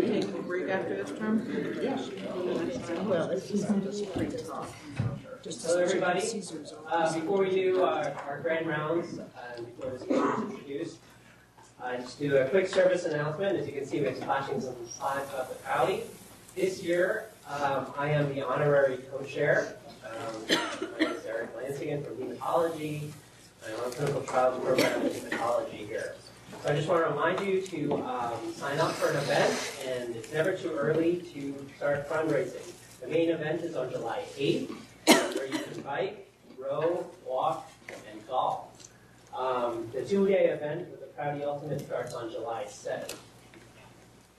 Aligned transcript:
Take 0.00 0.24
a 0.24 0.42
break 0.42 0.68
after 0.68 1.02
this 1.02 1.18
term? 1.18 1.46
Yes. 1.80 2.10
Well, 3.04 3.30
it's 3.30 3.48
just 3.48 3.66
pretty 4.12 4.36
tough. 4.36 4.76
Hello, 5.42 5.78
everybody. 5.78 6.20
Uh, 6.90 7.14
before 7.14 7.38
we 7.38 7.50
do 7.50 7.82
our, 7.82 8.10
our 8.28 8.40
grand 8.42 8.66
rounds, 8.66 9.18
uh, 9.18 9.60
before 9.62 9.90
this 9.90 10.02
speaker 10.02 10.34
is 10.34 10.50
introduced, 10.50 10.96
I 11.82 11.96
just 11.96 12.18
do 12.18 12.36
a 12.36 12.44
quick 12.46 12.66
service 12.66 13.04
announcement. 13.06 13.56
As 13.56 13.66
you 13.66 13.72
can 13.72 13.86
see, 13.86 14.02
we're 14.02 14.12
flashing 14.12 14.60
some 14.60 14.74
slides 14.86 15.30
about 15.30 15.48
the 15.48 15.54
Crowley. 15.64 16.02
This 16.54 16.82
year, 16.82 17.26
um, 17.48 17.86
I 17.96 18.10
am 18.10 18.34
the 18.34 18.46
honorary 18.46 18.98
co-chair. 19.10 19.76
Um, 20.04 20.58
my 20.92 20.98
name 20.98 21.16
is 21.16 21.24
Eric 21.24 21.56
Lansigan 21.56 22.04
from 22.04 22.16
hematology. 22.16 23.10
I'm 23.66 23.84
on 23.84 23.92
clinical 23.92 24.22
trials 24.22 24.62
program 24.62 25.06
in 25.06 25.12
hematology 25.12 25.86
here. 25.86 26.16
So 26.66 26.72
I 26.72 26.74
just 26.74 26.88
want 26.88 27.04
to 27.04 27.10
remind 27.10 27.46
you 27.46 27.62
to 27.62 27.94
um, 28.02 28.52
sign 28.52 28.80
up 28.80 28.90
for 28.90 29.10
an 29.10 29.16
event, 29.18 29.72
and 29.86 30.16
it's 30.16 30.32
never 30.32 30.56
too 30.56 30.72
early 30.72 31.18
to 31.32 31.54
start 31.76 32.08
fundraising. 32.08 32.72
The 33.00 33.06
main 33.06 33.30
event 33.30 33.60
is 33.60 33.76
on 33.76 33.88
July 33.88 34.24
8th, 34.36 34.74
where 35.06 35.46
you 35.46 35.60
can 35.60 35.80
bike, 35.82 36.28
row, 36.58 37.06
walk, 37.24 37.70
and 38.10 38.26
golf. 38.26 38.66
Um, 39.32 39.86
the 39.92 40.04
two-day 40.04 40.46
event 40.46 40.90
with 40.90 40.98
the 40.98 41.06
Prouty 41.06 41.44
Ultimate 41.44 41.86
starts 41.86 42.14
on 42.14 42.32
July 42.32 42.64
7th. 42.64 43.14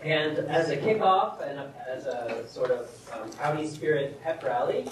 And 0.01 0.37
as 0.39 0.69
a 0.69 0.75
kickoff 0.75 1.41
and 1.41 1.59
a, 1.59 1.71
as 1.87 2.07
a 2.07 2.45
sort 2.49 2.71
of 2.71 2.89
um, 3.41 3.65
Spirit 3.65 4.21
pep 4.21 4.43
rally, 4.43 4.89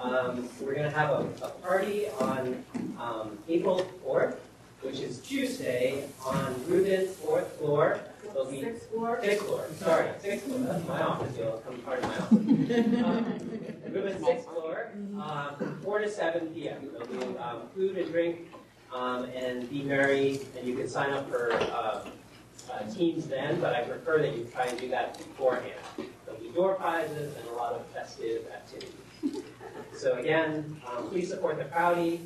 um, 0.00 0.48
we're 0.58 0.72
going 0.72 0.90
to 0.90 0.98
have 0.98 1.10
a, 1.10 1.28
a 1.42 1.50
party 1.60 2.08
on 2.18 2.64
um, 2.98 3.36
April 3.46 3.86
4th, 4.06 4.38
which 4.82 5.00
is 5.00 5.18
Tuesday, 5.20 6.04
on 6.24 6.54
Rubin's 6.66 7.14
fourth 7.16 7.56
floor. 7.58 8.00
There'll 8.32 8.50
be 8.50 8.62
Sixth 8.62 8.90
floor? 8.90 9.18
Sixth 9.22 9.46
floor, 9.46 9.66
sorry, 9.76 10.10
sixth 10.20 10.46
floor, 10.46 10.58
that's 10.60 10.86
my 10.86 11.02
office, 11.02 11.36
you'll 11.36 11.52
come 11.58 11.78
part 11.80 11.98
of 11.98 12.04
my 12.04 12.18
office. 12.18 13.38
Um, 13.88 14.24
sixth 14.24 14.44
floor, 14.48 14.90
um, 15.20 15.80
four 15.82 15.98
to 15.98 16.08
seven 16.08 16.48
PM. 16.48 16.90
There'll 16.92 17.06
be, 17.08 17.38
um, 17.38 17.62
food 17.74 17.96
and 17.96 18.10
drink, 18.12 18.48
um, 18.94 19.24
and 19.34 19.68
be 19.68 19.82
merry, 19.82 20.40
and 20.56 20.66
you 20.66 20.76
can 20.76 20.88
sign 20.88 21.10
up 21.10 21.28
for, 21.28 21.52
uh, 21.52 22.08
uh, 22.70 22.94
teams 22.94 23.26
then, 23.26 23.60
but 23.60 23.74
I 23.74 23.82
prefer 23.82 24.20
that 24.20 24.36
you 24.36 24.44
try 24.44 24.66
and 24.66 24.78
do 24.78 24.88
that 24.90 25.16
beforehand. 25.16 25.72
There'll 26.26 26.40
be 26.40 26.50
door 26.50 26.74
prizes 26.74 27.34
and 27.36 27.48
a 27.48 27.52
lot 27.54 27.72
of 27.72 27.86
festive 27.86 28.46
activities. 28.52 29.42
So 29.96 30.14
again, 30.18 30.80
um, 30.86 31.08
please 31.08 31.28
support 31.28 31.58
the 31.58 31.64
Prouty. 31.64 32.20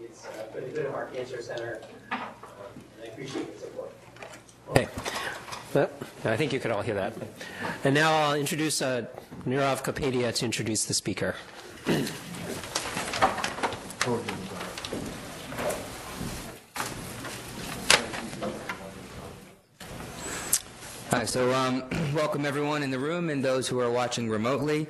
Uh, 0.00 0.42
for 0.52 0.60
good 0.60 0.86
of 0.86 0.94
our 0.94 1.06
cancer 1.06 1.42
center, 1.42 1.80
um, 2.10 2.20
and 2.96 3.04
I 3.04 3.06
appreciate 3.06 3.46
your 3.46 3.58
support. 3.58 3.92
Okay. 4.70 4.88
Well, 5.74 5.90
I 6.24 6.36
think 6.36 6.52
you 6.52 6.60
could 6.60 6.70
all 6.70 6.82
hear 6.82 6.94
that. 6.94 7.12
And 7.84 7.94
now 7.94 8.12
I'll 8.12 8.34
introduce 8.34 8.80
uh, 8.80 9.06
Nirav 9.46 9.84
Kapadia 9.84 10.34
to 10.34 10.44
introduce 10.44 10.86
the 10.86 10.94
speaker. 10.94 11.34
Hi, 21.10 21.24
so 21.24 21.52
um, 21.52 21.82
welcome 22.14 22.46
everyone 22.46 22.84
in 22.84 22.92
the 22.92 22.98
room 23.00 23.30
and 23.30 23.44
those 23.44 23.66
who 23.66 23.80
are 23.80 23.90
watching 23.90 24.30
remotely. 24.30 24.86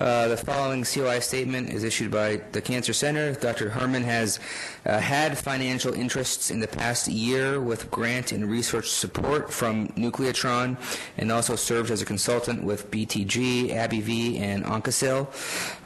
Uh, 0.00 0.28
the 0.28 0.36
following 0.38 0.82
COI 0.82 1.20
statement 1.20 1.68
is 1.68 1.84
issued 1.84 2.10
by 2.10 2.36
the 2.52 2.62
Cancer 2.62 2.94
Center. 2.94 3.34
Dr. 3.34 3.68
Herman 3.68 4.02
has 4.02 4.40
uh, 4.86 4.98
had 4.98 5.36
financial 5.36 5.92
interests 5.92 6.50
in 6.50 6.60
the 6.60 6.68
past 6.68 7.06
year 7.06 7.60
with 7.60 7.90
grant 7.90 8.32
and 8.32 8.50
research 8.50 8.88
support 8.88 9.52
from 9.52 9.88
Nucletron 9.88 10.78
and 11.18 11.30
also 11.30 11.54
served 11.54 11.90
as 11.90 12.00
a 12.00 12.06
consultant 12.06 12.64
with 12.64 12.90
BTG, 12.90 13.68
AbbVie, 13.68 14.40
and 14.40 14.64
Oncosil. 14.64 15.28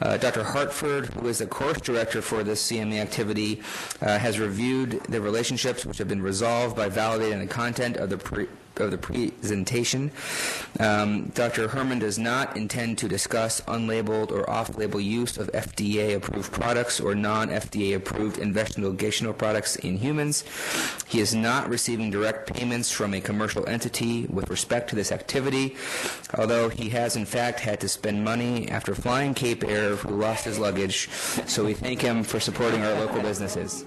Uh, 0.01 0.15
Dr. 0.15 0.45
Hartford, 0.45 1.07
who 1.07 1.27
is 1.27 1.39
the 1.39 1.47
course 1.47 1.81
director 1.81 2.21
for 2.21 2.41
this 2.41 2.71
CME 2.71 3.01
activity, 3.01 3.61
uh, 4.01 4.17
has 4.17 4.39
reviewed 4.39 5.03
the 5.09 5.19
relationships 5.19 5.85
which 5.85 5.97
have 5.97 6.07
been 6.07 6.21
resolved 6.21 6.73
by 6.73 6.87
validating 6.87 7.41
the 7.41 7.53
content 7.53 7.97
of 7.97 8.09
the 8.09 8.17
pre- 8.17 8.47
of 8.79 8.91
the 8.91 8.97
presentation. 8.97 10.11
Um, 10.79 11.29
Dr. 11.35 11.67
Herman 11.67 11.99
does 11.99 12.17
not 12.17 12.57
intend 12.57 12.97
to 12.99 13.07
discuss 13.07 13.61
unlabeled 13.61 14.31
or 14.31 14.49
off-label 14.49 14.99
use 14.99 15.37
of 15.37 15.51
FDA-approved 15.51 16.51
products 16.51 16.99
or 16.99 17.15
non-FDA-approved 17.15 18.37
investigational 18.37 19.37
products 19.37 19.75
in 19.77 19.97
humans. 19.97 20.43
He 21.07 21.19
is 21.19 21.35
not 21.35 21.69
receiving 21.69 22.09
direct 22.11 22.53
payments 22.53 22.91
from 22.91 23.13
a 23.13 23.21
commercial 23.21 23.67
entity 23.67 24.25
with 24.27 24.49
respect 24.49 24.89
to 24.89 24.95
this 24.95 25.11
activity, 25.11 25.75
although 26.37 26.69
he 26.69 26.89
has 26.89 27.15
in 27.15 27.25
fact 27.25 27.59
had 27.59 27.79
to 27.81 27.89
spend 27.89 28.23
money 28.23 28.69
after 28.69 28.95
flying 28.95 29.33
Cape 29.33 29.63
Air, 29.63 29.95
who 29.95 30.15
lost 30.15 30.45
his 30.45 30.59
luggage. 30.59 31.09
So 31.47 31.65
we 31.65 31.73
thank 31.73 32.01
him 32.01 32.23
for 32.23 32.39
supporting 32.39 32.83
our 32.83 32.93
local 32.93 33.21
businesses. 33.21 33.85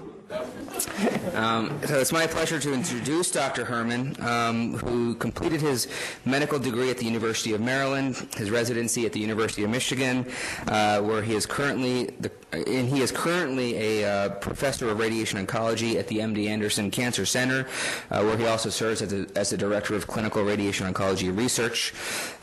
Um, 1.34 1.80
so 1.86 1.98
it's 1.98 2.12
my 2.12 2.26
pleasure 2.26 2.58
to 2.58 2.72
introduce 2.72 3.30
Dr. 3.30 3.64
Herman, 3.64 4.16
um, 4.20 4.74
who 4.78 5.14
completed 5.16 5.60
his 5.60 5.88
medical 6.24 6.58
degree 6.58 6.90
at 6.90 6.98
the 6.98 7.04
University 7.04 7.54
of 7.54 7.60
Maryland, 7.60 8.16
his 8.36 8.50
residency 8.50 9.06
at 9.06 9.12
the 9.12 9.20
University 9.20 9.64
of 9.64 9.70
Michigan, 9.70 10.26
uh, 10.68 11.00
where 11.00 11.22
he 11.22 11.34
is 11.34 11.46
currently 11.46 12.06
the, 12.20 12.30
and 12.52 12.88
he 12.88 13.00
is 13.00 13.12
currently 13.12 13.76
a 13.76 14.04
uh, 14.04 14.28
professor 14.36 14.88
of 14.88 14.98
radiation 14.98 15.44
oncology 15.44 15.96
at 15.96 16.08
the 16.08 16.18
MD 16.18 16.48
Anderson 16.48 16.90
Cancer 16.90 17.26
Center, 17.26 17.66
uh, 18.10 18.22
where 18.22 18.36
he 18.36 18.46
also 18.46 18.70
serves 18.70 19.02
as, 19.02 19.12
a, 19.12 19.26
as 19.36 19.50
the 19.50 19.56
director 19.56 19.94
of 19.94 20.06
clinical 20.06 20.42
radiation 20.42 20.92
oncology 20.92 21.36
research. 21.36 21.92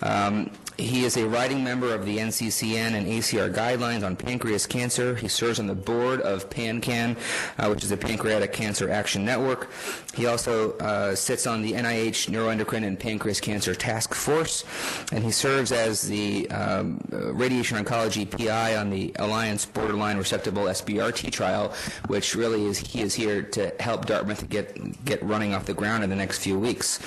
Um, 0.01 0.51
he 0.77 1.05
is 1.05 1.17
a 1.17 1.27
writing 1.27 1.63
member 1.63 1.94
of 1.94 2.05
the 2.05 2.17
NCCN 2.17 2.94
and 2.94 3.05
ACR 3.07 3.53
guidelines 3.53 4.03
on 4.03 4.15
pancreas 4.15 4.65
cancer. 4.65 5.15
He 5.15 5.27
serves 5.27 5.59
on 5.59 5.67
the 5.67 5.75
board 5.75 6.21
of 6.21 6.50
PanCan, 6.50 7.17
uh, 7.57 7.67
which 7.67 7.83
is 7.83 7.91
a 7.91 7.97
pancreatic 8.23 8.53
cancer 8.53 8.89
action 8.89 9.25
network. 9.25 9.69
He 10.16 10.28
also 10.28 10.78
uh, 10.78 11.13
sits 11.13 11.45
on 11.45 11.61
the 11.61 11.73
NIH 11.73 12.29
Neuroendocrine 12.29 12.85
and 12.85 12.97
Pancreas 12.97 13.41
Cancer 13.41 13.75
Task 13.75 14.13
Force, 14.13 14.63
and 15.11 15.23
he 15.23 15.31
serves 15.31 15.73
as 15.73 16.07
the 16.07 16.50
um, 16.50 17.01
radiation 17.12 17.83
oncology 17.83 18.29
PI 18.29 18.78
on 18.78 18.89
the 18.89 19.12
Alliance 19.19 19.66
Borderline 19.66 20.17
Resectable 20.17 20.69
SBRT 20.69 21.31
trial, 21.31 21.73
which 22.07 22.33
really 22.33 22.66
is 22.66 22.78
he 22.78 23.01
is 23.01 23.13
here 23.13 23.41
to 23.41 23.73
help 23.81 24.06
Dartmouth 24.06 24.47
get 24.47 25.03
get 25.03 25.22
running 25.22 25.53
off 25.53 25.66
the 25.66 25.73
ground 25.73 26.03
in 26.03 26.09
the 26.09 26.16
next 26.16 26.39
few 26.39 26.57
weeks. 26.57 27.00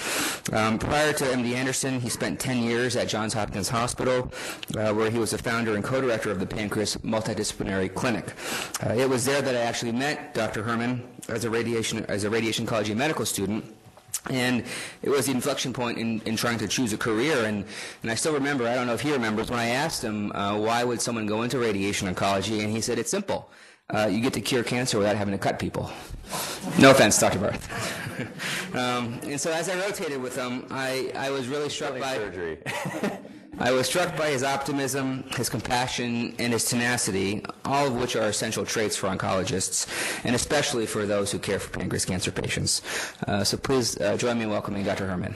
Um, 0.53 0.79
prior 0.79 1.15
to 1.15 1.25
MD 1.25 1.55
Anderson, 1.55 1.99
he 1.99 2.11
spent 2.11 2.39
10 2.41 2.63
years 2.63 2.95
at 2.95 3.09
Johns 3.09 3.33
Hopkins 3.33 3.71
Hospital, 3.71 4.31
uh, 4.77 4.93
where 4.93 5.11
he 5.11 5.19
was 5.19 5.31
the 5.31 5.39
founder 5.39 5.77
and 5.77 5.83
co-director 5.83 6.31
of 6.31 6.41
the 6.41 6.47
Pancreas 6.47 6.97
Multidisciplinary 6.99 7.93
Clinic. 7.95 8.33
Uh, 8.85 8.93
it 8.93 9.09
was 9.09 9.25
there 9.25 9.41
that 9.41 9.55
I 9.55 9.61
actually 9.61 9.93
met 9.93 10.35
Dr. 10.35 10.63
Herman 10.63 11.06
as 11.29 11.45
a 11.45 11.51
radiation 11.51 12.05
as 12.07 12.25
a 12.25 12.31
radiation 12.31 12.67
oncology 12.67 12.97
medical 12.97 13.25
student. 13.25 13.65
And 14.31 14.65
it 15.03 15.11
was 15.11 15.27
the 15.27 15.33
inflection 15.33 15.73
point 15.73 15.99
in, 15.99 16.21
in 16.23 16.37
trying 16.37 16.59
to 16.59 16.67
choose 16.67 16.93
a 16.93 16.99
career. 16.99 17.45
And, 17.45 17.65
and 18.03 18.11
I 18.11 18.17
still 18.17 18.33
remember, 18.33 18.67
I 18.67 18.75
don't 18.75 18.87
know 18.87 18.95
if 18.95 19.01
he 19.01 19.13
remembers, 19.13 19.51
when 19.51 19.59
I 19.61 19.69
asked 19.69 20.03
him, 20.03 20.33
uh, 20.33 20.59
why 20.59 20.83
would 20.83 21.01
someone 21.01 21.27
go 21.27 21.43
into 21.43 21.59
radiation 21.59 22.13
oncology? 22.13 22.65
And 22.65 22.73
he 22.73 22.81
said, 22.81 22.99
it's 22.99 23.11
simple. 23.11 23.51
Uh, 23.89 24.09
you 24.11 24.21
get 24.21 24.33
to 24.33 24.41
cure 24.41 24.65
cancer 24.65 24.99
without 24.99 25.15
having 25.15 25.31
to 25.33 25.39
cut 25.39 25.61
people. 25.61 25.91
No 26.81 26.91
offense, 26.91 27.21
Dr. 27.21 27.39
Barth. 27.39 28.75
um, 28.75 29.21
and 29.23 29.41
so 29.41 29.53
as 29.53 29.69
I 29.69 29.79
rotated 29.79 30.21
with 30.21 30.35
him, 30.35 30.67
I, 30.71 31.13
I 31.15 31.31
was 31.31 31.47
really 31.47 31.69
struck 31.69 31.99
by 32.01 32.17
surgery. 32.17 32.59
I 33.59 33.73
was 33.73 33.87
struck 33.87 34.17
by 34.19 34.31
his 34.31 34.43
optimism, 34.43 35.25
his 35.35 35.49
compassion, 35.49 36.35
and 36.39 36.53
his 36.53 36.67
tenacity, 36.67 37.43
all 37.65 37.87
of 37.87 37.95
which 37.95 38.15
are 38.15 38.29
essential 38.29 38.67
traits 38.67 38.97
for 38.97 39.09
oncologists, 39.09 39.89
and 40.25 40.35
especially 40.35 40.85
for 40.85 41.07
those 41.07 41.33
who 41.33 41.39
care 41.39 41.59
for 41.59 41.71
pancreas 41.71 42.05
cancer 42.05 42.31
patients. 42.31 42.83
Uh, 43.27 43.45
so 43.45 43.57
please 43.57 43.99
uh, 44.01 44.17
join 44.19 44.37
me 44.37 44.45
in 44.45 44.51
welcoming 44.51 44.85
Dr. 44.85 45.07
Herman. 45.07 45.35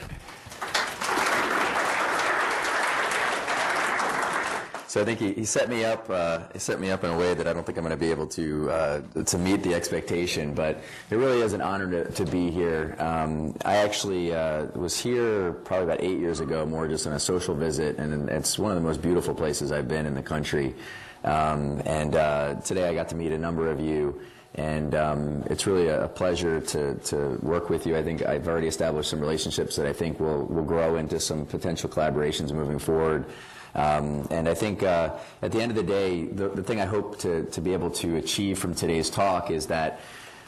So 4.91 4.99
I 4.99 5.05
think 5.05 5.21
he, 5.21 5.31
he 5.31 5.45
set 5.45 5.69
me 5.69 5.85
up. 5.85 6.09
Uh, 6.09 6.39
he 6.51 6.59
set 6.59 6.81
me 6.81 6.91
up 6.91 7.05
in 7.05 7.11
a 7.11 7.17
way 7.17 7.33
that 7.33 7.47
I 7.47 7.53
don't 7.53 7.65
think 7.65 7.77
I'm 7.77 7.85
going 7.85 7.97
to 7.97 8.05
be 8.05 8.11
able 8.11 8.27
to 8.27 8.69
uh, 8.69 9.01
to 9.23 9.37
meet 9.37 9.63
the 9.63 9.73
expectation. 9.73 10.53
But 10.53 10.81
it 11.09 11.15
really 11.15 11.39
is 11.39 11.53
an 11.53 11.61
honor 11.61 11.89
to, 12.03 12.11
to 12.11 12.29
be 12.29 12.51
here. 12.51 12.97
Um, 12.99 13.55
I 13.63 13.77
actually 13.77 14.35
uh, 14.35 14.65
was 14.75 14.99
here 14.99 15.53
probably 15.53 15.85
about 15.85 16.01
eight 16.01 16.19
years 16.19 16.41
ago, 16.41 16.65
more 16.65 16.89
just 16.89 17.07
on 17.07 17.13
a 17.13 17.19
social 17.19 17.55
visit, 17.55 17.99
and 17.99 18.29
it's 18.29 18.59
one 18.59 18.71
of 18.71 18.75
the 18.75 18.85
most 18.85 19.01
beautiful 19.01 19.33
places 19.33 19.71
I've 19.71 19.87
been 19.87 20.05
in 20.05 20.13
the 20.13 20.21
country. 20.21 20.75
Um, 21.23 21.81
and 21.85 22.13
uh, 22.13 22.55
today 22.55 22.89
I 22.89 22.93
got 22.93 23.07
to 23.09 23.15
meet 23.15 23.31
a 23.31 23.37
number 23.37 23.71
of 23.71 23.79
you. 23.79 24.19
And 24.55 24.93
um, 24.95 25.43
it's 25.49 25.65
really 25.65 25.87
a 25.87 26.09
pleasure 26.09 26.59
to, 26.59 26.95
to 26.95 27.39
work 27.41 27.69
with 27.69 27.87
you. 27.87 27.95
I 27.95 28.03
think 28.03 28.25
I've 28.25 28.49
already 28.49 28.67
established 28.67 29.09
some 29.09 29.21
relationships 29.21 29.77
that 29.77 29.85
I 29.85 29.93
think 29.93 30.19
will, 30.19 30.43
will 30.47 30.65
grow 30.65 30.97
into 30.97 31.21
some 31.21 31.45
potential 31.45 31.89
collaborations 31.89 32.51
moving 32.51 32.77
forward. 32.77 33.23
Um, 33.75 34.27
and 34.29 34.49
I 34.49 34.53
think 34.53 34.83
uh, 34.83 35.17
at 35.41 35.51
the 35.51 35.61
end 35.61 35.71
of 35.71 35.75
the 35.75 35.83
day, 35.83 36.25
the, 36.25 36.49
the 36.49 36.63
thing 36.63 36.81
I 36.81 36.85
hope 36.85 37.19
to, 37.19 37.45
to 37.45 37.61
be 37.61 37.73
able 37.73 37.89
to 37.91 38.17
achieve 38.17 38.59
from 38.59 38.75
today's 38.75 39.09
talk 39.09 39.51
is 39.51 39.67
that 39.67 39.99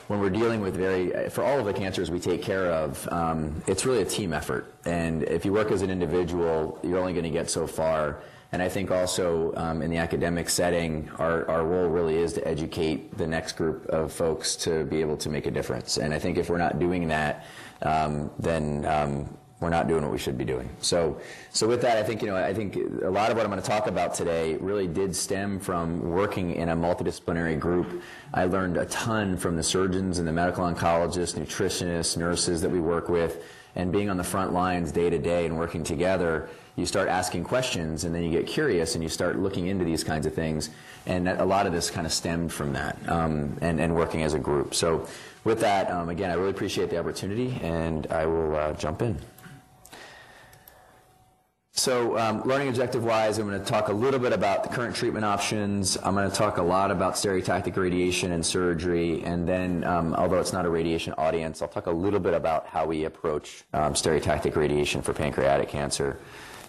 when 0.08 0.20
we're 0.20 0.30
dealing 0.30 0.60
with 0.60 0.76
very, 0.76 1.30
for 1.30 1.44
all 1.44 1.60
of 1.60 1.66
the 1.66 1.74
cancers 1.74 2.12
we 2.12 2.20
take 2.20 2.42
care 2.42 2.66
of, 2.66 3.08
um, 3.12 3.64
it's 3.68 3.86
really 3.86 4.02
a 4.02 4.06
team 4.06 4.34
effort. 4.34 4.74
And 4.86 5.24
if 5.24 5.46
you 5.46 5.54
work 5.54 5.72
as 5.72 5.82
an 5.82 5.90
individual, 5.90 6.78
you're 6.84 7.00
only 7.00 7.14
going 7.14 7.24
to 7.24 7.30
get 7.30 7.50
so 7.50 7.66
far. 7.68 8.20
And 8.52 8.62
I 8.62 8.70
think 8.70 8.92
also 8.92 9.54
um, 9.56 9.82
in 9.82 9.90
the 9.90 9.98
academic 9.98 10.50
setting, 10.50 11.10
our, 11.18 11.50
our 11.50 11.66
role 11.66 11.90
really 11.90 12.18
is 12.18 12.34
to 12.34 12.48
educate 12.48 13.18
the 13.18 13.26
next 13.26 13.54
group 13.54 13.88
of 13.88 14.12
folks 14.12 14.56
to 14.58 14.84
be 14.84 15.02
able 15.02 15.18
to 15.18 15.30
make 15.30 15.48
a 15.48 15.52
difference. 15.52 15.98
And 15.98 16.14
I 16.14 16.20
think 16.20 16.38
if 16.38 16.50
we're 16.50 16.60
not 16.60 16.78
doing 16.78 17.08
that, 17.08 17.46
um, 17.82 18.30
then 18.38 18.86
um, 18.86 19.38
we're 19.60 19.70
not 19.70 19.88
doing 19.88 20.04
what 20.04 20.12
we 20.12 20.18
should 20.18 20.38
be 20.38 20.46
doing. 20.46 20.70
So, 20.82 21.20
so 21.52 21.68
with 21.68 21.82
that, 21.82 21.98
I 21.98 22.04
think 22.04 22.22
you 22.22 22.28
know, 22.28 22.36
I 22.36 22.54
think 22.54 22.76
a 22.76 23.10
lot 23.10 23.32
of 23.32 23.38
what 23.38 23.46
I'm 23.46 23.52
going 23.52 23.62
to 23.62 23.68
talk 23.68 23.88
about 23.88 24.14
today 24.14 24.56
really 24.58 24.88
did 24.88 25.16
stem 25.16 25.60
from 25.60 26.02
working 26.02 26.56
in 26.56 26.70
a 26.70 26.76
multidisciplinary 26.76 27.58
group. 27.58 28.04
I 28.34 28.46
learned 28.46 28.78
a 28.78 28.86
ton 28.86 29.38
from 29.38 29.56
the 29.56 29.64
surgeons 29.64 30.20
and 30.20 30.28
the 30.28 30.34
medical 30.34 30.66
oncologists, 30.66 31.36
nutritionists, 31.36 32.18
nurses 32.18 32.62
that 32.62 32.70
we 32.70 32.82
work 32.82 33.08
with, 33.08 33.44
and 33.76 33.92
being 33.92 34.10
on 34.10 34.18
the 34.18 34.24
front 34.24 34.54
lines 34.54 34.92
day 34.92 35.10
to 35.10 35.18
day 35.18 35.46
and 35.46 35.58
working 35.58 35.84
together. 35.84 36.50
You 36.76 36.86
start 36.86 37.08
asking 37.08 37.44
questions, 37.44 38.04
and 38.04 38.14
then 38.14 38.24
you 38.24 38.32
get 38.32 38.48
curious, 38.48 38.96
and 38.96 39.04
you 39.04 39.10
start 39.10 39.38
looking 39.38 39.68
into 39.68 39.86
these 39.86 40.04
kinds 40.04 40.26
of 40.26 40.34
things. 40.34 40.72
And 41.06 41.30
a 41.30 41.46
lot 41.46 41.68
of 41.68 41.74
this 41.74 41.92
kind 41.92 42.08
of 42.08 42.14
stemmed 42.14 42.52
from 42.52 42.74
that, 42.74 42.98
um, 43.08 43.58
and, 43.62 43.80
and 43.80 43.96
working 43.96 44.24
as 44.24 44.34
a 44.34 44.40
group. 44.40 44.74
So, 44.74 45.08
with 45.44 45.60
that, 45.60 45.92
um, 45.92 46.10
again, 46.10 46.32
I 46.32 46.36
really 46.36 46.50
appreciate 46.50 46.90
the 46.90 46.98
opportunity, 46.98 47.60
and 47.62 48.08
I 48.08 48.26
will 48.26 48.56
uh, 48.56 48.74
jump 48.74 49.02
in. 49.02 49.20
So, 51.76 52.20
um, 52.20 52.44
learning 52.44 52.68
objective-wise, 52.68 53.40
I'm 53.40 53.50
going 53.50 53.60
to 53.60 53.66
talk 53.66 53.88
a 53.88 53.94
little 53.94 54.20
bit 54.20 54.32
about 54.32 54.62
the 54.62 54.70
current 54.70 54.96
treatment 54.96 55.26
options. 55.26 55.98
I'm 56.04 56.14
going 56.14 56.30
to 56.30 56.36
talk 56.36 56.58
a 56.58 56.62
lot 56.62 56.92
about 56.92 57.16
stereotactic 57.16 57.76
radiation 57.78 58.32
and 58.32 58.46
surgery, 58.46 59.24
and 59.24 59.50
then, 59.50 59.84
um, 59.84 60.14
although 60.14 60.40
it's 60.40 60.54
not 60.54 60.68
a 60.68 60.70
radiation 60.70 61.16
audience, 61.18 61.64
I'll 61.64 61.68
talk 61.68 61.88
a 61.88 61.92
little 61.92 62.20
bit 62.20 62.36
about 62.36 62.68
how 62.68 62.86
we 62.86 63.06
approach 63.06 63.64
um, 63.74 63.96
stereotactic 63.96 64.56
radiation 64.56 65.02
for 65.02 65.14
pancreatic 65.14 65.68
cancer. 65.68 66.20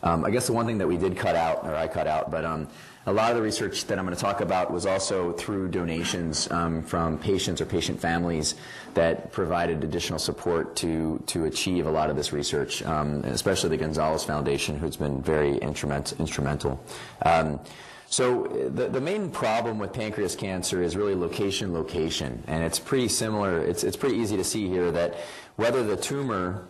Um, 0.02 0.24
I 0.24 0.30
guess 0.30 0.46
the 0.46 0.52
one 0.52 0.66
thing 0.66 0.78
that 0.78 0.88
we 0.88 0.96
did 0.96 1.16
cut 1.16 1.36
out, 1.36 1.64
or 1.64 1.74
I 1.74 1.88
cut 1.88 2.06
out, 2.06 2.30
but 2.30 2.44
um, 2.44 2.68
a 3.06 3.12
lot 3.12 3.30
of 3.30 3.36
the 3.36 3.42
research 3.42 3.84
that 3.86 3.98
I'm 3.98 4.06
going 4.06 4.16
to 4.16 4.22
talk 4.22 4.40
about 4.40 4.72
was 4.72 4.86
also 4.86 5.32
through 5.32 5.68
donations 5.68 6.50
um, 6.50 6.82
from 6.82 7.18
patients 7.18 7.60
or 7.60 7.66
patient 7.66 8.00
families 8.00 8.54
that 8.94 9.30
provided 9.32 9.84
additional 9.84 10.18
support 10.18 10.74
to 10.76 11.22
to 11.26 11.44
achieve 11.44 11.86
a 11.86 11.90
lot 11.90 12.10
of 12.10 12.16
this 12.16 12.32
research, 12.32 12.82
um, 12.84 13.22
especially 13.24 13.70
the 13.70 13.76
Gonzalez 13.76 14.24
Foundation, 14.24 14.78
who's 14.78 14.96
been 14.96 15.22
very 15.22 15.56
instrument, 15.58 16.14
instrumental. 16.18 16.82
Um, 17.22 17.60
so 18.06 18.44
the, 18.44 18.88
the 18.88 19.00
main 19.00 19.30
problem 19.30 19.78
with 19.78 19.92
pancreas 19.92 20.36
cancer 20.36 20.82
is 20.82 20.96
really 20.96 21.14
location, 21.14 21.74
location, 21.74 22.44
and 22.46 22.62
it's 22.62 22.78
pretty 22.78 23.08
similar. 23.08 23.58
It's 23.58 23.84
it's 23.84 23.96
pretty 23.96 24.16
easy 24.16 24.36
to 24.36 24.44
see 24.44 24.68
here 24.68 24.90
that 24.92 25.16
whether 25.56 25.82
the 25.82 25.96
tumor 25.96 26.66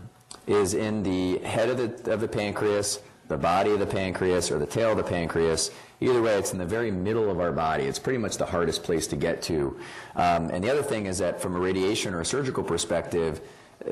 is 0.47 0.75
in 0.75 1.03
the 1.03 1.39
head 1.39 1.69
of 1.69 1.77
the 1.77 2.13
of 2.13 2.21
the 2.21 2.29
pancreas, 2.29 3.01
the 3.29 3.37
body 3.37 3.73
of 3.73 3.79
the 3.79 3.87
pancreas, 3.87 4.51
or 4.51 4.59
the 4.59 4.67
tail 4.67 4.93
of 4.93 4.97
the 4.97 5.05
pancreas, 5.05 5.71
Either 6.05 6.21
way, 6.21 6.35
it's 6.35 6.53
in 6.53 6.59
the 6.59 6.67
very 6.67 6.91
middle 6.91 7.31
of 7.31 7.41
our 7.41 7.53
body. 7.53 7.85
It's 7.85 7.99
pretty 7.99 8.19
much 8.19 8.37
the 8.37 8.45
hardest 8.45 8.83
place 8.83 9.07
to 9.07 9.17
get 9.17 9.41
to. 9.43 9.79
Um, 10.17 10.51
and 10.51 10.63
the 10.63 10.71
other 10.71 10.83
thing 10.83 11.07
is 11.07 11.19
that 11.19 11.41
from 11.41 11.57
a 11.57 11.59
radiation 11.59 12.13
or 12.13 12.21
a 12.21 12.27
surgical 12.27 12.63
perspective, 12.63 13.41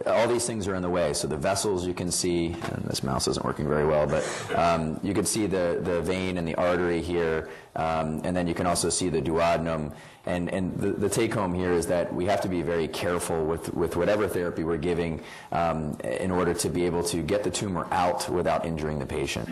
all 0.06 0.26
these 0.26 0.46
things 0.46 0.66
are 0.68 0.74
in 0.74 0.82
the 0.82 0.90
way. 0.90 1.12
So 1.12 1.28
the 1.28 1.36
vessels 1.36 1.86
you 1.86 1.94
can 1.94 2.10
see, 2.10 2.46
and 2.46 2.84
this 2.84 3.02
mouse 3.02 3.28
isn't 3.28 3.44
working 3.44 3.68
very 3.68 3.86
well, 3.86 4.06
but 4.06 4.24
um, 4.56 4.98
you 5.02 5.14
can 5.14 5.24
see 5.24 5.46
the, 5.46 5.80
the 5.82 6.00
vein 6.00 6.38
and 6.38 6.48
the 6.48 6.54
artery 6.54 7.02
here, 7.02 7.48
um, 7.76 8.20
and 8.24 8.36
then 8.36 8.46
you 8.46 8.54
can 8.54 8.66
also 8.66 8.88
see 8.88 9.08
the 9.08 9.20
duodenum. 9.20 9.94
And, 10.24 10.48
and 10.50 10.76
the, 10.76 10.92
the 10.92 11.08
take 11.08 11.34
home 11.34 11.52
here 11.52 11.72
is 11.72 11.86
that 11.88 12.12
we 12.14 12.26
have 12.26 12.40
to 12.42 12.48
be 12.48 12.62
very 12.62 12.86
careful 12.88 13.44
with, 13.44 13.74
with 13.74 13.96
whatever 13.96 14.28
therapy 14.28 14.62
we're 14.64 14.76
giving 14.76 15.22
um, 15.50 15.98
in 16.04 16.30
order 16.30 16.54
to 16.54 16.68
be 16.68 16.86
able 16.86 17.02
to 17.04 17.22
get 17.22 17.42
the 17.42 17.50
tumor 17.50 17.86
out 17.90 18.28
without 18.28 18.64
injuring 18.64 18.98
the 18.98 19.06
patient. 19.06 19.48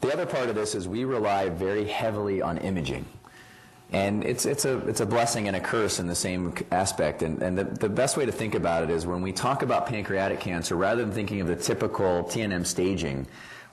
The 0.00 0.12
other 0.12 0.26
part 0.26 0.48
of 0.48 0.54
this 0.54 0.74
is 0.74 0.88
we 0.88 1.04
rely 1.04 1.48
very 1.48 1.86
heavily 1.86 2.42
on 2.42 2.58
imaging. 2.58 3.06
And 3.92 4.24
it's, 4.24 4.44
it's, 4.44 4.64
a, 4.64 4.78
it's 4.88 5.00
a 5.00 5.06
blessing 5.06 5.46
and 5.46 5.56
a 5.56 5.60
curse 5.60 6.00
in 6.00 6.06
the 6.06 6.14
same 6.14 6.54
aspect. 6.72 7.22
And, 7.22 7.40
and 7.42 7.56
the, 7.56 7.64
the 7.64 7.88
best 7.88 8.16
way 8.16 8.26
to 8.26 8.32
think 8.32 8.54
about 8.54 8.82
it 8.82 8.90
is 8.90 9.06
when 9.06 9.22
we 9.22 9.32
talk 9.32 9.62
about 9.62 9.86
pancreatic 9.86 10.40
cancer, 10.40 10.74
rather 10.74 11.04
than 11.04 11.12
thinking 11.12 11.40
of 11.40 11.46
the 11.46 11.56
typical 11.56 12.24
TNM 12.24 12.66
staging, 12.66 13.26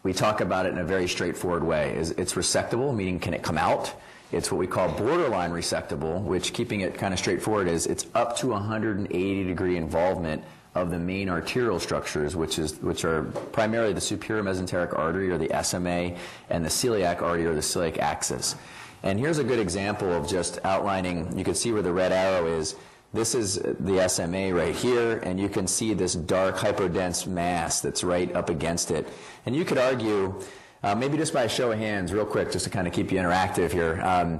we 0.04 0.14
talk 0.14 0.42
about 0.42 0.66
it 0.66 0.74
in 0.74 0.80
a 0.80 0.84
very 0.84 1.08
straightforward 1.08 1.64
way. 1.64 1.94
It's 1.94 2.34
resectable, 2.34 2.96
meaning 2.96 3.20
can 3.20 3.34
it 3.34 3.42
come 3.44 3.58
out? 3.58 3.94
It's 4.32 4.52
what 4.52 4.60
we 4.60 4.68
call 4.68 4.90
borderline 4.90 5.52
resectable, 5.52 6.22
which 6.22 6.54
keeping 6.54 6.82
it 6.82 6.96
kind 6.96 7.14
of 7.14 7.20
straightforward 7.20 7.68
is 7.68 7.86
it's 7.86 8.06
up 8.16 8.38
to 8.38 8.48
180 8.48 9.44
degree 9.44 9.78
involvement 9.78 10.44
of 10.74 10.90
the 10.90 10.98
main 10.98 11.28
arterial 11.28 11.80
structures, 11.80 12.36
which, 12.36 12.58
is, 12.58 12.82
which 12.82 13.04
are 13.04 13.24
primarily 13.52 13.92
the 13.92 14.02
superior 14.02 14.42
mesenteric 14.42 14.98
artery 14.98 15.30
or 15.30 15.38
the 15.38 15.64
SMA 15.64 16.16
and 16.50 16.64
the 16.64 16.70
celiac 16.70 17.22
artery 17.22 17.46
or 17.46 17.54
the 17.54 17.62
celiac 17.62 17.98
axis. 17.98 18.56
And 19.04 19.20
here's 19.20 19.40
a 19.40 19.44
good 19.44 19.60
example 19.60 20.12
of 20.12 20.28
just 20.28 20.60
outlining, 20.64 21.38
you 21.38 21.44
can 21.44 21.56
see 21.56 21.72
where 21.72 21.82
the 21.82 21.94
red 21.94 22.12
arrow 22.12 22.48
is. 22.48 22.76
This 23.14 23.36
is 23.36 23.56
the 23.80 24.08
SMA 24.08 24.54
right 24.54 24.74
here, 24.74 25.18
and 25.18 25.40
you 25.40 25.50
can 25.50 25.68
see 25.68 25.94
this 25.94 26.14
dark 26.14 26.56
hypodense 26.56 27.28
mass 27.28 27.82
that's 27.82 28.04
right 28.04 28.34
up 28.36 28.50
against 28.50 28.90
it. 28.92 29.08
And 29.46 29.56
you 29.56 29.66
could 29.66 29.78
argue, 29.78 30.40
uh, 30.84 30.96
maybe 30.96 31.18
just 31.18 31.34
by 31.34 31.44
a 31.44 31.50
show 31.50 31.72
of 31.72 31.80
hands, 31.80 32.14
real 32.14 32.26
quick, 32.26 32.52
just 32.52 32.64
to 32.66 32.72
kind 32.72 32.88
of 32.88 32.94
keep 32.94 33.12
you 33.12 33.20
interactive 33.20 33.72
here, 33.72 34.02
um, 34.02 34.40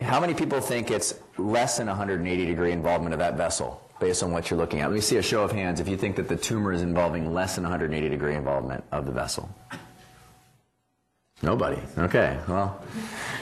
how 0.00 0.20
many 0.20 0.34
people 0.34 0.60
think 0.60 0.90
it's 0.90 1.14
less 1.36 1.78
than 1.78 1.88
180 1.88 2.46
degree 2.46 2.72
involvement 2.72 3.12
of 3.12 3.18
that 3.18 3.36
vessel? 3.36 3.82
based 3.98 4.22
on 4.22 4.30
what 4.30 4.50
you're 4.50 4.58
looking 4.58 4.80
at. 4.80 4.88
Let 4.88 4.94
me 4.94 5.00
see 5.00 5.16
a 5.16 5.22
show 5.22 5.42
of 5.42 5.52
hands 5.52 5.80
if 5.80 5.88
you 5.88 5.96
think 5.96 6.16
that 6.16 6.28
the 6.28 6.36
tumor 6.36 6.72
is 6.72 6.82
involving 6.82 7.32
less 7.32 7.54
than 7.54 7.64
180 7.64 8.08
degree 8.08 8.34
involvement 8.34 8.84
of 8.92 9.06
the 9.06 9.12
vessel. 9.12 9.48
Nobody. 11.42 11.80
Okay. 11.98 12.38
Well, 12.48 12.82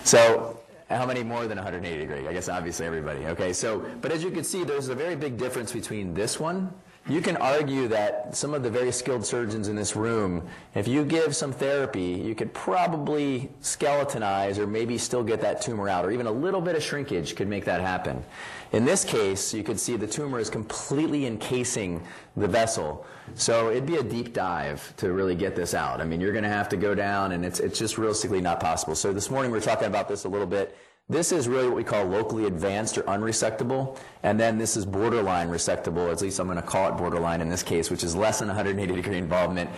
so 0.02 0.53
how 0.88 1.06
many 1.06 1.22
more 1.22 1.46
than 1.46 1.56
180 1.56 1.98
degree? 1.98 2.28
I 2.28 2.32
guess 2.32 2.48
obviously 2.48 2.86
everybody. 2.86 3.26
Okay. 3.26 3.52
So, 3.52 3.84
but 4.00 4.12
as 4.12 4.22
you 4.22 4.30
can 4.30 4.44
see, 4.44 4.64
there's 4.64 4.88
a 4.88 4.94
very 4.94 5.16
big 5.16 5.36
difference 5.36 5.72
between 5.72 6.14
this 6.14 6.38
one 6.38 6.72
you 7.06 7.20
can 7.20 7.36
argue 7.36 7.86
that 7.88 8.34
some 8.34 8.54
of 8.54 8.62
the 8.62 8.70
very 8.70 8.90
skilled 8.90 9.26
surgeons 9.26 9.68
in 9.68 9.76
this 9.76 9.94
room, 9.94 10.48
if 10.74 10.88
you 10.88 11.04
give 11.04 11.36
some 11.36 11.52
therapy, 11.52 12.22
you 12.24 12.34
could 12.34 12.54
probably 12.54 13.50
skeletonize 13.60 14.56
or 14.56 14.66
maybe 14.66 14.96
still 14.96 15.22
get 15.22 15.42
that 15.42 15.60
tumor 15.60 15.86
out, 15.86 16.06
or 16.06 16.10
even 16.12 16.26
a 16.26 16.32
little 16.32 16.62
bit 16.62 16.76
of 16.76 16.82
shrinkage 16.82 17.36
could 17.36 17.46
make 17.46 17.66
that 17.66 17.82
happen. 17.82 18.24
In 18.72 18.86
this 18.86 19.04
case, 19.04 19.52
you 19.52 19.62
could 19.62 19.78
see 19.78 19.96
the 19.96 20.06
tumor 20.06 20.38
is 20.38 20.48
completely 20.48 21.26
encasing 21.26 22.02
the 22.38 22.48
vessel. 22.48 23.06
So 23.34 23.70
it'd 23.70 23.86
be 23.86 23.96
a 23.96 24.02
deep 24.02 24.32
dive 24.32 24.94
to 24.96 25.12
really 25.12 25.34
get 25.34 25.54
this 25.54 25.74
out. 25.74 26.00
I 26.00 26.04
mean, 26.04 26.22
you're 26.22 26.32
going 26.32 26.44
to 26.44 26.50
have 26.50 26.70
to 26.70 26.76
go 26.78 26.94
down, 26.94 27.32
and 27.32 27.44
it's, 27.44 27.60
it's 27.60 27.78
just 27.78 27.98
realistically 27.98 28.40
not 28.40 28.60
possible. 28.60 28.94
So 28.94 29.12
this 29.12 29.30
morning 29.30 29.52
we 29.52 29.58
we're 29.58 29.64
talking 29.64 29.88
about 29.88 30.08
this 30.08 30.24
a 30.24 30.28
little 30.28 30.46
bit. 30.46 30.76
This 31.08 31.32
is 31.32 31.48
really 31.48 31.66
what 31.66 31.76
we 31.76 31.84
call 31.84 32.06
locally 32.06 32.46
advanced 32.46 32.96
or 32.96 33.02
unresectable, 33.02 33.98
and 34.22 34.40
then 34.40 34.56
this 34.56 34.74
is 34.74 34.86
borderline 34.86 35.48
resectable, 35.48 36.10
at 36.10 36.22
least 36.22 36.38
I'm 36.38 36.46
going 36.46 36.56
to 36.56 36.62
call 36.62 36.88
it 36.88 36.96
borderline 36.96 37.42
in 37.42 37.50
this 37.50 37.62
case, 37.62 37.90
which 37.90 38.02
is 38.02 38.16
less 38.16 38.38
than 38.38 38.48
180 38.48 38.94
degree 38.94 39.18
involvement. 39.18 39.68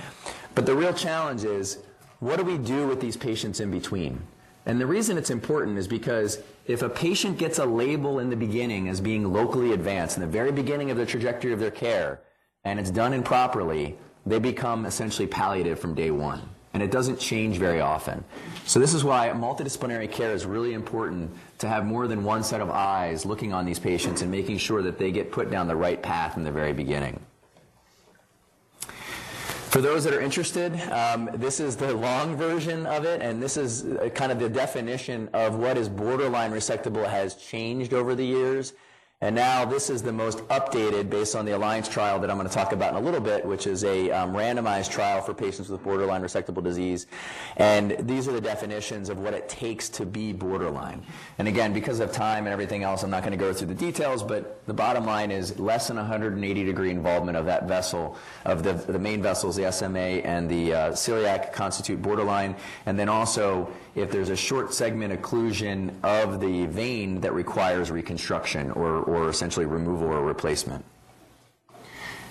But 0.55 0.67
the 0.67 0.77
real 0.77 0.93
challenge 0.93 1.43
is, 1.43 1.79
what 2.21 2.37
do 2.37 2.45
we 2.45 2.59
do 2.59 2.87
with 2.87 3.01
these 3.01 3.17
patients 3.17 3.59
in 3.59 3.73
between? 3.73 4.23
And 4.67 4.81
the 4.81 4.87
reason 4.87 5.19
it's 5.19 5.31
important 5.31 5.79
is 5.79 5.89
because 5.89 6.39
if 6.67 6.83
a 6.83 6.89
patient 6.89 7.39
gets 7.39 7.59
a 7.59 7.67
label 7.67 8.21
in 8.21 8.31
the 8.31 8.37
beginning 8.37 8.89
as 8.89 9.01
being 9.01 9.33
locally 9.33 9.73
advanced, 9.73 10.17
in 10.17 10.21
the 10.21 10.29
very 10.29 10.53
beginning 10.53 10.93
of 10.93 10.97
the 10.97 11.07
trajectory 11.07 11.53
of 11.53 11.59
their 11.59 11.73
care, 11.73 12.21
and 12.63 12.79
it's 12.79 12.91
done 12.91 13.13
improperly, 13.13 13.99
they 14.25 14.39
become 14.39 14.87
essentially 14.87 15.27
palliative 15.27 15.81
from 15.81 15.95
day 15.95 16.13
one 16.13 16.56
and 16.77 16.83
it 16.83 16.91
doesn't 16.91 17.19
change 17.19 17.57
very 17.57 17.81
often. 17.81 18.23
So 18.67 18.79
this 18.79 18.93
is 18.93 19.03
why 19.03 19.31
multidisciplinary 19.31 20.13
care 20.13 20.35
is 20.35 20.45
really 20.45 20.75
important 20.75 21.35
to 21.57 21.69
have 21.69 21.87
more 21.87 22.07
than 22.07 22.23
one 22.23 22.45
set 22.45 22.61
of 22.61 22.69
eyes 22.69 23.25
looking 23.25 23.55
on 23.55 23.65
these 23.65 23.79
patients 23.79 24.21
and 24.21 24.31
making 24.31 24.59
sure 24.59 24.83
that 24.83 24.99
they 24.99 25.11
get 25.11 25.33
put 25.33 25.51
down 25.51 25.69
the 25.69 25.75
right 25.75 26.03
path 26.03 26.37
in 26.37 26.45
the 26.45 26.53
very 26.53 26.75
beginning. 26.75 27.19
For 29.71 29.81
those 29.81 30.05
that 30.05 30.13
are 30.13 30.21
interested, 30.21 30.79
um, 30.91 31.31
this 31.33 31.61
is 31.61 31.77
the 31.77 31.95
long 31.95 32.37
version 32.37 32.85
of 32.85 33.07
it, 33.07 33.23
and 33.23 33.43
this 33.43 33.57
is 33.57 33.87
uh, 33.87 34.11
kind 34.15 34.31
of 34.31 34.39
the 34.39 34.51
definition 34.51 35.31
of 35.33 35.57
what 35.57 35.79
is 35.79 35.89
borderline 35.89 36.53
resectable 36.53 37.09
has 37.09 37.37
changed 37.37 37.95
over 37.95 38.15
the 38.15 38.27
years. 38.27 38.75
And 39.23 39.35
now 39.35 39.65
this 39.65 39.89
is 39.89 40.03
the 40.03 40.13
most 40.13 40.47
updated 40.49 41.09
based 41.09 41.35
on 41.35 41.47
the 41.47 41.57
Alliance 41.57 41.89
trial 41.89 42.21
that 42.21 42.31
I'm 42.31 42.37
going 42.37 42.47
to 42.47 42.55
talk 42.55 42.73
about 42.73 42.91
in 42.91 42.97
a 42.97 43.01
little 43.01 43.23
bit, 43.23 43.47
which 43.47 43.67
is 43.67 43.83
a 43.83 44.11
um, 44.11 44.35
randomized 44.35 44.91
trial 44.91 45.23
for 45.23 45.33
patients 45.33 45.71
with 45.71 45.83
borderline 45.83 46.21
resectable 46.21 46.63
disease. 46.63 47.07
And 47.57 47.97
these 48.01 48.29
are 48.29 48.33
the 48.33 48.43
definitions 48.43 49.09
of 49.09 49.19
what 49.19 49.33
it 49.33 49.49
takes 49.49 49.89
to 49.89 50.05
be 50.05 50.35
borderline. 50.35 51.03
And 51.39 51.49
again, 51.49 51.73
because 51.73 52.01
of 52.01 52.13
time 52.13 52.45
and 52.45 52.53
everything 52.53 52.83
else, 52.83 53.05
I'm 53.05 53.11
not 53.11 53.23
going 53.23 53.33
to 53.33 53.43
go 53.43 53.55
through 53.55 53.69
the 53.69 53.75
details, 53.75 54.23
but 54.23 54.63
the 54.67 54.75
bottom 54.75 55.07
line 55.07 55.31
is 55.31 55.59
less 55.59 55.89
than 55.89 55.97
180 55.97 56.65
degree 56.65 56.91
involvement 56.91 57.39
of 57.39 57.47
that 57.47 57.67
vessel, 57.67 58.19
of 58.45 58.65
the, 58.65 58.75
the 58.75 58.99
main 58.99 59.23
vessels, 59.23 59.57
the 59.57 59.73
SMA 59.73 59.99
and 59.99 60.47
the 60.47 60.75
uh, 60.75 60.93
celiac 60.93 61.55
constitute 61.55 62.03
borderline. 62.03 62.55
And 62.85 62.99
then 62.99 63.09
also, 63.09 63.73
if 63.95 64.11
there's 64.11 64.29
a 64.29 64.37
short 64.37 64.75
segment 64.75 65.19
occlusion 65.19 65.95
of 66.03 66.39
the 66.39 66.67
vein 66.67 67.23
that 67.23 67.33
requires 67.33 67.91
reconstruction 67.91 68.71
or 68.73 69.06
or 69.07 69.29
essentially 69.29 69.67
removal 69.67 70.09
or 70.09 70.23
replacement. 70.23 70.85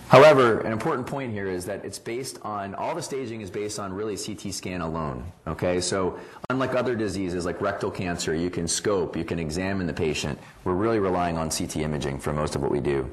However, 0.07 0.59
an 0.59 0.71
important 0.71 1.07
point 1.07 1.33
here 1.33 1.47
is 1.47 1.65
that 1.65 1.83
it's 1.83 1.97
based 1.97 2.37
on, 2.43 2.75
all 2.75 2.93
the 2.93 3.01
staging 3.01 3.41
is 3.41 3.49
based 3.49 3.79
on 3.79 3.91
really 3.91 4.15
CT 4.15 4.53
scan 4.53 4.81
alone, 4.81 5.25
okay? 5.47 5.81
So 5.81 6.19
unlike 6.49 6.75
other 6.75 6.95
diseases 6.95 7.43
like 7.43 7.59
rectal 7.59 7.89
cancer, 7.89 8.35
you 8.35 8.51
can 8.51 8.67
scope, 8.67 9.17
you 9.17 9.25
can 9.25 9.39
examine 9.39 9.87
the 9.87 9.93
patient. 9.93 10.37
We're 10.63 10.75
really 10.75 10.99
relying 10.99 11.37
on 11.37 11.49
CT 11.49 11.77
imaging 11.77 12.19
for 12.19 12.33
most 12.33 12.55
of 12.55 12.61
what 12.61 12.71
we 12.71 12.81
do. 12.81 13.09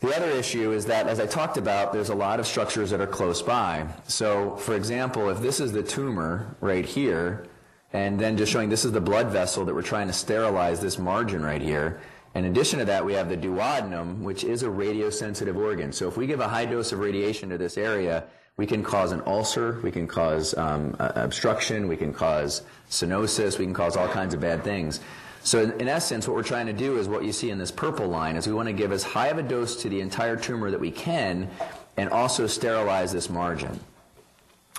The 0.00 0.16
other 0.16 0.30
issue 0.30 0.72
is 0.72 0.86
that, 0.86 1.06
as 1.06 1.20
I 1.20 1.26
talked 1.26 1.56
about, 1.56 1.92
there's 1.92 2.08
a 2.08 2.14
lot 2.16 2.40
of 2.40 2.46
structures 2.46 2.90
that 2.90 3.00
are 3.00 3.06
close 3.06 3.40
by. 3.40 3.86
So, 4.08 4.56
for 4.56 4.74
example, 4.74 5.30
if 5.30 5.40
this 5.40 5.60
is 5.60 5.70
the 5.70 5.84
tumor 5.84 6.56
right 6.60 6.84
here, 6.84 7.46
and 7.92 8.18
then 8.18 8.36
just 8.36 8.50
showing 8.50 8.68
this 8.68 8.84
is 8.84 8.92
the 8.92 9.00
blood 9.00 9.28
vessel 9.28 9.64
that 9.64 9.74
we're 9.74 9.82
trying 9.82 10.06
to 10.06 10.12
sterilize 10.12 10.80
this 10.80 10.98
margin 10.98 11.42
right 11.42 11.62
here, 11.62 12.00
in 12.34 12.46
addition 12.46 12.78
to 12.78 12.84
that, 12.86 13.04
we 13.04 13.12
have 13.12 13.28
the 13.28 13.36
duodenum, 13.36 14.20
which 14.20 14.42
is 14.42 14.62
a 14.62 14.66
radiosensitive 14.66 15.56
organ. 15.56 15.92
So 15.92 16.08
if 16.08 16.16
we 16.16 16.26
give 16.26 16.40
a 16.40 16.48
high 16.48 16.64
dose 16.64 16.92
of 16.92 17.00
radiation 17.00 17.50
to 17.50 17.58
this 17.58 17.76
area, 17.76 18.24
we 18.56 18.66
can 18.66 18.82
cause 18.82 19.12
an 19.12 19.22
ulcer, 19.26 19.80
we 19.82 19.90
can 19.90 20.06
cause 20.06 20.56
um, 20.56 20.96
obstruction, 20.98 21.88
we 21.88 21.96
can 21.96 22.12
cause 22.12 22.62
stenosis, 22.88 23.58
we 23.58 23.66
can 23.66 23.74
cause 23.74 23.96
all 23.96 24.08
kinds 24.08 24.32
of 24.34 24.40
bad 24.40 24.64
things. 24.64 25.00
So 25.44 25.62
in 25.62 25.88
essence, 25.88 26.26
what 26.28 26.36
we're 26.36 26.42
trying 26.42 26.66
to 26.66 26.72
do 26.72 26.98
is 26.98 27.08
what 27.08 27.24
you 27.24 27.32
see 27.32 27.50
in 27.50 27.58
this 27.58 27.70
purple 27.70 28.06
line 28.06 28.36
is 28.36 28.46
we 28.46 28.54
want 28.54 28.68
to 28.68 28.72
give 28.72 28.92
as 28.92 29.02
high 29.02 29.28
of 29.28 29.38
a 29.38 29.42
dose 29.42 29.76
to 29.82 29.88
the 29.88 30.00
entire 30.00 30.36
tumor 30.36 30.70
that 30.70 30.80
we 30.80 30.90
can 30.90 31.50
and 31.96 32.08
also 32.10 32.46
sterilize 32.46 33.12
this 33.12 33.28
margin. 33.28 33.78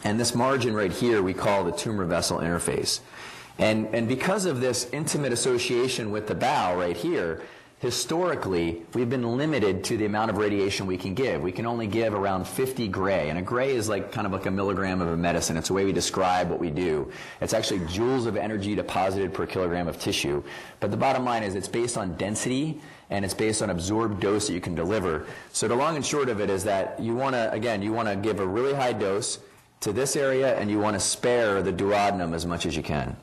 And 0.03 0.19
this 0.19 0.35
margin 0.35 0.73
right 0.73 0.91
here 0.91 1.21
we 1.21 1.33
call 1.33 1.63
the 1.63 1.71
tumor 1.71 2.05
vessel 2.05 2.39
interface. 2.39 2.99
And, 3.59 3.87
and 3.93 4.07
because 4.07 4.45
of 4.45 4.61
this 4.61 4.89
intimate 4.91 5.31
association 5.31 6.11
with 6.11 6.27
the 6.27 6.35
bowel 6.35 6.75
right 6.75 6.97
here, 6.97 7.43
historically, 7.83 8.81
we've 8.93 9.09
been 9.09 9.37
limited 9.37 9.83
to 9.83 9.97
the 9.97 10.05
amount 10.05 10.31
of 10.31 10.37
radiation 10.37 10.87
we 10.87 10.97
can 10.97 11.13
give. 11.13 11.41
We 11.41 11.51
can 11.51 11.65
only 11.65 11.85
give 11.85 12.13
around 12.13 12.47
50 12.47 12.87
gray, 12.87 13.29
and 13.29 13.37
a 13.37 13.41
gray 13.41 13.75
is 13.75 13.89
like 13.89 14.11
kind 14.11 14.25
of 14.25 14.31
like 14.31 14.45
a 14.45 14.51
milligram 14.51 15.01
of 15.01 15.09
a 15.09 15.17
medicine. 15.17 15.57
It's 15.57 15.69
a 15.69 15.73
way 15.73 15.83
we 15.83 15.91
describe 15.91 16.49
what 16.49 16.59
we 16.59 16.69
do. 16.69 17.11
It's 17.41 17.53
actually 17.53 17.81
joules 17.81 18.25
of 18.25 18.37
energy 18.37 18.73
deposited 18.73 19.33
per 19.33 19.45
kilogram 19.45 19.89
of 19.89 19.99
tissue. 19.99 20.41
But 20.79 20.91
the 20.91 20.97
bottom 20.97 21.25
line 21.25 21.43
is 21.43 21.55
it's 21.55 21.67
based 21.67 21.97
on 21.97 22.15
density, 22.15 22.81
and 23.09 23.25
it's 23.25 23.33
based 23.33 23.61
on 23.61 23.69
absorbed 23.69 24.21
dose 24.21 24.47
that 24.47 24.53
you 24.53 24.61
can 24.61 24.75
deliver. 24.75 25.27
So 25.51 25.67
the 25.67 25.75
long 25.75 25.97
and 25.97 26.05
short 26.05 26.29
of 26.29 26.39
it 26.39 26.49
is 26.49 26.63
that 26.63 26.99
you 27.01 27.15
want 27.15 27.35
to, 27.35 27.51
again, 27.51 27.81
you 27.81 27.91
want 27.91 28.07
to 28.07 28.15
give 28.15 28.39
a 28.39 28.47
really 28.47 28.73
high 28.73 28.93
dose 28.93 29.39
to 29.83 29.93
this 29.93 30.15
area, 30.15 30.57
and 30.57 30.71
you 30.71 30.79
want 30.79 30.95
to 30.95 30.99
spare 30.99 31.61
the 31.61 31.73
duodenum 31.73 32.33
as 32.33 32.45
much 32.45 32.65
as 32.65 32.75
you 32.75 32.83
can. 32.83 33.15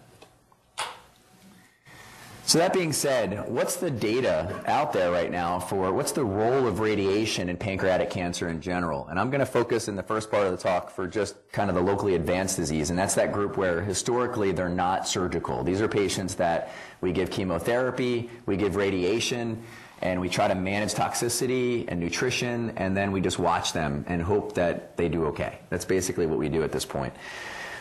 So 2.45 2.59
that 2.59 2.73
being 2.73 2.93
said, 2.93 3.49
what's 3.49 3.77
the 3.77 3.93
data 3.93 4.61
out 4.67 4.93
there 4.93 5.13
right 5.13 5.31
now 5.31 5.61
for 5.61 5.93
what's 5.93 6.11
the 6.11 6.25
role 6.25 6.67
of 6.67 6.81
radiation 6.81 7.49
in 7.49 7.57
pancreatic 7.57 8.11
cancer 8.11 8.49
in 8.49 8.61
general? 8.61 9.07
And 9.07 9.21
I'm 9.21 9.31
going 9.31 9.39
to 9.39 9.47
focus 9.47 9.87
in 9.87 9.95
the 9.95 10.03
first 10.03 10.33
part 10.33 10.47
of 10.47 10.51
the 10.51 10.59
talk 10.59 10.91
for 10.91 11.07
just 11.07 11.37
kind 11.53 11.71
of 11.71 11.77
the 11.77 11.83
locally 11.83 12.17
advanced 12.17 12.57
disease, 12.57 12.91
and 12.91 12.99
that's 12.99 13.15
that 13.15 13.33
group 13.33 13.57
where 13.57 13.81
historically 13.83 14.51
they're 14.51 14.69
not 14.69 15.07
surgical. 15.07 15.63
These 15.63 15.81
are 15.81 15.87
patients 15.87 16.35
that 16.35 16.73
we 17.01 17.13
give 17.13 17.31
chemotherapy, 17.31 18.29
we 18.47 18.57
give 18.57 18.75
radiation, 18.75 19.63
and 20.03 20.21
we 20.21 20.29
try 20.29 20.49
to 20.49 20.55
manage 20.55 20.95
toxicity 20.95 21.85
and 21.89 22.01
nutrition, 22.01 22.73
and 22.77 22.97
then 22.97 23.13
we 23.13 23.21
just 23.21 23.39
watch 23.39 23.73
them 23.73 24.05
and 24.09 24.23
hope 24.23 24.55
that 24.55 24.97
they 24.97 25.09
do 25.09 25.27
okay. 25.27 25.59
That's 25.69 25.85
basically 25.85 26.27
what 26.27 26.39
we 26.39 26.49
do 26.49 26.63
at 26.63 26.73
this 26.73 26.85
point. 26.85 27.13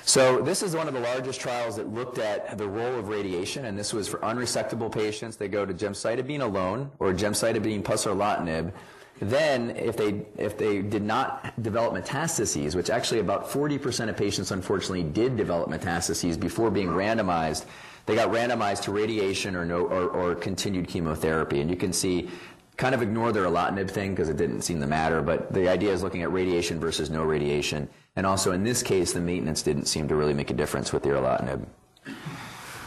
So 0.04 0.42
this 0.42 0.64
is 0.64 0.76
one 0.76 0.88
of 0.88 0.94
the 0.94 1.00
largest 1.00 1.40
trials 1.40 1.76
that 1.76 1.94
looked 1.94 2.18
at 2.18 2.58
the 2.58 2.68
role 2.68 2.98
of 2.98 3.10
radiation, 3.10 3.66
and 3.66 3.78
this 3.78 3.94
was 3.94 4.08
for 4.08 4.18
unresectable 4.20 4.92
patients. 4.92 5.36
They 5.38 5.48
go 5.48 5.66
to 5.66 5.74
gemcitabine 5.74 6.42
alone 6.42 6.92
or 7.00 7.14
gemcitabine 7.14 7.84
plus 7.84 8.06
erlotinib. 8.06 8.74
Then, 9.22 9.72
if 9.72 9.98
they, 9.98 10.26
if 10.38 10.58
they 10.58 10.82
did 10.82 11.04
not 11.04 11.62
develop 11.62 11.94
metastases, 11.94 12.74
which 12.74 12.90
actually 12.90 13.20
about 13.20 13.50
40% 13.50 14.10
of 14.10 14.16
patients 14.16 14.52
unfortunately 14.52 15.04
did 15.04 15.36
develop 15.36 15.70
metastases 15.70 16.40
before 16.40 16.72
being 16.72 16.88
randomized, 16.88 17.66
they 18.10 18.16
got 18.16 18.30
randomized 18.30 18.82
to 18.84 18.92
radiation 18.92 19.56
or, 19.56 19.66
no, 19.66 19.86
or, 19.86 20.10
or 20.10 20.36
continued 20.36 20.88
chemotherapy. 20.88 21.62
And 21.62 21.70
you 21.70 21.78
can 21.78 21.94
see 21.94 22.30
kind 22.78 22.96
of 22.96 23.02
ignore 23.02 23.32
their 23.32 23.44
erlotinib 23.44 23.92
thing 23.92 24.12
because 24.12 24.30
it 24.30 24.38
didn't 24.38 24.62
seem 24.62 24.80
to 24.80 24.88
matter, 24.88 25.22
but 25.22 25.52
the 25.54 25.68
idea 25.68 25.92
is 25.92 26.02
looking 26.02 26.22
at 26.22 26.32
radiation 26.32 26.80
versus 26.80 27.10
no 27.10 27.24
radiation. 27.24 27.90
And 28.16 28.26
also 28.26 28.54
in 28.54 28.64
this 28.64 28.82
case, 28.82 29.12
the 29.12 29.20
maintenance 29.20 29.62
didn't 29.62 29.86
seem 29.86 30.08
to 30.08 30.16
really 30.16 30.34
make 30.34 30.50
a 30.50 30.54
difference 30.54 30.94
with 30.94 31.04
the 31.04 31.10
erlotinib. 31.10 31.66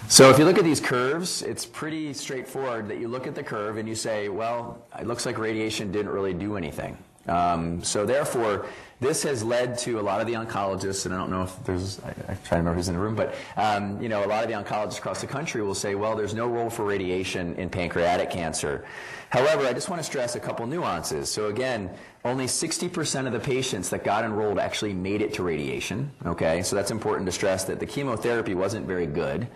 So 0.08 0.28
if 0.30 0.38
you 0.38 0.44
look 0.44 0.58
at 0.58 0.64
these 0.64 0.80
curves, 0.80 1.42
it's 1.42 1.64
pretty 1.64 2.12
straightforward 2.12 2.88
that 2.88 2.98
you 2.98 3.08
look 3.08 3.26
at 3.26 3.34
the 3.34 3.42
curve 3.42 3.76
and 3.76 3.88
you 3.88 3.94
say, 3.94 4.28
well, 4.28 4.84
it 4.98 5.06
looks 5.06 5.24
like 5.24 5.38
radiation 5.38 5.92
didn't 5.92 6.10
really 6.10 6.34
do 6.34 6.56
anything. 6.56 6.98
Um, 7.28 7.82
so 7.84 8.04
therefore, 8.04 8.66
this 9.00 9.24
has 9.24 9.42
led 9.42 9.78
to 9.78 9.98
a 9.98 10.02
lot 10.02 10.20
of 10.20 10.26
the 10.26 10.34
oncologists, 10.34 11.06
and 11.06 11.14
I 11.14 11.18
don't 11.18 11.30
know 11.30 11.42
if 11.42 11.64
there's, 11.64 12.00
I, 12.00 12.10
I 12.10 12.12
try 12.12 12.34
to 12.34 12.56
remember 12.56 12.74
who's 12.74 12.88
in 12.88 12.94
the 12.94 13.00
room, 13.00 13.16
but 13.16 13.34
um, 13.56 14.00
you 14.00 14.08
know, 14.08 14.24
a 14.24 14.26
lot 14.26 14.44
of 14.44 14.48
the 14.48 14.54
oncologists 14.54 14.98
across 14.98 15.20
the 15.20 15.26
country 15.26 15.60
will 15.62 15.74
say, 15.74 15.94
well, 15.94 16.14
there's 16.14 16.34
no 16.34 16.46
role 16.46 16.70
for 16.70 16.84
radiation 16.84 17.56
in 17.56 17.68
pancreatic 17.68 18.30
cancer. 18.30 18.84
However, 19.30 19.66
I 19.66 19.72
just 19.72 19.88
want 19.88 20.00
to 20.00 20.04
stress 20.04 20.36
a 20.36 20.40
couple 20.40 20.66
nuances. 20.66 21.30
So 21.30 21.46
again, 21.46 21.90
only 22.24 22.46
60% 22.46 23.26
of 23.26 23.32
the 23.32 23.40
patients 23.40 23.90
that 23.90 24.04
got 24.04 24.24
enrolled 24.24 24.58
actually 24.58 24.92
made 24.92 25.22
it 25.22 25.34
to 25.34 25.42
radiation. 25.42 26.12
Okay, 26.26 26.62
so 26.62 26.76
that's 26.76 26.90
important 26.90 27.26
to 27.26 27.32
stress 27.32 27.64
that 27.64 27.80
the 27.80 27.86
chemotherapy 27.86 28.54
wasn't 28.54 28.86
very 28.86 29.06
good. 29.06 29.48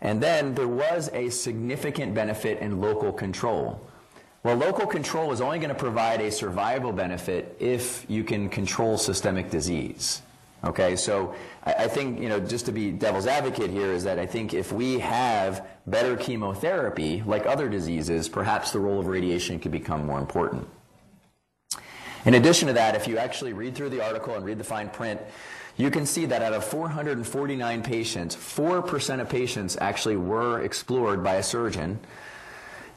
And 0.00 0.22
then 0.22 0.54
there 0.54 0.68
was 0.68 1.08
a 1.12 1.30
significant 1.30 2.14
benefit 2.14 2.58
in 2.58 2.80
local 2.80 3.12
control. 3.12 3.80
Well, 4.46 4.54
local 4.54 4.86
control 4.86 5.32
is 5.32 5.40
only 5.40 5.58
going 5.58 5.70
to 5.70 5.74
provide 5.74 6.20
a 6.20 6.30
survival 6.30 6.92
benefit 6.92 7.56
if 7.58 8.06
you 8.08 8.22
can 8.22 8.48
control 8.48 8.96
systemic 8.96 9.50
disease. 9.50 10.22
Okay, 10.62 10.94
so 10.94 11.34
I, 11.64 11.72
I, 11.72 11.88
think, 11.88 12.20
you 12.20 12.28
know, 12.28 12.38
just 12.38 12.64
to 12.66 12.72
be 12.72 12.92
devil's 12.92 13.26
advocate 13.26 13.72
here 13.72 13.90
is 13.90 14.04
that 14.04 14.20
I 14.20 14.26
think 14.26 14.54
if 14.54 14.70
we 14.70 15.00
have 15.00 15.66
better 15.88 16.16
chemotherapy, 16.16 17.24
like 17.26 17.44
other 17.44 17.68
diseases, 17.68 18.28
perhaps 18.28 18.70
the 18.70 18.78
role 18.78 19.00
of 19.00 19.08
radiation 19.08 19.58
could 19.58 19.72
become 19.72 20.06
more 20.06 20.20
important. 20.20 20.68
In 22.24 22.34
addition 22.34 22.68
to 22.68 22.74
that, 22.74 22.94
if 22.94 23.08
you 23.08 23.18
actually 23.18 23.52
read 23.52 23.74
through 23.74 23.90
the 23.90 24.00
article 24.00 24.36
and 24.36 24.44
read 24.44 24.58
the 24.58 24.64
fine 24.64 24.90
print, 24.90 25.20
you 25.76 25.90
can 25.90 26.06
see 26.06 26.24
that 26.24 26.42
out 26.42 26.52
of 26.52 26.64
449 26.64 27.82
patients, 27.82 28.36
4% 28.36 29.20
of 29.20 29.28
patients 29.28 29.76
actually 29.80 30.16
were 30.16 30.60
explored 30.60 31.24
by 31.24 31.34
a 31.34 31.42
surgeon. 31.42 31.98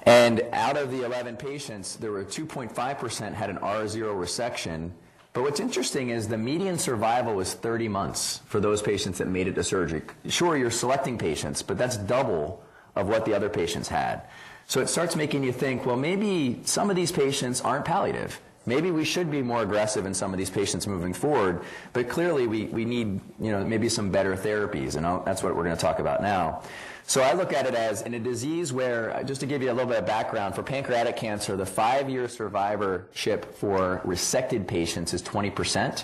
And 0.03 0.43
out 0.53 0.77
of 0.77 0.91
the 0.91 1.03
11 1.03 1.37
patients, 1.37 1.95
there 1.97 2.11
were 2.11 2.23
2.5% 2.23 3.33
had 3.33 3.49
an 3.49 3.57
R0 3.57 4.15
resection. 4.15 4.91
But 5.33 5.43
what's 5.43 5.59
interesting 5.59 6.09
is 6.09 6.27
the 6.27 6.37
median 6.37 6.77
survival 6.77 7.35
was 7.35 7.53
30 7.53 7.87
months 7.87 8.41
for 8.45 8.59
those 8.59 8.81
patients 8.81 9.17
that 9.19 9.27
made 9.27 9.47
it 9.47 9.55
to 9.55 9.63
surgery. 9.63 10.01
Sure, 10.27 10.57
you're 10.57 10.71
selecting 10.71 11.17
patients, 11.17 11.61
but 11.61 11.77
that's 11.77 11.97
double 11.97 12.63
of 12.95 13.07
what 13.07 13.25
the 13.25 13.33
other 13.33 13.49
patients 13.49 13.87
had. 13.87 14.23
So 14.67 14.81
it 14.81 14.89
starts 14.89 15.15
making 15.15 15.43
you 15.43 15.51
think, 15.51 15.85
well, 15.85 15.97
maybe 15.97 16.61
some 16.63 16.89
of 16.89 16.95
these 16.95 17.11
patients 17.11 17.61
aren't 17.61 17.85
palliative. 17.85 18.39
Maybe 18.69 18.91
we 18.91 19.03
should 19.03 19.31
be 19.31 19.41
more 19.41 19.63
aggressive 19.63 20.05
in 20.05 20.13
some 20.13 20.31
of 20.31 20.37
these 20.37 20.51
patients 20.51 20.85
moving 20.85 21.11
forward, 21.11 21.63
but 21.91 22.07
clearly 22.07 22.45
we, 22.45 22.65
we 22.65 22.85
need, 22.85 23.19
you 23.39 23.51
know, 23.51 23.65
maybe 23.65 23.89
some 23.89 24.11
better 24.11 24.35
therapies, 24.35 24.95
and 24.95 25.07
I'll, 25.07 25.23
that's 25.23 25.41
what 25.41 25.55
we're 25.55 25.63
going 25.63 25.75
to 25.75 25.81
talk 25.81 25.97
about 25.97 26.21
now. 26.21 26.61
So 27.07 27.21
I 27.21 27.33
look 27.33 27.51
at 27.51 27.65
it 27.65 27.73
as 27.73 28.03
in 28.03 28.13
a 28.13 28.19
disease 28.19 28.71
where, 28.71 29.15
uh, 29.15 29.23
just 29.23 29.41
to 29.41 29.47
give 29.47 29.63
you 29.63 29.71
a 29.71 29.73
little 29.73 29.89
bit 29.89 29.97
of 29.97 30.05
background, 30.05 30.53
for 30.53 30.61
pancreatic 30.61 31.17
cancer, 31.17 31.57
the 31.57 31.65
five-year 31.65 32.27
survivorship 32.27 33.55
for 33.55 34.03
resected 34.05 34.67
patients 34.67 35.15
is 35.15 35.23
20%, 35.23 36.03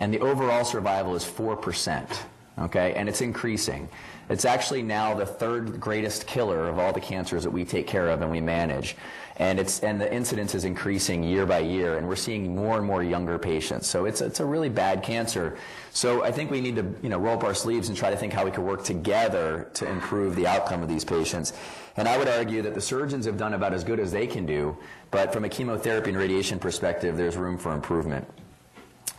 and 0.00 0.12
the 0.12 0.18
overall 0.18 0.64
survival 0.64 1.14
is 1.14 1.24
4%. 1.24 2.18
Okay, 2.58 2.92
and 2.94 3.08
it's 3.08 3.22
increasing. 3.22 3.88
It's 4.28 4.44
actually 4.44 4.82
now 4.82 5.14
the 5.14 5.24
third 5.24 5.80
greatest 5.80 6.26
killer 6.26 6.68
of 6.68 6.78
all 6.78 6.92
the 6.92 7.00
cancers 7.00 7.44
that 7.44 7.50
we 7.50 7.64
take 7.64 7.86
care 7.86 8.08
of 8.08 8.20
and 8.20 8.30
we 8.30 8.40
manage 8.40 8.96
and 9.36 9.58
it's 9.58 9.80
and 9.80 10.00
the 10.00 10.12
incidence 10.12 10.54
is 10.54 10.64
increasing 10.64 11.22
year 11.22 11.46
by 11.46 11.60
year, 11.60 11.96
and 11.96 12.06
we're 12.06 12.16
seeing 12.16 12.54
more 12.54 12.76
and 12.76 12.86
more 12.86 13.02
younger 13.02 13.38
patients. 13.38 13.86
So 13.86 14.04
it's 14.04 14.20
it's 14.20 14.40
a 14.40 14.44
really 14.44 14.68
bad 14.68 15.02
cancer. 15.02 15.56
So 15.92 16.22
I 16.22 16.30
think 16.30 16.50
we 16.50 16.60
need 16.60 16.76
to 16.76 16.94
you 17.02 17.08
know 17.08 17.18
roll 17.18 17.36
up 17.36 17.44
our 17.44 17.54
sleeves 17.54 17.88
and 17.88 17.96
try 17.96 18.10
to 18.10 18.16
think 18.16 18.32
how 18.32 18.44
we 18.44 18.50
can 18.50 18.64
work 18.64 18.84
together 18.84 19.70
to 19.74 19.88
improve 19.88 20.36
the 20.36 20.46
outcome 20.46 20.82
of 20.82 20.88
these 20.88 21.04
patients. 21.04 21.54
And 21.96 22.08
I 22.08 22.18
would 22.18 22.28
argue 22.28 22.62
that 22.62 22.74
the 22.74 22.80
surgeons 22.80 23.26
have 23.26 23.36
done 23.36 23.54
about 23.54 23.72
as 23.72 23.84
good 23.84 24.00
as 24.00 24.12
they 24.12 24.26
can 24.26 24.46
do, 24.46 24.76
but 25.10 25.32
from 25.32 25.44
a 25.44 25.48
chemotherapy 25.48 26.10
and 26.10 26.18
radiation 26.18 26.58
perspective, 26.58 27.16
there's 27.16 27.36
room 27.36 27.58
for 27.58 27.72
improvement. 27.72 28.26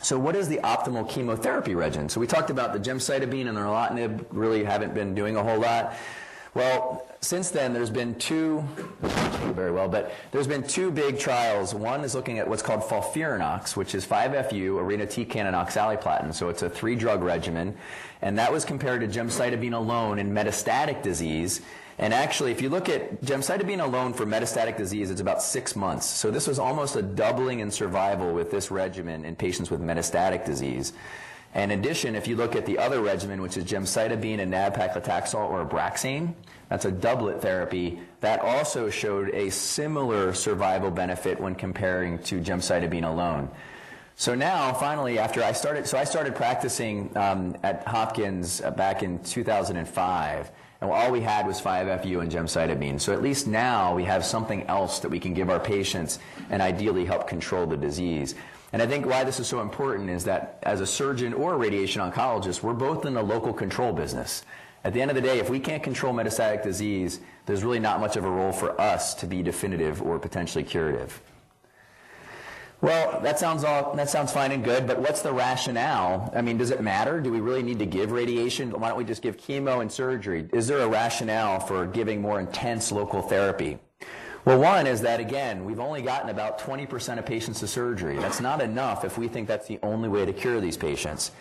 So 0.02 0.20
what 0.20 0.36
is 0.36 0.50
the 0.50 0.58
optimal 0.58 1.08
chemotherapy 1.08 1.76
regimen? 1.76 2.10
So 2.10 2.20
we 2.20 2.28
talked 2.28 2.50
about 2.50 2.74
the 2.74 2.80
gemcitabine 2.80 3.48
and 3.48 3.56
the 3.56 3.62
erlotinib 3.62 4.26
really 4.32 4.64
haven't 4.64 4.94
been 4.94 5.16
doing 5.16 5.38
a 5.38 5.44
whole 5.44 5.60
lot. 5.60 5.96
Well, 6.54 7.08
since 7.20 7.50
then, 7.50 7.74
there's 7.74 7.90
been 7.90 8.16
two, 8.16 8.64
very 9.02 9.72
well, 9.72 9.88
but 9.88 10.14
there's 10.32 10.46
been 10.46 10.62
two 10.62 10.92
big 10.92 11.18
trials. 11.18 11.74
One 11.74 12.04
is 12.04 12.14
looking 12.14 12.38
at 12.38 12.48
what's 12.48 12.62
called 12.62 12.82
FOLFIRINOX, 12.82 13.76
which 13.76 13.96
is 13.96 14.06
5-FU, 14.06 14.76
irinotecan, 14.76 15.36
and 15.36 15.56
oxaliplatin. 15.56 16.34
So 16.34 16.50
it's 16.50 16.62
a 16.62 16.70
three-drug 16.70 17.24
regimen. 17.24 17.76
And 18.22 18.38
that 18.38 18.52
was 18.52 18.66
compared 18.66 19.02
to 19.02 19.08
gemcitabine 19.08 19.74
alone 19.74 20.20
in 20.20 20.32
metastatic 20.32 21.02
disease. 21.02 21.62
And 21.98 22.14
actually, 22.14 22.52
if 22.52 22.62
you 22.62 22.70
look 22.70 22.90
at 22.90 23.22
gemcitabine 23.22 23.82
alone 23.82 24.14
for 24.14 24.26
metastatic 24.26 24.78
disease, 24.78 25.10
it's 25.10 25.22
about 25.22 25.42
six 25.42 25.76
months. 25.76 26.06
So 26.06 26.30
this 26.30 26.48
was 26.48 26.60
almost 26.60 26.96
a 26.96 27.02
doubling 27.02 27.60
in 27.62 27.72
survival 27.72 28.34
with 28.34 28.52
this 28.52 28.70
regimen 28.70 29.26
in 29.26 29.36
patients 29.36 29.72
with 29.72 29.82
metastatic 29.82 30.46
disease. 30.46 30.94
And 31.56 31.72
in 31.72 31.80
addition, 31.80 32.16
if 32.16 32.28
you 32.28 32.36
look 32.36 32.56
at 32.56 32.66
the 32.66 32.80
other 32.80 33.02
regimen, 33.02 33.42
which 33.42 33.58
is 33.58 33.66
gemcitabine 33.66 34.40
and 34.40 34.50
nab-paclitaxel 34.50 35.36
or 35.36 35.66
Abraxane, 35.66 36.34
that's 36.70 36.86
a 36.86 36.92
doublet 36.92 37.42
therapy, 37.42 38.00
that 38.22 38.40
also 38.40 38.90
showed 38.90 39.30
a 39.30 39.52
similar 39.52 40.34
survival 40.34 40.90
benefit 40.90 41.40
when 41.40 41.54
comparing 41.54 42.18
to 42.24 42.42
gemcitabine 42.42 43.08
alone. 43.08 43.52
So 44.16 44.36
now, 44.36 44.74
finally, 44.74 45.20
after 45.20 45.44
I 45.44 45.52
started, 45.52 45.88
so 45.88 45.98
I 45.98 46.04
started 46.04 46.36
practicing 46.36 47.16
um, 47.18 47.56
at 47.64 47.86
Hopkins 47.88 48.62
uh, 48.62 48.72
back 48.72 49.04
in 49.04 49.24
2005, 49.24 50.52
and 50.84 50.92
all 50.92 51.12
we 51.12 51.22
had 51.22 51.48
was 51.48 51.62
5-FU 51.62 52.20
and 52.20 52.30
gemcitabine. 52.30 53.00
So 53.00 53.14
at 53.14 53.22
least 53.22 53.48
now 53.48 53.96
we 53.96 54.04
have 54.04 54.26
something 54.26 54.64
else 54.64 55.00
that 55.00 55.08
we 55.08 55.18
can 55.18 55.34
give 55.34 55.50
our 55.50 55.60
patients 55.60 56.20
and 56.50 56.62
ideally 56.62 57.06
help 57.06 57.26
control 57.26 57.66
the 57.66 57.78
disease. 57.78 58.36
And 58.74 58.82
I 58.82 58.88
think 58.88 59.06
why 59.06 59.24
this 59.24 59.40
is 59.40 59.48
so 59.48 59.62
important 59.62 60.10
is 60.10 60.26
that 60.26 60.60
as 60.64 60.82
a 60.82 60.86
surgeon 60.86 61.34
or 61.34 61.54
a 61.54 61.58
radiation 61.58 62.02
oncologist, 62.02 62.64
we're 62.64 62.74
both 62.74 63.06
in 63.06 63.14
the 63.14 63.24
local 63.24 63.54
control 63.54 63.94
business. 63.94 64.44
At 64.84 64.92
the 64.92 65.02
end 65.02 65.10
of 65.10 65.16
the 65.16 65.22
day, 65.22 65.40
if 65.40 65.50
we 65.50 65.62
can't 65.62 65.82
control 65.82 66.14
metastatic 66.14 66.64
disease, 66.64 67.22
there's 67.46 67.64
really 67.64 67.80
not 67.80 68.02
much 68.02 68.18
of 68.18 68.26
a 68.26 68.30
role 68.30 68.52
for 68.52 68.80
us 68.82 69.14
to 69.16 69.26
be 69.26 69.42
definitive 69.42 70.02
or 70.02 70.20
potentially 70.20 70.66
curative. 70.66 71.22
Well, 72.84 73.22
that 73.22 73.40
sounds 73.40 73.64
all 73.64 73.96
that 73.96 74.10
sounds 74.10 74.34
fine 74.34 74.52
and 74.52 74.62
good, 74.62 74.86
but 74.86 75.00
what's 75.00 75.22
the 75.22 75.32
rationale? 75.32 76.30
I 76.36 76.42
mean, 76.42 76.58
does 76.58 76.70
it 76.70 76.82
matter? 76.82 77.22
Do 77.22 77.32
we 77.32 77.40
really 77.40 77.64
need 77.64 77.80
to 77.80 77.86
give 77.86 78.12
radiation? 78.12 78.72
Why 78.78 78.90
don't 78.90 78.98
we 78.98 79.06
just 79.06 79.22
give 79.22 79.38
chemo 79.38 79.80
and 79.80 79.90
surgery? 79.90 80.50
Is 80.52 80.68
there 80.68 80.80
a 80.80 80.88
rationale 80.90 81.62
for 81.62 81.86
giving 81.86 82.22
more 82.22 82.42
intense 82.42 82.92
local 82.92 83.22
therapy? 83.22 83.80
Well, 84.44 84.60
one 84.60 84.86
is 84.86 85.00
that 85.00 85.22
again, 85.22 85.64
we've 85.64 85.80
only 85.80 86.02
gotten 86.02 86.30
about 86.30 86.60
20% 86.60 87.18
of 87.18 87.26
patients 87.26 87.62
to 87.62 87.68
surgery. 87.68 88.18
That's 88.18 88.42
not 88.42 88.62
enough 88.62 89.06
if 89.06 89.18
we 89.18 89.30
think 89.30 89.48
that's 89.48 89.68
the 89.68 89.80
only 89.82 90.10
way 90.10 90.26
to 90.26 90.34
cure 90.34 90.60
these 90.60 90.76
patients. 90.76 91.32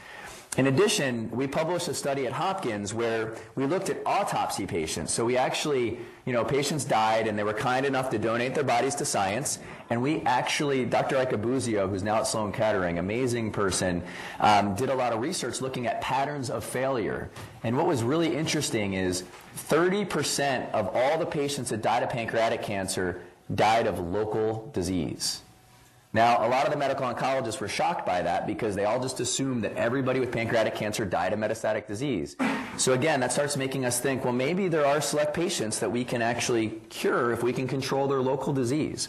In 0.58 0.66
addition, 0.66 1.30
we 1.30 1.46
published 1.46 1.88
a 1.88 1.94
study 1.94 2.26
at 2.26 2.34
Hopkins 2.34 2.92
where 2.92 3.36
we 3.54 3.64
looked 3.64 3.88
at 3.88 4.02
autopsy 4.04 4.66
patients. 4.66 5.10
So 5.10 5.24
we 5.24 5.38
actually, 5.38 5.96
you 6.26 6.34
know, 6.34 6.44
patients 6.44 6.84
died 6.84 7.26
and 7.26 7.38
they 7.38 7.42
were 7.42 7.54
kind 7.54 7.86
enough 7.86 8.10
to 8.10 8.18
donate 8.18 8.54
their 8.54 8.62
bodies 8.62 8.94
to 8.96 9.06
science. 9.06 9.60
And 9.88 10.02
we 10.02 10.20
actually, 10.26 10.84
Dr. 10.84 11.16
Iacobuzio, 11.16 11.88
who's 11.88 12.02
now 12.02 12.16
at 12.16 12.26
Sloan 12.26 12.52
Kettering, 12.52 12.98
amazing 12.98 13.50
person, 13.50 14.02
um, 14.40 14.74
did 14.74 14.90
a 14.90 14.94
lot 14.94 15.14
of 15.14 15.20
research 15.20 15.62
looking 15.62 15.86
at 15.86 16.02
patterns 16.02 16.50
of 16.50 16.64
failure. 16.64 17.30
And 17.64 17.74
what 17.74 17.86
was 17.86 18.02
really 18.02 18.36
interesting 18.36 18.92
is 18.92 19.24
30% 19.56 20.70
of 20.72 20.90
all 20.92 21.16
the 21.16 21.24
patients 21.24 21.70
that 21.70 21.80
died 21.80 22.02
of 22.02 22.10
pancreatic 22.10 22.60
cancer 22.60 23.22
died 23.54 23.86
of 23.86 23.98
local 23.98 24.70
disease. 24.74 25.40
Now, 26.14 26.46
a 26.46 26.48
lot 26.48 26.66
of 26.66 26.72
the 26.72 26.78
medical 26.78 27.06
oncologists 27.06 27.58
were 27.58 27.68
shocked 27.68 28.04
by 28.04 28.20
that 28.20 28.46
because 28.46 28.74
they 28.74 28.84
all 28.84 29.00
just 29.00 29.18
assumed 29.20 29.64
that 29.64 29.74
everybody 29.76 30.20
with 30.20 30.30
pancreatic 30.30 30.74
cancer 30.74 31.06
died 31.06 31.32
of 31.32 31.38
metastatic 31.38 31.86
disease. 31.86 32.36
So 32.76 32.92
again, 32.92 33.20
that 33.20 33.32
starts 33.32 33.56
making 33.56 33.86
us 33.86 33.98
think, 33.98 34.22
well, 34.22 34.34
maybe 34.34 34.68
there 34.68 34.84
are 34.84 35.00
select 35.00 35.32
patients 35.32 35.78
that 35.78 35.90
we 35.90 36.04
can 36.04 36.20
actually 36.20 36.68
cure 36.90 37.32
if 37.32 37.42
we 37.42 37.52
can 37.52 37.66
control 37.66 38.08
their 38.08 38.20
local 38.20 38.52
disease. 38.52 39.08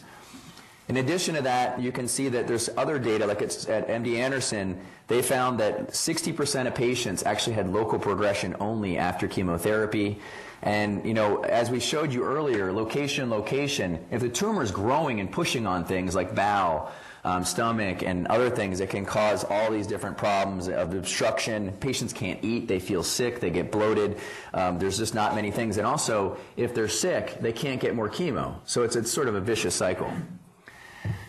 In 0.87 0.97
addition 0.97 1.35
to 1.35 1.41
that, 1.41 1.81
you 1.81 1.91
can 1.91 2.07
see 2.07 2.29
that 2.29 2.47
there's 2.47 2.69
other 2.77 2.99
data, 2.99 3.25
like 3.25 3.41
it's 3.41 3.67
at 3.67 3.87
MD 3.87 4.17
Anderson, 4.17 4.79
they 5.07 5.21
found 5.21 5.59
that 5.59 5.89
60% 5.89 6.67
of 6.67 6.75
patients 6.75 7.23
actually 7.23 7.53
had 7.53 7.71
local 7.71 7.99
progression 7.99 8.55
only 8.59 8.97
after 8.97 9.27
chemotherapy. 9.27 10.19
And, 10.63 11.05
you 11.05 11.13
know, 11.13 11.41
as 11.41 11.69
we 11.69 11.81
showed 11.81 12.13
you 12.13 12.23
earlier, 12.23 12.71
location, 12.71 13.29
location, 13.29 13.99
if 14.11 14.21
the 14.21 14.29
tumor 14.29 14.63
is 14.63 14.71
growing 14.71 15.19
and 15.19 15.29
pushing 15.29 15.67
on 15.67 15.83
things 15.83 16.15
like 16.15 16.33
bowel, 16.33 16.89
um, 17.25 17.43
stomach, 17.43 18.01
and 18.01 18.27
other 18.27 18.49
things, 18.49 18.79
it 18.79 18.89
can 18.89 19.05
cause 19.05 19.43
all 19.43 19.69
these 19.71 19.87
different 19.87 20.17
problems 20.17 20.69
of 20.69 20.93
obstruction. 20.93 21.71
Patients 21.73 22.13
can't 22.13 22.41
eat, 22.43 22.69
they 22.69 22.79
feel 22.79 23.03
sick, 23.03 23.41
they 23.41 23.49
get 23.49 23.71
bloated. 23.71 24.17
Um, 24.53 24.79
there's 24.79 24.97
just 24.97 25.13
not 25.13 25.35
many 25.35 25.51
things. 25.51 25.77
And 25.77 25.85
also, 25.85 26.37
if 26.55 26.73
they're 26.73 26.87
sick, 26.87 27.39
they 27.41 27.51
can't 27.51 27.81
get 27.81 27.93
more 27.93 28.09
chemo. 28.09 28.55
So 28.65 28.83
it's, 28.83 28.95
it's 28.95 29.11
sort 29.11 29.27
of 29.27 29.35
a 29.35 29.41
vicious 29.41 29.75
cycle. 29.75 30.11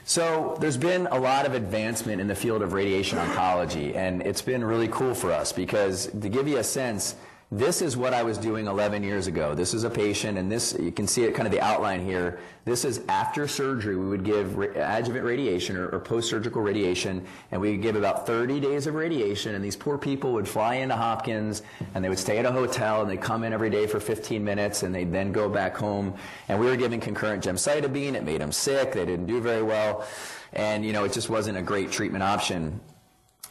So 0.04 0.56
there's 0.60 0.76
been 0.76 1.08
a 1.08 1.18
lot 1.18 1.46
of 1.46 1.54
advancement 1.54 2.20
in 2.20 2.28
the 2.28 2.34
field 2.34 2.62
of 2.62 2.72
radiation 2.72 3.18
oncology, 3.18 3.96
and 3.96 4.22
it's 4.22 4.42
been 4.42 4.62
really 4.62 4.88
cool 4.88 5.14
for 5.14 5.32
us 5.32 5.52
because 5.52 6.06
to 6.06 6.28
give 6.28 6.46
you 6.46 6.58
a 6.58 6.64
sense, 6.64 7.16
this 7.52 7.82
is 7.82 7.96
what 7.96 8.14
I 8.14 8.22
was 8.22 8.38
doing 8.38 8.66
11 8.66 9.02
years 9.02 9.26
ago. 9.26 9.54
This 9.54 9.74
is 9.74 9.84
a 9.84 9.90
patient, 9.90 10.38
and 10.38 10.50
this, 10.50 10.76
you 10.80 10.90
can 10.90 11.06
see 11.06 11.24
it 11.24 11.34
kind 11.34 11.46
of 11.46 11.52
the 11.52 11.60
outline 11.60 12.04
here. 12.04 12.40
This 12.64 12.84
is 12.84 13.02
after 13.08 13.46
surgery. 13.46 13.96
We 13.96 14.08
would 14.08 14.24
give 14.24 14.58
adjuvant 14.58 15.24
radiation 15.24 15.76
or, 15.76 15.88
or 15.88 16.00
post-surgical 16.00 16.62
radiation, 16.62 17.24
and 17.52 17.60
we 17.60 17.72
would 17.72 17.82
give 17.82 17.96
about 17.96 18.26
30 18.26 18.60
days 18.60 18.86
of 18.86 18.94
radiation, 18.94 19.54
and 19.54 19.64
these 19.64 19.76
poor 19.76 19.98
people 19.98 20.32
would 20.32 20.48
fly 20.48 20.76
into 20.76 20.96
Hopkins, 20.96 21.62
and 21.94 22.04
they 22.04 22.08
would 22.08 22.18
stay 22.18 22.38
at 22.38 22.46
a 22.46 22.50
hotel, 22.50 23.02
and 23.02 23.10
they'd 23.10 23.20
come 23.20 23.44
in 23.44 23.52
every 23.52 23.70
day 23.70 23.86
for 23.86 24.00
15 24.00 24.42
minutes, 24.42 24.82
and 24.82 24.94
they'd 24.94 25.12
then 25.12 25.30
go 25.30 25.48
back 25.48 25.76
home. 25.76 26.14
And 26.48 26.58
we 26.58 26.66
were 26.66 26.76
giving 26.76 26.98
concurrent 26.98 27.44
gemcitabine. 27.44 28.14
It 28.14 28.24
made 28.24 28.40
them 28.40 28.52
sick. 28.52 28.92
They 28.92 29.04
didn't 29.04 29.26
do 29.26 29.40
very 29.40 29.62
well. 29.62 30.06
And, 30.54 30.84
you 30.84 30.92
know, 30.92 31.04
it 31.04 31.12
just 31.12 31.28
wasn't 31.28 31.58
a 31.58 31.62
great 31.62 31.92
treatment 31.92 32.24
option. 32.24 32.80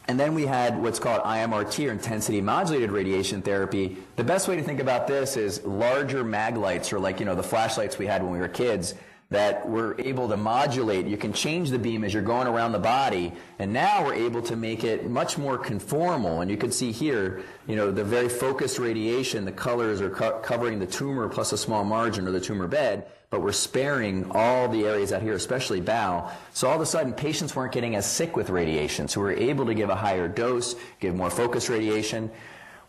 And 0.06 0.20
then 0.20 0.34
we 0.34 0.44
had 0.44 0.82
what's 0.82 0.98
called 0.98 1.22
IMRT 1.22 1.88
or 1.88 1.92
intensity 1.92 2.40
modulated 2.40 2.90
radiation 2.90 3.40
therapy. 3.40 3.96
The 4.16 4.24
best 4.24 4.48
way 4.48 4.56
to 4.56 4.62
think 4.62 4.80
about 4.80 5.06
this 5.06 5.36
is 5.36 5.64
larger 5.64 6.22
mag 6.22 6.56
lights 6.56 6.92
or 6.92 6.98
like, 6.98 7.20
you 7.20 7.26
know, 7.26 7.34
the 7.34 7.42
flashlights 7.42 7.98
we 7.98 8.06
had 8.06 8.22
when 8.22 8.32
we 8.32 8.38
were 8.38 8.48
kids 8.48 8.94
that 9.30 9.66
we're 9.68 9.98
able 9.98 10.28
to 10.28 10.36
modulate. 10.36 11.06
You 11.06 11.16
can 11.16 11.32
change 11.32 11.70
the 11.70 11.78
beam 11.78 12.04
as 12.04 12.12
you're 12.12 12.22
going 12.22 12.46
around 12.46 12.72
the 12.72 12.78
body, 12.78 13.32
and 13.58 13.72
now 13.72 14.04
we're 14.04 14.14
able 14.14 14.42
to 14.42 14.56
make 14.56 14.84
it 14.84 15.08
much 15.08 15.38
more 15.38 15.58
conformal. 15.58 16.42
And 16.42 16.50
you 16.50 16.56
can 16.56 16.70
see 16.70 16.92
here, 16.92 17.42
you 17.66 17.74
know, 17.74 17.90
the 17.90 18.04
very 18.04 18.28
focused 18.28 18.78
radiation, 18.78 19.44
the 19.44 19.52
colors 19.52 20.00
are 20.00 20.10
co- 20.10 20.38
covering 20.40 20.78
the 20.78 20.86
tumor 20.86 21.28
plus 21.28 21.52
a 21.52 21.58
small 21.58 21.84
margin 21.84 22.28
or 22.28 22.30
the 22.30 22.40
tumor 22.40 22.68
bed, 22.68 23.06
but 23.34 23.42
we're 23.42 23.50
sparing 23.50 24.30
all 24.30 24.68
the 24.68 24.84
areas 24.86 25.12
out 25.12 25.20
here, 25.20 25.32
especially 25.32 25.80
bowel. 25.80 26.30
So 26.52 26.68
all 26.68 26.76
of 26.76 26.80
a 26.80 26.86
sudden, 26.86 27.12
patients 27.12 27.56
weren't 27.56 27.72
getting 27.72 27.96
as 27.96 28.06
sick 28.06 28.36
with 28.36 28.48
radiation. 28.48 29.08
So 29.08 29.20
we're 29.20 29.32
able 29.32 29.66
to 29.66 29.74
give 29.74 29.90
a 29.90 29.96
higher 29.96 30.28
dose, 30.28 30.76
give 31.00 31.16
more 31.16 31.30
focused 31.30 31.68
radiation. 31.68 32.30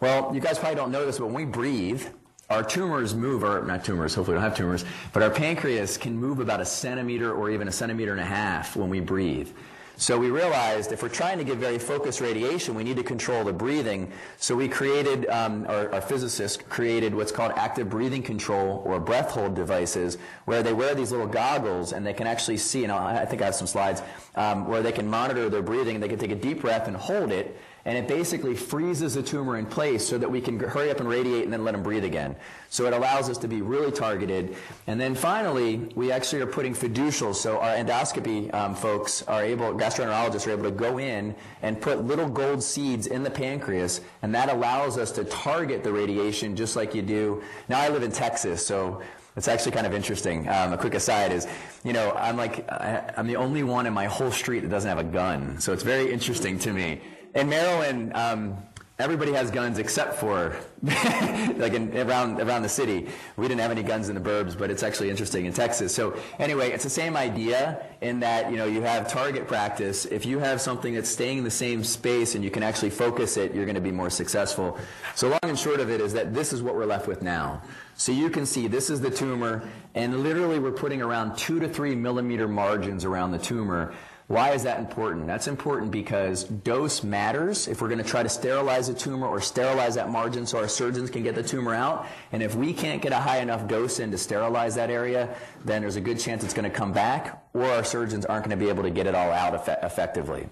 Well, 0.02 0.36
you 0.36 0.40
guys 0.40 0.60
probably 0.60 0.76
don't 0.76 0.92
know 0.92 1.04
this, 1.04 1.18
but 1.18 1.26
when 1.26 1.34
we 1.34 1.46
breathe, 1.46 2.06
our 2.52 2.62
tumors 2.62 3.16
move, 3.16 3.44
or 3.44 3.64
not 3.64 3.84
tumors, 3.84 4.14
hopefully 4.14 4.36
we 4.38 4.42
don't 4.42 4.50
have 4.52 4.56
tumors, 4.56 4.86
but 5.14 5.24
our 5.24 5.32
pancreas 5.32 5.98
can 5.98 6.16
move 6.16 6.40
about 6.40 6.62
a 6.62 6.66
centimeter 6.66 7.34
or 7.34 7.50
even 7.50 7.68
a 7.68 7.72
centimeter 7.72 8.12
and 8.12 8.22
a 8.22 8.26
half 8.26 8.76
when 8.76 8.92
we 8.92 9.00
breathe. 9.00 9.50
So 9.98 10.18
we 10.20 10.30
realized 10.30 10.92
if 10.92 11.02
we're 11.02 11.10
trying 11.10 11.38
to 11.38 11.44
give 11.44 11.58
very 11.58 11.80
focused 11.80 12.20
radiation, 12.20 12.76
we 12.76 12.84
need 12.84 12.98
to 12.98 13.04
control 13.04 13.44
the 13.44 13.54
breathing. 13.54 14.12
So 14.38 14.56
we 14.56 14.68
created, 14.68 15.28
um, 15.30 15.66
our, 15.68 15.94
our 15.94 16.02
physicists 16.02 16.58
created 16.70 17.16
what's 17.16 17.32
called 17.32 17.54
active 17.56 17.90
breathing 17.90 18.22
control 18.22 18.82
or 18.86 19.00
breath 19.00 19.32
hold 19.32 19.56
devices, 19.56 20.18
where 20.46 20.64
they 20.64 20.74
wear 20.74 20.96
these 20.96 21.12
little 21.12 21.28
goggles 21.28 21.94
and 21.94 22.06
they 22.06 22.14
can 22.14 22.28
actually 22.28 22.58
see, 22.58 22.84
and 22.84 22.92
I 22.92 23.26
think 23.26 23.42
I 23.42 23.46
have 23.46 23.56
some 23.56 23.68
slides, 23.68 24.02
um, 24.36 24.68
where 24.68 24.82
they 24.82 24.92
can 24.92 25.08
monitor 25.08 25.50
their 25.50 25.62
breathing. 25.62 26.00
They 26.00 26.10
can 26.10 26.20
take 26.20 26.32
a 26.32 26.36
deep 26.36 26.62
breath 26.62 26.88
and 26.88 26.98
hold 26.98 27.32
it, 27.32 27.58
and 27.86 27.96
it 27.98 28.08
basically 28.08 28.56
freezes 28.56 29.14
the 29.14 29.22
tumor 29.22 29.58
in 29.58 29.66
place 29.66 30.08
so 30.08 30.18
that 30.18 30.30
we 30.30 30.42
can 30.42 30.60
hurry 30.60 30.90
up 30.90 31.00
and 31.00 31.08
radiate 31.08 31.44
and 31.44 31.54
then 31.54 31.64
let 31.64 31.74
them 31.74 31.84
breathe 31.84 32.04
again. 32.04 32.36
So 32.70 32.88
it 32.88 32.94
allows 32.94 33.30
us 33.30 33.38
to 33.40 33.48
be 33.48 33.62
really 33.62 33.92
targeted. 33.92 34.56
And 34.88 35.00
then 35.00 35.14
finally, 35.14 35.78
we 35.96 36.12
actually 36.12 36.42
are 36.42 36.48
putting 36.48 36.74
fiducials. 36.74 37.36
So 37.36 37.60
our 37.60 37.76
endoscopy 37.76 38.52
um, 38.56 38.74
folks 38.74 39.22
are 39.24 39.44
able, 39.44 39.74
gastroenterologists 39.74 40.48
are 40.48 40.52
able 40.52 40.64
to 40.64 40.72
go 40.72 40.98
in 40.98 41.36
and 41.62 41.80
put 41.80 42.04
little 42.04 42.28
gold 42.28 42.64
seeds 42.64 43.06
in 43.06 43.22
the 43.22 43.30
pancreas, 43.30 44.02
and 44.24 44.34
that 44.34 44.50
allows 44.50 44.98
us 44.98 45.12
to 45.12 45.24
target 45.24 45.84
the 45.84 45.92
radiation 45.92 46.56
just 46.56 46.76
like 46.76 46.96
you 46.96 47.04
do. 47.04 47.44
Now 47.70 47.82
I 47.82 47.90
live 47.90 48.02
in 48.02 48.12
Texas, 48.12 48.66
so 48.66 49.04
it's 49.36 49.48
actually 49.48 49.74
kind 49.74 49.86
of 49.86 49.94
interesting. 49.94 50.50
Um, 50.50 50.74
a 50.74 50.78
quick 50.78 50.96
aside 50.96 51.32
is, 51.32 51.46
you 51.84 51.94
know, 51.94 52.14
I'm 52.14 52.38
like, 52.38 52.66
I'm 52.72 53.28
the 53.28 53.36
only 53.36 53.64
one 53.64 53.86
in 53.86 53.94
my 53.94 54.06
whole 54.06 54.32
street 54.32 54.62
that 54.62 54.70
doesn't 54.70 54.90
have 54.90 54.98
a 54.98 55.04
gun. 55.04 55.60
So 55.60 55.72
it's 55.72 55.84
very 55.84 56.12
interesting 56.12 56.58
to 56.60 56.74
me 56.74 57.02
in 57.36 57.50
Maryland, 57.50 58.14
um, 58.16 58.58
everybody 58.98 59.34
has 59.34 59.52
guns 59.52 59.78
except 59.78 60.16
for 60.16 60.56
like 60.82 61.74
in, 61.74 61.96
around 61.98 62.40
around 62.40 62.62
the 62.62 62.70
city. 62.70 63.08
We 63.36 63.48
didn't 63.48 63.60
have 63.60 63.72
any 63.72 63.84
guns 63.84 64.08
in 64.08 64.16
the 64.16 64.22
burbs, 64.22 64.58
but 64.58 64.72
it's 64.72 64.84
actually 64.84 65.10
interesting 65.10 65.46
in 65.46 65.54
Texas. 65.54 65.94
So 65.94 66.18
anyway, 66.40 66.72
it's 66.72 66.86
the 66.86 66.90
same 66.90 67.18
idea 67.18 67.86
in 68.02 68.22
that 68.22 68.50
you 68.50 68.58
know 68.58 68.66
you 68.66 68.82
have 68.82 69.10
target 69.10 69.48
practice. 69.48 70.06
If 70.06 70.26
you 70.26 70.40
have 70.40 70.62
something 70.62 70.94
that's 70.94 71.10
staying 71.10 71.40
in 71.40 71.44
the 71.44 71.52
same 71.52 71.84
space 71.84 72.36
and 72.36 72.44
you 72.44 72.50
can 72.50 72.64
actually 72.64 72.92
focus 72.92 73.36
it, 73.36 73.54
you're 73.54 73.66
going 73.66 73.76
to 73.76 73.82
be 73.82 73.92
more 73.92 74.10
successful. 74.10 74.78
So 75.14 75.28
long 75.30 75.40
and 75.44 75.60
short 75.60 75.82
of 75.82 75.90
it 75.92 76.00
is 76.00 76.14
that 76.14 76.34
this 76.34 76.54
is 76.54 76.64
what 76.64 76.76
we're 76.76 76.86
left 76.86 77.08
with 77.08 77.22
now. 77.22 77.62
So 77.96 78.12
you 78.12 78.30
can 78.30 78.46
see 78.46 78.68
this 78.68 78.90
is 78.90 79.02
the 79.02 79.10
tumor, 79.12 79.68
and 79.94 80.24
literally 80.24 80.60
we're 80.60 80.72
putting 80.72 81.02
around 81.02 81.38
two 81.38 81.60
to 81.60 81.68
three 81.68 81.96
millimeter 81.96 82.48
margins 82.48 83.04
around 83.04 83.32
the 83.32 83.40
tumor. 83.40 83.94
Why 84.28 84.54
is 84.54 84.64
that 84.64 84.80
important? 84.80 85.28
That's 85.28 85.48
important 85.48 85.92
because 85.92 86.46
dose 86.46 87.04
matters 87.04 87.68
if 87.68 87.80
we're 87.80 87.90
going 87.90 88.02
to 88.02 88.10
try 88.10 88.24
to 88.24 88.30
sterilize 88.30 88.90
a 88.90 88.94
tumor 88.96 89.28
or 89.28 89.40
sterilize 89.40 89.94
that 89.96 90.10
margin 90.10 90.48
so 90.48 90.58
our 90.58 90.68
surgeons 90.68 91.12
can 91.12 91.22
get 91.22 91.36
the 91.36 91.44
tumor 91.44 91.76
out. 91.76 92.08
And 92.32 92.42
if 92.42 92.56
we 92.56 92.74
can't 92.74 93.04
get 93.04 93.12
a 93.12 93.18
high 93.18 93.38
enough 93.38 93.68
dose 93.68 94.00
in 94.00 94.10
to 94.10 94.18
sterilize 94.18 94.74
that 94.76 94.90
area, 94.90 95.36
then 95.64 95.84
there's 95.84 95.96
a 95.96 96.02
good 96.02 96.20
chance 96.20 96.44
it's 96.44 96.56
going 96.56 96.70
to 96.70 96.76
come 96.76 96.92
back 96.92 97.46
or 97.54 97.66
our 97.66 97.84
surgeons 97.84 98.26
aren't 98.26 98.46
going 98.46 98.58
to 98.58 98.64
be 98.64 98.70
able 98.70 98.82
to 98.82 98.90
get 98.90 99.06
it 99.06 99.14
all 99.14 99.32
out 99.32 99.54
effe- 99.54 99.84
effectively. 99.86 100.50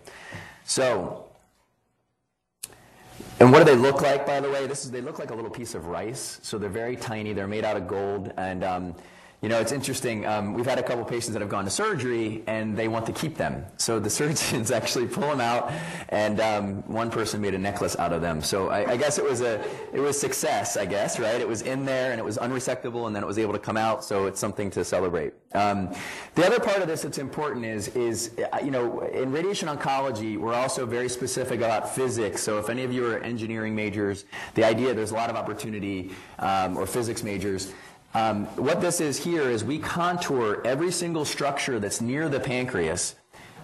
So, 0.66 1.26
and 3.40 3.52
what 3.52 3.58
do 3.58 3.66
they 3.66 3.76
look 3.76 4.02
like, 4.02 4.26
by 4.26 4.40
the 4.40 4.52
way? 4.52 4.68
This 4.68 4.86
is 4.86 4.92
they 4.92 5.02
look 5.02 5.18
like 5.18 5.32
a 5.32 5.36
little 5.36 5.50
piece 5.50 5.74
of 5.74 5.88
rice. 5.88 6.40
So 6.44 6.60
they're 6.60 6.70
very 6.70 6.96
tiny. 6.96 7.34
They're 7.34 7.48
made 7.48 7.66
out 7.66 7.76
of 7.76 7.88
gold, 7.88 8.32
and 8.38 8.64
um, 8.64 8.96
you 9.44 9.50
know 9.50 9.60
it's 9.60 9.74
interesting. 9.74 10.26
Um, 10.26 10.54
we've 10.54 10.66
had 10.66 10.80
a 10.80 10.84
couple 10.84 11.04
patients 11.04 11.34
that 11.34 11.42
have 11.42 11.50
gone 11.50 11.66
to 11.66 11.70
surgery, 11.70 12.44
and 12.48 12.78
they 12.78 12.88
want 12.88 13.06
to 13.08 13.12
keep 13.12 13.36
them. 13.36 13.66
So 13.76 14.00
the 14.00 14.10
surgeons 14.22 14.72
actually 14.72 15.06
pull 15.06 15.28
them 15.28 15.42
out, 15.42 15.70
and 16.10 16.40
um, 16.40 16.76
one 16.84 17.12
person 17.12 17.42
made 17.42 17.54
a 17.54 17.58
necklace 17.58 17.98
out 18.00 18.14
of 18.14 18.22
them. 18.22 18.42
So 18.42 18.70
I, 18.70 18.92
I 18.92 18.98
guess 18.98 19.18
it 19.18 19.26
was 19.26 19.42
a 19.42 19.62
it 19.92 20.00
was 20.00 20.18
success. 20.18 20.78
I 20.78 20.86
guess 20.86 21.20
right. 21.20 21.42
It 21.42 21.48
was 21.48 21.62
in 21.62 21.84
there, 21.84 22.12
and 22.12 22.20
it 22.20 22.24
was 22.24 22.38
unresectable, 22.38 23.06
and 23.06 23.14
then 23.14 23.22
it 23.22 23.28
was 23.28 23.38
able 23.38 23.52
to 23.52 23.60
come 23.60 23.76
out. 23.76 24.06
So 24.06 24.28
it's 24.28 24.40
something 24.40 24.72
to 24.72 24.86
celebrate. 24.86 25.34
Um, 25.54 25.94
the 26.36 26.46
other 26.46 26.62
part 26.62 26.78
of 26.78 26.88
this 26.88 27.02
that's 27.02 27.18
important 27.18 27.66
is 27.66 27.90
is 27.90 28.32
uh, 28.54 28.60
you 28.64 28.72
know 28.72 29.02
in 29.02 29.30
radiation 29.34 29.68
oncology 29.68 30.38
we're 30.38 30.54
also 30.54 30.86
very 30.86 31.10
specific 31.10 31.60
about 31.60 31.94
physics. 31.94 32.42
So 32.42 32.60
if 32.60 32.70
any 32.70 32.84
of 32.84 32.94
you 32.94 33.06
are 33.08 33.20
engineering 33.20 33.76
majors, 33.76 34.24
the 34.56 34.64
idea 34.64 34.94
there's 34.94 35.12
a 35.12 35.16
lot 35.16 35.30
of 35.30 35.36
opportunity 35.36 36.12
um, 36.40 36.78
or 36.78 36.86
physics 36.86 37.24
majors. 37.24 37.74
Um, 38.16 38.46
what 38.58 38.80
this 38.80 39.02
is 39.02 39.24
here 39.24 39.50
is 39.50 39.64
we 39.64 39.80
contour 39.80 40.62
every 40.64 40.92
single 40.92 41.26
structure 41.26 41.80
that's 41.80 42.00
near 42.00 42.30
the 42.30 42.40
pancreas, 42.40 43.16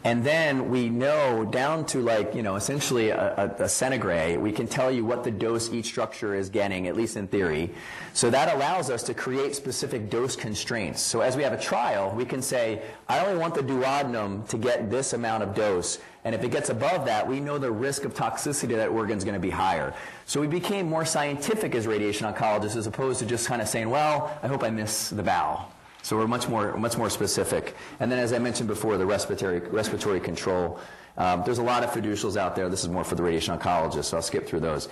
and 0.03 0.23
then 0.23 0.69
we 0.69 0.89
know 0.89 1.43
down 1.45 1.85
to 1.87 1.99
like, 1.99 2.33
you 2.33 2.41
know, 2.41 2.55
essentially 2.55 3.09
a, 3.09 3.35
a, 3.35 3.45
a 3.63 3.67
centigray, 3.67 4.39
we 4.39 4.51
can 4.51 4.67
tell 4.67 4.89
you 4.91 5.03
what 5.03 5.23
the 5.23 5.31
dose 5.31 5.71
each 5.73 5.87
structure 5.87 6.33
is 6.33 6.49
getting, 6.49 6.87
at 6.87 6.95
least 6.95 7.17
in 7.17 7.27
theory. 7.27 7.71
So 8.13 8.29
that 8.29 8.53
allows 8.55 8.89
us 8.89 9.03
to 9.03 9.13
create 9.13 9.55
specific 9.55 10.09
dose 10.09 10.35
constraints. 10.35 11.01
So 11.01 11.21
as 11.21 11.35
we 11.35 11.43
have 11.43 11.53
a 11.53 11.61
trial, 11.61 12.13
we 12.15 12.25
can 12.25 12.41
say, 12.41 12.81
I 13.07 13.25
only 13.25 13.37
want 13.37 13.55
the 13.55 13.61
duodenum 13.61 14.47
to 14.49 14.57
get 14.57 14.89
this 14.89 15.13
amount 15.13 15.43
of 15.43 15.53
dose. 15.53 15.99
And 16.23 16.33
if 16.33 16.43
it 16.43 16.51
gets 16.51 16.69
above 16.69 17.05
that, 17.05 17.27
we 17.27 17.39
know 17.39 17.57
the 17.57 17.71
risk 17.71 18.05
of 18.05 18.13
toxicity 18.13 18.71
of 18.71 18.77
that 18.77 18.89
organ 18.89 19.17
is 19.17 19.23
going 19.23 19.35
to 19.35 19.39
be 19.39 19.49
higher. 19.49 19.93
So 20.25 20.39
we 20.39 20.47
became 20.47 20.87
more 20.87 21.05
scientific 21.05 21.75
as 21.75 21.87
radiation 21.87 22.31
oncologists 22.31 22.75
as 22.75 22.87
opposed 22.87 23.19
to 23.19 23.25
just 23.25 23.47
kind 23.47 23.61
of 23.61 23.67
saying, 23.67 23.89
well, 23.89 24.37
I 24.43 24.47
hope 24.47 24.63
I 24.63 24.69
miss 24.69 25.09
the 25.09 25.23
bow. 25.23 25.65
So 26.01 26.17
we're 26.17 26.27
much 26.27 26.47
more, 26.47 26.75
much 26.77 26.97
more 26.97 27.09
specific. 27.09 27.75
And 27.99 28.11
then 28.11 28.19
as 28.19 28.33
I 28.33 28.39
mentioned 28.39 28.67
before, 28.67 28.97
the 28.97 29.05
respiratory, 29.05 29.59
respiratory 29.59 30.19
control. 30.19 30.79
Um, 31.17 31.43
there's 31.45 31.57
a 31.57 31.63
lot 31.63 31.83
of 31.83 31.91
fiducials 31.91 32.37
out 32.37 32.55
there. 32.55 32.69
This 32.69 32.83
is 32.83 32.89
more 32.89 33.03
for 33.03 33.15
the 33.15 33.23
radiation 33.23 33.57
oncologist, 33.57 34.05
so 34.05 34.17
I'll 34.17 34.23
skip 34.23 34.47
through 34.47 34.61
those. 34.61 34.87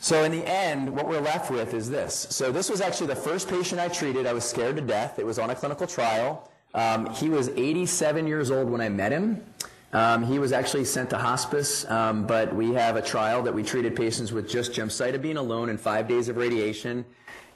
So 0.00 0.24
in 0.24 0.32
the 0.32 0.46
end, 0.46 0.94
what 0.94 1.08
we're 1.08 1.20
left 1.20 1.50
with 1.50 1.74
is 1.74 1.88
this. 1.88 2.26
So 2.30 2.52
this 2.52 2.68
was 2.68 2.80
actually 2.80 3.08
the 3.08 3.16
first 3.16 3.48
patient 3.48 3.80
I 3.80 3.88
treated. 3.88 4.26
I 4.26 4.32
was 4.32 4.44
scared 4.44 4.76
to 4.76 4.82
death. 4.82 5.18
It 5.18 5.26
was 5.26 5.38
on 5.38 5.50
a 5.50 5.54
clinical 5.54 5.86
trial. 5.86 6.50
Um, 6.74 7.08
he 7.14 7.28
was 7.28 7.48
87 7.50 8.26
years 8.26 8.50
old 8.50 8.68
when 8.68 8.80
I 8.80 8.88
met 8.88 9.12
him. 9.12 9.44
Um, 9.92 10.24
he 10.24 10.40
was 10.40 10.52
actually 10.52 10.86
sent 10.86 11.10
to 11.10 11.18
hospice, 11.18 11.88
um, 11.88 12.26
but 12.26 12.52
we 12.52 12.74
have 12.74 12.96
a 12.96 13.02
trial 13.02 13.42
that 13.44 13.54
we 13.54 13.62
treated 13.62 13.94
patients 13.94 14.32
with 14.32 14.48
just 14.48 14.72
gemcitabine 14.72 15.36
alone 15.36 15.68
and 15.68 15.80
five 15.80 16.08
days 16.08 16.28
of 16.28 16.36
radiation. 16.36 17.04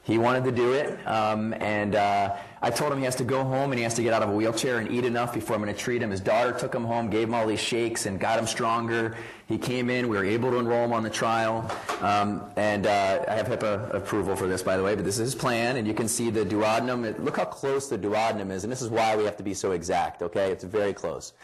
He 0.09 0.16
wanted 0.16 0.44
to 0.44 0.53
do 0.53 0.73
it, 0.73 0.99
um, 1.07 1.53
and 1.53 1.94
uh, 1.94 2.35
I 2.62 2.71
told 2.71 2.90
him 2.94 2.99
he 2.99 3.05
has 3.05 3.16
to 3.16 3.25
go 3.25 3.44
home 3.44 3.73
and 3.73 3.79
he 3.79 3.83
has 3.83 3.92
to 3.92 4.03
get 4.03 4.14
out 4.14 4.23
of 4.23 4.31
a 4.31 4.33
wheelchair 4.33 4.79
and 4.79 4.90
eat 4.90 5.05
enough 5.05 5.35
before 5.35 5.55
I'm 5.55 5.62
going 5.62 5.75
to 5.75 5.79
treat 5.79 6.01
him. 6.01 6.11
His 6.11 6.23
daughter 6.23 6.51
took 6.59 6.75
him 6.75 6.85
home, 6.85 7.11
gave 7.11 7.29
him 7.29 7.35
all 7.35 7.47
these 7.47 7.61
shakes, 7.61 8.07
and 8.07 8.18
got 8.18 8.38
him 8.38 8.47
stronger. 8.47 9.18
He 9.49 9.59
came 9.59 9.90
in. 9.90 10.09
We 10.09 10.16
were 10.16 10.25
able 10.25 10.51
to 10.53 10.57
enroll 10.57 10.83
him 10.83 10.94
on 10.94 11.03
the 11.03 11.11
trial, 11.11 11.71
um, 12.01 12.42
and 12.57 12.87
uh, 12.87 13.27
I 13.29 13.35
have 13.35 13.49
HIPAA 13.49 13.92
approval 13.92 14.35
for 14.35 14.47
this, 14.49 14.62
by 14.62 14.79
the 14.79 14.83
way. 14.83 14.94
But 14.94 15.05
this 15.05 15.18
is 15.18 15.33
his 15.33 15.35
plan, 15.35 15.77
and 15.77 15.87
you 15.87 15.92
can 15.92 16.09
see 16.09 16.31
the 16.31 16.42
duodenum. 16.42 17.23
Look 17.23 17.37
how 17.37 17.44
close 17.44 17.90
the 17.90 17.99
duodenum 17.99 18.51
is, 18.51 18.64
and 18.64 18.73
this 18.73 18.81
is 18.81 18.88
why 18.88 19.14
we 19.14 19.25
have 19.25 19.37
to 19.37 19.42
be 19.42 19.53
so 19.53 19.73
exact. 19.73 20.23
Okay, 20.23 20.51
it's 20.51 20.64
very 20.64 20.94
close. 20.94 21.35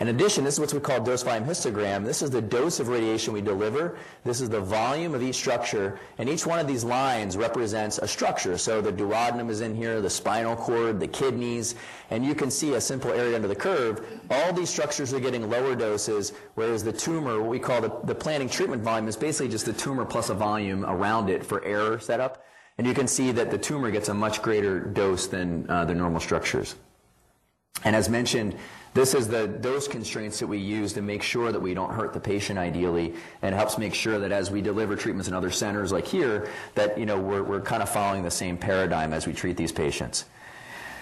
In 0.00 0.08
addition, 0.08 0.44
this 0.44 0.54
is 0.54 0.60
what 0.60 0.72
we 0.72 0.78
call 0.78 1.00
dose 1.00 1.24
volume 1.24 1.44
histogram. 1.44 2.04
This 2.04 2.22
is 2.22 2.30
the 2.30 2.40
dose 2.40 2.78
of 2.78 2.86
radiation 2.86 3.32
we 3.32 3.40
deliver. 3.40 3.96
This 4.22 4.40
is 4.40 4.48
the 4.48 4.60
volume 4.60 5.12
of 5.12 5.24
each 5.24 5.34
structure, 5.34 5.98
and 6.18 6.28
each 6.28 6.46
one 6.46 6.60
of 6.60 6.68
these 6.68 6.84
lines 6.84 7.36
represents 7.36 7.98
a 7.98 8.06
structure. 8.06 8.56
So 8.58 8.80
the 8.80 8.92
duodenum 8.92 9.50
is 9.50 9.60
in 9.60 9.74
here, 9.74 10.00
the 10.00 10.08
spinal 10.08 10.54
cord, 10.54 11.00
the 11.00 11.08
kidneys, 11.08 11.74
and 12.10 12.24
you 12.24 12.36
can 12.36 12.48
see 12.48 12.74
a 12.74 12.80
simple 12.80 13.10
area 13.10 13.34
under 13.34 13.48
the 13.48 13.56
curve. 13.56 14.06
All 14.30 14.52
these 14.52 14.70
structures 14.70 15.12
are 15.12 15.18
getting 15.18 15.50
lower 15.50 15.74
doses, 15.74 16.32
whereas 16.54 16.84
the 16.84 16.92
tumor, 16.92 17.40
what 17.40 17.50
we 17.50 17.58
call 17.58 17.80
the, 17.80 17.92
the 18.04 18.14
planning 18.14 18.48
treatment 18.48 18.82
volume, 18.82 19.08
is 19.08 19.16
basically 19.16 19.48
just 19.48 19.66
the 19.66 19.72
tumor 19.72 20.04
plus 20.04 20.30
a 20.30 20.34
volume 20.34 20.84
around 20.84 21.28
it 21.28 21.44
for 21.44 21.64
error 21.64 21.98
setup. 21.98 22.44
And 22.78 22.86
you 22.86 22.94
can 22.94 23.08
see 23.08 23.32
that 23.32 23.50
the 23.50 23.58
tumor 23.58 23.90
gets 23.90 24.08
a 24.08 24.14
much 24.14 24.42
greater 24.42 24.78
dose 24.78 25.26
than 25.26 25.68
uh, 25.68 25.84
the 25.84 25.94
normal 25.94 26.20
structures. 26.20 26.76
And 27.84 27.94
as 27.96 28.08
mentioned, 28.08 28.56
this 28.94 29.14
is 29.14 29.28
the 29.28 29.46
dose 29.46 29.86
constraints 29.86 30.38
that 30.40 30.46
we 30.46 30.58
use 30.58 30.92
to 30.94 31.02
make 31.02 31.22
sure 31.22 31.52
that 31.52 31.60
we 31.60 31.74
don't 31.74 31.92
hurt 31.92 32.12
the 32.12 32.20
patient 32.20 32.58
ideally 32.58 33.14
and 33.42 33.54
helps 33.54 33.78
make 33.78 33.94
sure 33.94 34.18
that 34.18 34.32
as 34.32 34.50
we 34.50 34.60
deliver 34.60 34.96
treatments 34.96 35.28
in 35.28 35.34
other 35.34 35.50
centers 35.50 35.92
like 35.92 36.06
here, 36.06 36.48
that 36.74 36.98
you 36.98 37.06
know, 37.06 37.18
we're, 37.18 37.42
we're 37.42 37.60
kind 37.60 37.82
of 37.82 37.88
following 37.88 38.22
the 38.22 38.30
same 38.30 38.56
paradigm 38.56 39.12
as 39.12 39.26
we 39.26 39.32
treat 39.32 39.56
these 39.56 39.72
patients. 39.72 40.24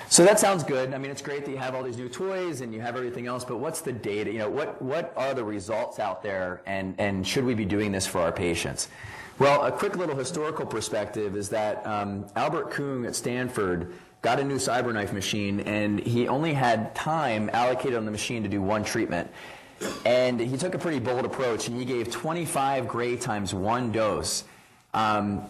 So 0.09 0.25
that 0.25 0.39
sounds 0.39 0.63
good. 0.63 0.95
I 0.95 0.99
mean, 0.99 1.11
it's 1.11 1.23
great 1.23 1.45
that 1.45 1.51
you 1.51 1.57
have 1.57 1.75
all 1.75 1.83
these 1.83 1.97
new 1.97 2.09
toys 2.09 2.61
and 2.61 2.73
you 2.73 2.81
have 2.81 2.97
everything 2.97 3.27
else, 3.27 3.45
but 3.45 3.57
what's 3.57 3.81
the 3.81 3.93
data? 3.93 4.31
You 4.31 4.39
know, 4.39 4.51
what, 4.51 4.81
what 4.81 5.13
are 5.17 5.35
the 5.35 5.43
results 5.43 5.99
out 5.99 6.23
there 6.23 6.63
and, 6.67 6.95
and 6.99 7.27
should 7.27 7.45
we 7.45 7.55
be 7.55 7.65
doing 7.65 7.91
this 7.91 8.07
for 8.07 8.21
our 8.21 8.31
patients? 8.31 8.89
Well, 9.39 9.67
a 9.67 9.73
quick 9.73 9.97
little 9.97 10.17
historical 10.17 10.65
perspective 10.65 11.37
is 11.37 11.49
that 11.51 11.87
um, 11.87 12.27
Albert 12.37 12.71
Koong 12.71 13.05
at 13.05 13.15
Stanford 13.15 13.93
got 14.23 14.41
a 14.41 14.45
new 14.45 14.57
CyberKnife 14.57 15.13
machine, 15.13 15.61
and 15.61 16.01
he 16.01 16.29
only 16.29 16.53
had 16.53 16.95
time 16.95 17.51
allocated 17.53 17.97
on 17.97 18.05
the 18.05 18.11
machine 18.11 18.43
to 18.43 18.49
do 18.49 18.61
one 18.61 18.85
treatment. 18.85 19.31
And 20.05 20.41
he 20.41 20.57
took 20.57 20.75
a 20.75 20.79
pretty 20.79 21.01
bold 21.01 21.25
approach, 21.25 21.69
and 21.69 21.77
he 21.79 21.85
gave 21.85 22.11
25 22.11 22.89
gray 22.89 23.17
times 23.17 23.55
one 23.55 23.93
dose. 23.93 24.45
Um, 24.95 25.45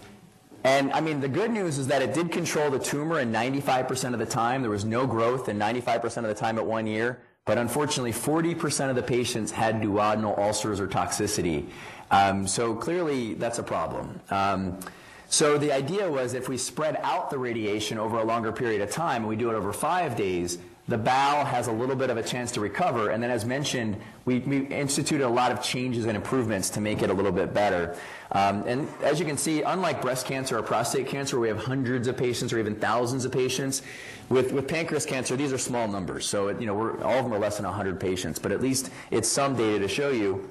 and 0.64 0.92
I 0.92 1.00
mean, 1.00 1.20
the 1.20 1.28
good 1.28 1.52
news 1.52 1.78
is 1.78 1.86
that 1.86 2.02
it 2.02 2.12
did 2.12 2.32
control 2.32 2.70
the 2.70 2.78
tumor 2.80 3.20
in 3.20 3.32
95% 3.32 4.14
of 4.14 4.18
the 4.18 4.26
time. 4.26 4.62
There 4.62 4.70
was 4.70 4.84
no 4.84 5.06
growth 5.06 5.48
in 5.48 5.58
95% 5.58 6.16
of 6.18 6.24
the 6.24 6.34
time 6.34 6.58
at 6.58 6.66
one 6.66 6.88
year. 6.88 7.20
But 7.44 7.58
unfortunately, 7.58 8.12
40% 8.12 8.90
of 8.90 8.96
the 8.96 9.02
patients 9.04 9.52
had 9.52 9.80
duodenal 9.80 10.36
ulcers 10.36 10.80
or 10.80 10.88
toxicity. 10.88 11.66
Um, 12.10 12.48
so 12.48 12.74
clearly, 12.74 13.34
that's 13.34 13.60
a 13.60 13.62
problem. 13.62 14.20
Um, 14.30 14.80
so 15.28 15.58
the 15.58 15.72
idea 15.72 16.10
was 16.10 16.34
if 16.34 16.48
we 16.48 16.56
spread 16.56 16.98
out 17.02 17.30
the 17.30 17.38
radiation 17.38 17.98
over 17.98 18.18
a 18.18 18.24
longer 18.24 18.52
period 18.52 18.80
of 18.80 18.90
time, 18.90 19.22
and 19.22 19.28
we 19.28 19.36
do 19.36 19.50
it 19.50 19.54
over 19.54 19.72
five 19.72 20.16
days, 20.16 20.58
the 20.88 20.96
bowel 20.96 21.44
has 21.44 21.66
a 21.66 21.72
little 21.72 21.96
bit 21.96 22.10
of 22.10 22.16
a 22.16 22.22
chance 22.22 22.52
to 22.52 22.60
recover. 22.60 23.10
And 23.10 23.20
then, 23.20 23.30
as 23.30 23.44
mentioned, 23.44 23.96
we, 24.24 24.38
we 24.40 24.66
instituted 24.66 25.26
a 25.26 25.28
lot 25.28 25.50
of 25.50 25.60
changes 25.60 26.04
and 26.06 26.16
improvements 26.16 26.70
to 26.70 26.80
make 26.80 27.02
it 27.02 27.10
a 27.10 27.12
little 27.12 27.32
bit 27.32 27.52
better. 27.52 27.96
Um, 28.30 28.62
and 28.68 28.88
as 29.02 29.18
you 29.18 29.26
can 29.26 29.36
see, 29.36 29.62
unlike 29.62 30.00
breast 30.00 30.26
cancer 30.26 30.56
or 30.58 30.62
prostate 30.62 31.08
cancer, 31.08 31.36
where 31.36 31.42
we 31.42 31.48
have 31.48 31.66
hundreds 31.66 32.06
of 32.06 32.16
patients 32.16 32.52
or 32.52 32.60
even 32.60 32.76
thousands 32.76 33.24
of 33.24 33.32
patients. 33.32 33.82
With, 34.28 34.52
with 34.52 34.68
pancreas 34.68 35.06
cancer, 35.06 35.34
these 35.36 35.52
are 35.52 35.58
small 35.58 35.88
numbers. 35.88 36.24
So, 36.24 36.48
it, 36.48 36.60
you 36.60 36.66
know, 36.66 36.98
all 37.02 37.18
of 37.18 37.24
them 37.24 37.32
are 37.32 37.38
less 37.38 37.56
than 37.56 37.66
100 37.66 37.98
patients. 37.98 38.38
But 38.38 38.52
at 38.52 38.60
least 38.60 38.90
it's 39.10 39.28
some 39.28 39.56
data 39.56 39.80
to 39.80 39.88
show 39.88 40.10
you 40.10 40.48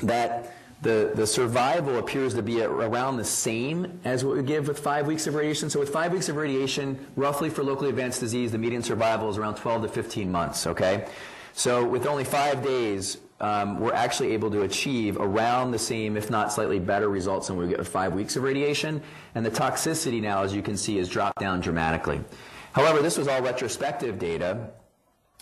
that 0.00 0.56
the, 0.82 1.12
the 1.14 1.26
survival 1.26 1.98
appears 1.98 2.34
to 2.34 2.42
be 2.42 2.62
around 2.62 3.16
the 3.16 3.24
same 3.24 4.00
as 4.04 4.24
what 4.24 4.36
we 4.36 4.42
give 4.42 4.68
with 4.68 4.78
five 4.78 5.06
weeks 5.06 5.26
of 5.26 5.34
radiation. 5.34 5.70
So 5.70 5.80
with 5.80 5.88
five 5.90 6.12
weeks 6.12 6.28
of 6.28 6.36
radiation, 6.36 7.06
roughly 7.16 7.48
for 7.48 7.62
locally 7.62 7.88
advanced 7.90 8.20
disease, 8.20 8.52
the 8.52 8.58
median 8.58 8.82
survival 8.82 9.30
is 9.30 9.38
around 9.38 9.56
12 9.56 9.82
to 9.82 9.88
15 9.88 10.30
months, 10.30 10.66
okay? 10.66 11.06
So 11.54 11.86
with 11.86 12.06
only 12.06 12.24
five 12.24 12.62
days, 12.62 13.18
um, 13.40 13.80
we're 13.80 13.92
actually 13.92 14.32
able 14.32 14.50
to 14.50 14.62
achieve 14.62 15.16
around 15.18 15.70
the 15.70 15.78
same, 15.78 16.16
if 16.16 16.30
not 16.30 16.52
slightly 16.52 16.78
better 16.78 17.08
results 17.08 17.48
than 17.48 17.56
we 17.56 17.66
get 17.68 17.78
with 17.78 17.88
five 17.88 18.14
weeks 18.14 18.36
of 18.36 18.42
radiation. 18.42 19.02
And 19.34 19.44
the 19.44 19.50
toxicity 19.50 20.20
now, 20.20 20.42
as 20.42 20.54
you 20.54 20.62
can 20.62 20.76
see, 20.76 20.98
has 20.98 21.08
dropped 21.08 21.40
down 21.40 21.60
dramatically. 21.60 22.20
However, 22.72 23.02
this 23.02 23.16
was 23.16 23.28
all 23.28 23.42
retrospective 23.42 24.18
data. 24.18 24.70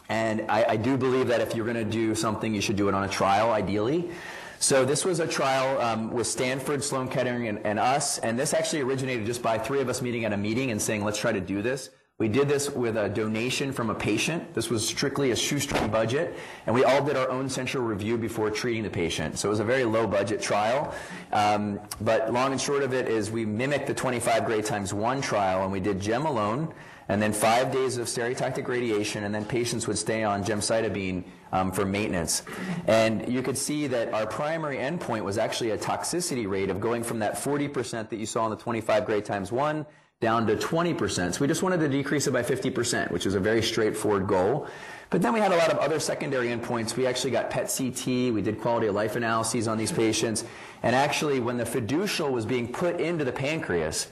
And 0.08 0.50
I, 0.50 0.64
I 0.70 0.76
do 0.76 0.96
believe 0.96 1.28
that 1.28 1.40
if 1.40 1.54
you're 1.54 1.64
going 1.64 1.76
to 1.76 1.84
do 1.84 2.14
something, 2.14 2.54
you 2.54 2.60
should 2.60 2.76
do 2.76 2.88
it 2.88 2.94
on 2.94 3.04
a 3.04 3.08
trial, 3.08 3.50
ideally. 3.50 4.10
So 4.62 4.84
this 4.84 5.04
was 5.04 5.18
a 5.18 5.26
trial 5.26 5.80
um, 5.80 6.12
with 6.12 6.28
Stanford, 6.28 6.84
Sloan 6.84 7.08
Kettering, 7.08 7.48
and, 7.48 7.58
and, 7.66 7.80
us, 7.80 8.18
and 8.18 8.38
this 8.38 8.54
actually 8.54 8.82
originated 8.82 9.26
just 9.26 9.42
by 9.42 9.58
three 9.58 9.80
of 9.80 9.88
us 9.88 10.00
meeting 10.00 10.24
at 10.24 10.32
a 10.32 10.36
meeting 10.36 10.70
and 10.70 10.80
saying, 10.80 11.02
let's 11.02 11.18
try 11.18 11.32
to 11.32 11.40
do 11.40 11.62
this. 11.62 11.90
We 12.18 12.28
did 12.28 12.48
this 12.48 12.70
with 12.70 12.96
a 12.96 13.08
donation 13.08 13.72
from 13.72 13.90
a 13.90 13.94
patient. 13.96 14.54
This 14.54 14.70
was 14.70 14.86
strictly 14.86 15.32
a 15.32 15.36
shoestring 15.36 15.90
budget, 15.90 16.38
and 16.66 16.76
we 16.76 16.84
all 16.84 17.04
did 17.04 17.16
our 17.16 17.28
own 17.28 17.48
central 17.48 17.82
review 17.82 18.16
before 18.16 18.50
treating 18.50 18.84
the 18.84 18.90
patient. 18.90 19.36
So 19.36 19.48
it 19.48 19.50
was 19.50 19.58
a 19.58 19.64
very 19.64 19.82
low 19.82 20.06
budget 20.06 20.40
trial. 20.40 20.94
Um, 21.32 21.80
but 22.00 22.32
long 22.32 22.52
and 22.52 22.60
short 22.60 22.84
of 22.84 22.94
it 22.94 23.08
is 23.08 23.32
we 23.32 23.44
mimicked 23.44 23.88
the 23.88 23.94
25 23.94 24.46
gray 24.46 24.62
times 24.62 24.94
one 24.94 25.20
trial, 25.20 25.64
and 25.64 25.72
we 25.72 25.80
did 25.80 26.00
gem 26.00 26.24
alone, 26.24 26.72
and 27.08 27.20
then 27.20 27.32
five 27.32 27.72
days 27.72 27.96
of 27.96 28.06
stereotactic 28.06 28.68
radiation, 28.68 29.24
and 29.24 29.34
then 29.34 29.44
patients 29.44 29.88
would 29.88 29.98
stay 29.98 30.22
on 30.22 30.44
gemcitabine 30.44 31.24
um, 31.52 31.70
for 31.70 31.84
maintenance. 31.84 32.42
And 32.86 33.28
you 33.32 33.42
could 33.42 33.56
see 33.56 33.86
that 33.86 34.12
our 34.12 34.26
primary 34.26 34.78
endpoint 34.78 35.24
was 35.24 35.38
actually 35.38 35.70
a 35.70 35.78
toxicity 35.78 36.48
rate 36.48 36.70
of 36.70 36.80
going 36.80 37.02
from 37.02 37.18
that 37.20 37.34
40% 37.34 38.08
that 38.08 38.16
you 38.16 38.26
saw 38.26 38.44
in 38.46 38.50
the 38.50 38.56
25 38.56 39.06
gray 39.06 39.20
times 39.20 39.52
one 39.52 39.86
down 40.20 40.46
to 40.46 40.56
20%. 40.56 41.34
So 41.34 41.40
we 41.40 41.48
just 41.48 41.62
wanted 41.62 41.80
to 41.80 41.88
decrease 41.88 42.26
it 42.28 42.30
by 42.30 42.42
50%, 42.42 43.10
which 43.10 43.26
is 43.26 43.34
a 43.34 43.40
very 43.40 43.60
straightforward 43.60 44.28
goal. 44.28 44.68
But 45.10 45.20
then 45.20 45.34
we 45.34 45.40
had 45.40 45.52
a 45.52 45.56
lot 45.56 45.70
of 45.70 45.78
other 45.78 45.98
secondary 45.98 46.48
endpoints. 46.48 46.96
We 46.96 47.06
actually 47.06 47.32
got 47.32 47.50
PET 47.50 47.74
CT, 47.76 48.06
we 48.32 48.40
did 48.40 48.60
quality 48.60 48.86
of 48.86 48.94
life 48.94 49.16
analyses 49.16 49.68
on 49.68 49.76
these 49.76 49.92
patients, 49.92 50.44
and 50.82 50.96
actually 50.96 51.40
when 51.40 51.58
the 51.58 51.64
fiducial 51.64 52.30
was 52.30 52.46
being 52.46 52.72
put 52.72 52.98
into 53.00 53.24
the 53.24 53.32
pancreas, 53.32 54.06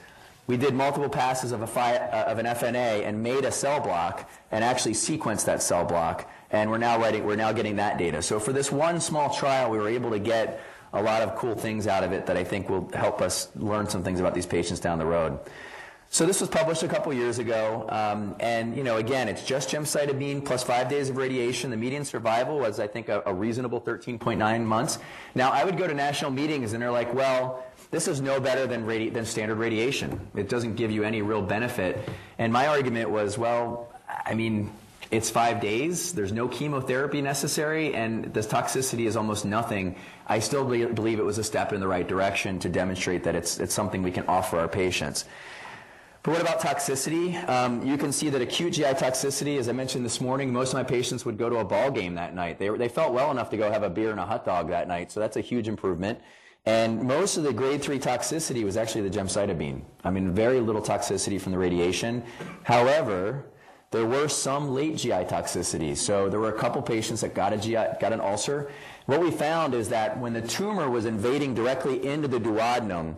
we 0.47 0.57
did 0.57 0.73
multiple 0.73 1.09
passes 1.09 1.53
of, 1.53 1.61
a 1.61 1.79
uh, 1.79 2.25
of 2.27 2.37
an 2.37 2.45
FNA 2.45 3.05
and 3.05 3.23
made 3.23 3.45
a 3.45 3.51
cell 3.51 3.79
block 3.79 4.29
and 4.51 4.63
actually 4.63 4.93
sequenced 4.93 5.45
that 5.45 5.63
cell 5.63 5.85
block. 5.85 6.29
And 6.51 6.69
we're 6.69 6.77
now 6.77 6.99
writing, 6.99 7.25
we're 7.25 7.35
now 7.35 7.51
getting 7.51 7.77
that 7.77 7.97
data. 7.97 8.21
So 8.21 8.39
for 8.39 8.53
this 8.53 8.71
one 8.71 8.99
small 8.99 9.33
trial, 9.33 9.71
we 9.71 9.77
were 9.77 9.89
able 9.89 10.11
to 10.11 10.19
get 10.19 10.61
a 10.93 11.01
lot 11.01 11.21
of 11.21 11.35
cool 11.35 11.55
things 11.55 11.87
out 11.87 12.03
of 12.03 12.11
it 12.11 12.25
that 12.25 12.37
I 12.37 12.43
think 12.43 12.69
will 12.69 12.89
help 12.93 13.21
us 13.21 13.49
learn 13.55 13.87
some 13.87 14.03
things 14.03 14.19
about 14.19 14.33
these 14.33 14.45
patients 14.45 14.79
down 14.79 14.99
the 14.99 15.05
road. 15.05 15.39
So 16.13 16.25
this 16.25 16.41
was 16.41 16.49
published 16.49 16.83
a 16.83 16.89
couple 16.89 17.13
years 17.13 17.39
ago, 17.39 17.85
um, 17.87 18.35
and 18.41 18.75
you 18.75 18.83
know, 18.83 18.97
again, 18.97 19.29
it's 19.29 19.45
just 19.45 19.69
gemcitabine 19.69 20.43
plus 20.43 20.61
five 20.61 20.89
days 20.89 21.07
of 21.07 21.15
radiation. 21.15 21.71
The 21.71 21.77
median 21.77 22.03
survival 22.03 22.59
was, 22.59 22.81
I 22.81 22.87
think, 22.87 23.07
a, 23.07 23.23
a 23.25 23.33
reasonable 23.33 23.79
13.9 23.79 24.65
months. 24.65 24.99
Now, 25.35 25.51
I 25.51 25.63
would 25.63 25.77
go 25.77 25.87
to 25.87 25.93
national 25.93 26.31
meetings, 26.31 26.73
and 26.73 26.81
they're 26.81 26.91
like, 26.91 27.13
"Well, 27.13 27.63
this 27.91 28.09
is 28.09 28.19
no 28.19 28.41
better 28.41 28.67
than, 28.67 28.85
than 29.13 29.25
standard 29.25 29.55
radiation. 29.55 30.19
It 30.35 30.49
doesn't 30.49 30.75
give 30.75 30.91
you 30.91 31.05
any 31.05 31.21
real 31.21 31.41
benefit." 31.41 32.09
And 32.37 32.51
my 32.51 32.67
argument 32.67 33.09
was, 33.09 33.37
"Well, 33.37 33.87
I 34.09 34.33
mean." 34.33 34.69
It's 35.11 35.29
five 35.29 35.59
days. 35.59 36.13
There's 36.13 36.31
no 36.31 36.47
chemotherapy 36.47 37.21
necessary, 37.21 37.93
and 37.93 38.33
the 38.33 38.39
toxicity 38.39 39.07
is 39.07 39.17
almost 39.17 39.43
nothing. 39.43 39.97
I 40.25 40.39
still 40.39 40.63
be- 40.63 40.85
believe 40.85 41.19
it 41.19 41.25
was 41.25 41.37
a 41.37 41.43
step 41.43 41.73
in 41.73 41.81
the 41.81 41.87
right 41.87 42.07
direction 42.07 42.59
to 42.59 42.69
demonstrate 42.69 43.25
that 43.25 43.35
it's, 43.35 43.59
it's 43.59 43.73
something 43.73 44.03
we 44.03 44.11
can 44.11 44.25
offer 44.27 44.57
our 44.57 44.69
patients. 44.69 45.25
But 46.23 46.31
what 46.31 46.41
about 46.41 46.61
toxicity? 46.61 47.35
Um, 47.49 47.85
you 47.85 47.97
can 47.97 48.13
see 48.13 48.29
that 48.29 48.41
acute 48.41 48.73
GI 48.73 48.83
toxicity, 48.83 49.57
as 49.57 49.67
I 49.67 49.73
mentioned 49.73 50.05
this 50.05 50.21
morning, 50.21 50.53
most 50.53 50.69
of 50.69 50.75
my 50.75 50.83
patients 50.83 51.25
would 51.25 51.37
go 51.37 51.49
to 51.49 51.57
a 51.57 51.65
ball 51.65 51.91
game 51.91 52.15
that 52.15 52.33
night. 52.33 52.57
They, 52.57 52.69
they 52.69 52.87
felt 52.87 53.11
well 53.11 53.31
enough 53.31 53.49
to 53.49 53.57
go 53.57 53.69
have 53.69 53.83
a 53.83 53.89
beer 53.89 54.11
and 54.11 54.19
a 54.19 54.25
hot 54.25 54.45
dog 54.45 54.69
that 54.69 54.87
night, 54.87 55.11
so 55.11 55.19
that's 55.19 55.35
a 55.35 55.41
huge 55.41 55.67
improvement. 55.67 56.19
And 56.65 57.03
most 57.03 57.37
of 57.37 57.43
the 57.43 57.51
grade 57.51 57.81
3 57.81 57.99
toxicity 57.99 58.63
was 58.63 58.77
actually 58.77 59.09
the 59.09 59.19
gemcitabine. 59.19 59.81
I 60.05 60.11
mean, 60.11 60.31
very 60.33 60.61
little 60.61 60.81
toxicity 60.81 61.41
from 61.41 61.51
the 61.51 61.57
radiation. 61.57 62.23
However, 62.63 63.47
there 63.91 64.05
were 64.05 64.29
some 64.29 64.73
late 64.73 64.95
GI 64.95 65.25
toxicities. 65.25 65.97
So 65.97 66.29
there 66.29 66.39
were 66.39 66.49
a 66.49 66.57
couple 66.57 66.81
patients 66.81 67.21
that 67.21 67.35
got 67.35 67.51
a 67.51 67.57
GI, 67.57 67.99
got 67.99 68.13
an 68.13 68.21
ulcer. 68.21 68.71
What 69.05 69.19
we 69.19 69.31
found 69.31 69.73
is 69.73 69.89
that 69.89 70.17
when 70.17 70.31
the 70.31 70.41
tumor 70.41 70.89
was 70.89 71.05
invading 71.05 71.53
directly 71.53 72.05
into 72.05 72.29
the 72.29 72.39
duodenum, 72.39 73.15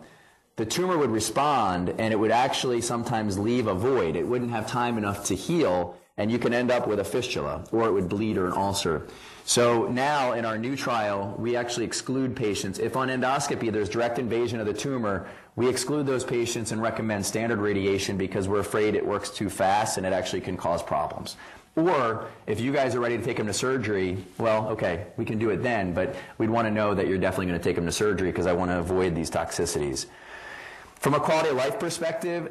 the 0.56 0.66
tumor 0.66 0.98
would 0.98 1.10
respond 1.10 1.94
and 1.98 2.12
it 2.12 2.16
would 2.16 2.32
actually 2.32 2.80
sometimes 2.80 3.38
leave 3.38 3.68
a 3.68 3.74
void. 3.74 4.16
It 4.16 4.26
wouldn't 4.26 4.50
have 4.50 4.66
time 4.66 4.98
enough 4.98 5.24
to 5.26 5.36
heal 5.36 5.96
and 6.16 6.30
you 6.30 6.38
can 6.38 6.52
end 6.52 6.70
up 6.70 6.86
with 6.86 7.00
a 7.00 7.04
fistula 7.04 7.64
or 7.70 7.86
it 7.86 7.92
would 7.92 8.08
bleed 8.08 8.36
or 8.36 8.46
an 8.46 8.52
ulcer. 8.52 9.06
So 9.44 9.88
now 9.88 10.32
in 10.32 10.44
our 10.44 10.56
new 10.56 10.74
trial, 10.74 11.36
we 11.38 11.54
actually 11.54 11.84
exclude 11.84 12.34
patients. 12.34 12.78
If 12.78 12.96
on 12.96 13.08
endoscopy 13.08 13.70
there's 13.70 13.88
direct 13.88 14.18
invasion 14.18 14.58
of 14.58 14.66
the 14.66 14.72
tumor, 14.72 15.28
we 15.56 15.68
exclude 15.68 16.06
those 16.06 16.24
patients 16.24 16.72
and 16.72 16.82
recommend 16.82 17.24
standard 17.24 17.58
radiation 17.58 18.16
because 18.16 18.48
we're 18.48 18.60
afraid 18.60 18.94
it 18.94 19.06
works 19.06 19.30
too 19.30 19.48
fast 19.48 19.98
and 19.98 20.06
it 20.06 20.12
actually 20.12 20.40
can 20.40 20.56
cause 20.56 20.82
problems. 20.82 21.36
Or 21.76 22.28
if 22.46 22.60
you 22.60 22.72
guys 22.72 22.94
are 22.94 23.00
ready 23.00 23.18
to 23.18 23.24
take 23.24 23.36
them 23.36 23.46
to 23.46 23.52
surgery, 23.52 24.24
well, 24.38 24.68
okay, 24.68 25.06
we 25.16 25.24
can 25.24 25.38
do 25.38 25.50
it 25.50 25.62
then, 25.62 25.92
but 25.92 26.14
we'd 26.38 26.50
want 26.50 26.66
to 26.66 26.70
know 26.70 26.94
that 26.94 27.08
you're 27.08 27.18
definitely 27.18 27.46
going 27.46 27.58
to 27.58 27.64
take 27.64 27.76
them 27.76 27.86
to 27.86 27.92
surgery 27.92 28.30
because 28.30 28.46
I 28.46 28.52
want 28.52 28.70
to 28.70 28.78
avoid 28.78 29.14
these 29.14 29.30
toxicities. 29.30 30.06
From 31.04 31.14
a 31.14 31.20
quality 31.20 31.50
of 31.50 31.56
life 31.56 31.78
perspective, 31.78 32.46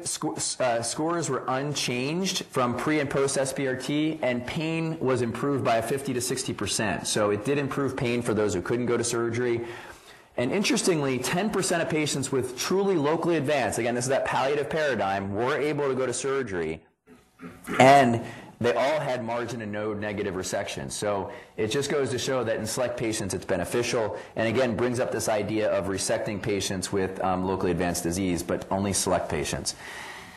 uh, 0.60 0.80
scores 0.82 1.28
were 1.28 1.42
unchanged 1.48 2.44
from 2.44 2.76
pre 2.76 3.00
and 3.00 3.10
post 3.10 3.36
SBRT, 3.36 4.20
and 4.22 4.46
pain 4.46 4.96
was 5.00 5.22
improved 5.22 5.64
by 5.64 5.80
50 5.80 6.12
to 6.14 6.20
60 6.20 6.52
percent. 6.52 7.06
So 7.08 7.30
it 7.30 7.44
did 7.44 7.58
improve 7.58 7.96
pain 7.96 8.22
for 8.22 8.32
those 8.32 8.54
who 8.54 8.62
couldn't 8.62 8.86
go 8.86 8.96
to 8.96 9.02
surgery. 9.02 9.66
And 10.36 10.50
interestingly, 10.50 11.18
10% 11.18 11.80
of 11.80 11.88
patients 11.88 12.32
with 12.32 12.58
truly 12.58 12.96
locally 12.96 13.36
advanced, 13.36 13.78
again, 13.78 13.94
this 13.94 14.04
is 14.04 14.08
that 14.08 14.24
palliative 14.24 14.68
paradigm, 14.68 15.32
were 15.32 15.56
able 15.56 15.88
to 15.88 15.94
go 15.94 16.06
to 16.06 16.12
surgery. 16.12 16.82
And 17.78 18.24
they 18.60 18.72
all 18.72 19.00
had 19.00 19.24
margin 19.24 19.62
and 19.62 19.70
node 19.70 20.00
negative 20.00 20.34
resection. 20.34 20.90
So 20.90 21.30
it 21.56 21.68
just 21.68 21.90
goes 21.90 22.10
to 22.10 22.18
show 22.18 22.42
that 22.44 22.56
in 22.56 22.66
select 22.66 22.96
patients 22.96 23.34
it's 23.34 23.44
beneficial, 23.44 24.18
and 24.36 24.48
again 24.48 24.76
brings 24.76 25.00
up 25.00 25.12
this 25.12 25.28
idea 25.28 25.70
of 25.70 25.86
resecting 25.86 26.40
patients 26.40 26.92
with 26.92 27.22
um, 27.22 27.44
locally 27.44 27.72
advanced 27.72 28.02
disease, 28.02 28.42
but 28.42 28.66
only 28.70 28.92
select 28.92 29.28
patients. 29.28 29.74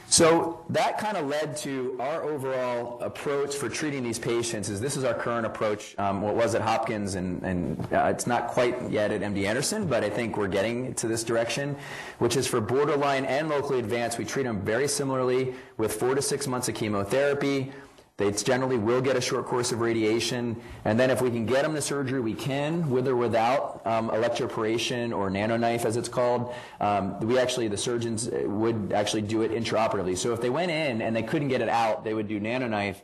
So 0.09 0.63
that 0.69 0.97
kind 0.97 1.17
of 1.17 1.27
led 1.27 1.57
to 1.57 1.97
our 1.99 2.23
overall 2.23 2.99
approach 3.01 3.55
for 3.55 3.67
treating 3.67 4.03
these 4.03 4.17
patients. 4.17 4.69
Is 4.69 4.79
this 4.79 4.95
is 4.95 5.03
our 5.03 5.13
current 5.13 5.45
approach? 5.45 5.95
Um, 5.97 6.21
what 6.21 6.33
was 6.33 6.55
at 6.55 6.61
Hopkins, 6.61 7.15
and, 7.15 7.43
and 7.43 7.93
uh, 7.93 8.05
it's 8.05 8.25
not 8.25 8.47
quite 8.47 8.89
yet 8.89 9.11
at 9.11 9.21
MD 9.21 9.45
Anderson, 9.45 9.85
but 9.85 10.05
I 10.05 10.09
think 10.09 10.37
we're 10.37 10.47
getting 10.47 10.93
to 10.95 11.07
this 11.07 11.25
direction, 11.25 11.75
which 12.19 12.37
is 12.37 12.47
for 12.47 12.61
borderline 12.61 13.25
and 13.25 13.49
locally 13.49 13.79
advanced. 13.79 14.17
We 14.17 14.23
treat 14.25 14.43
them 14.43 14.61
very 14.61 14.87
similarly 14.87 15.53
with 15.75 15.93
four 15.93 16.15
to 16.15 16.21
six 16.21 16.47
months 16.47 16.69
of 16.69 16.75
chemotherapy. 16.75 17.73
They 18.17 18.31
generally 18.31 18.79
will 18.79 18.99
get 19.01 19.15
a 19.15 19.21
short 19.21 19.45
course 19.45 19.71
of 19.71 19.79
radiation, 19.79 20.59
and 20.83 20.99
then 20.99 21.11
if 21.11 21.21
we 21.21 21.29
can 21.29 21.45
get 21.45 21.61
them 21.61 21.75
to 21.75 21.81
surgery, 21.83 22.19
we 22.19 22.33
can, 22.33 22.89
with 22.89 23.07
or 23.07 23.15
without 23.15 23.85
um, 23.85 24.09
electroporation 24.09 25.15
or 25.15 25.29
nanoknife, 25.29 25.85
as 25.85 25.97
it's 25.97 26.09
called. 26.09 26.51
Um, 26.79 27.19
we 27.19 27.37
actually, 27.37 27.67
the 27.67 27.77
surgeons 27.77 28.27
would 28.31 28.91
actually 28.91 29.21
do 29.21 29.43
it 29.43 29.51
intraoperatively. 29.51 30.17
So 30.17 30.33
if 30.33 30.41
they 30.41 30.49
went 30.49 30.71
in 30.71 31.03
and 31.03 31.15
they 31.15 31.21
couldn't 31.21 31.49
get 31.49 31.61
it 31.61 31.69
out, 31.69 32.03
they 32.03 32.15
would 32.15 32.27
do 32.27 32.39
nanoknife, 32.39 32.95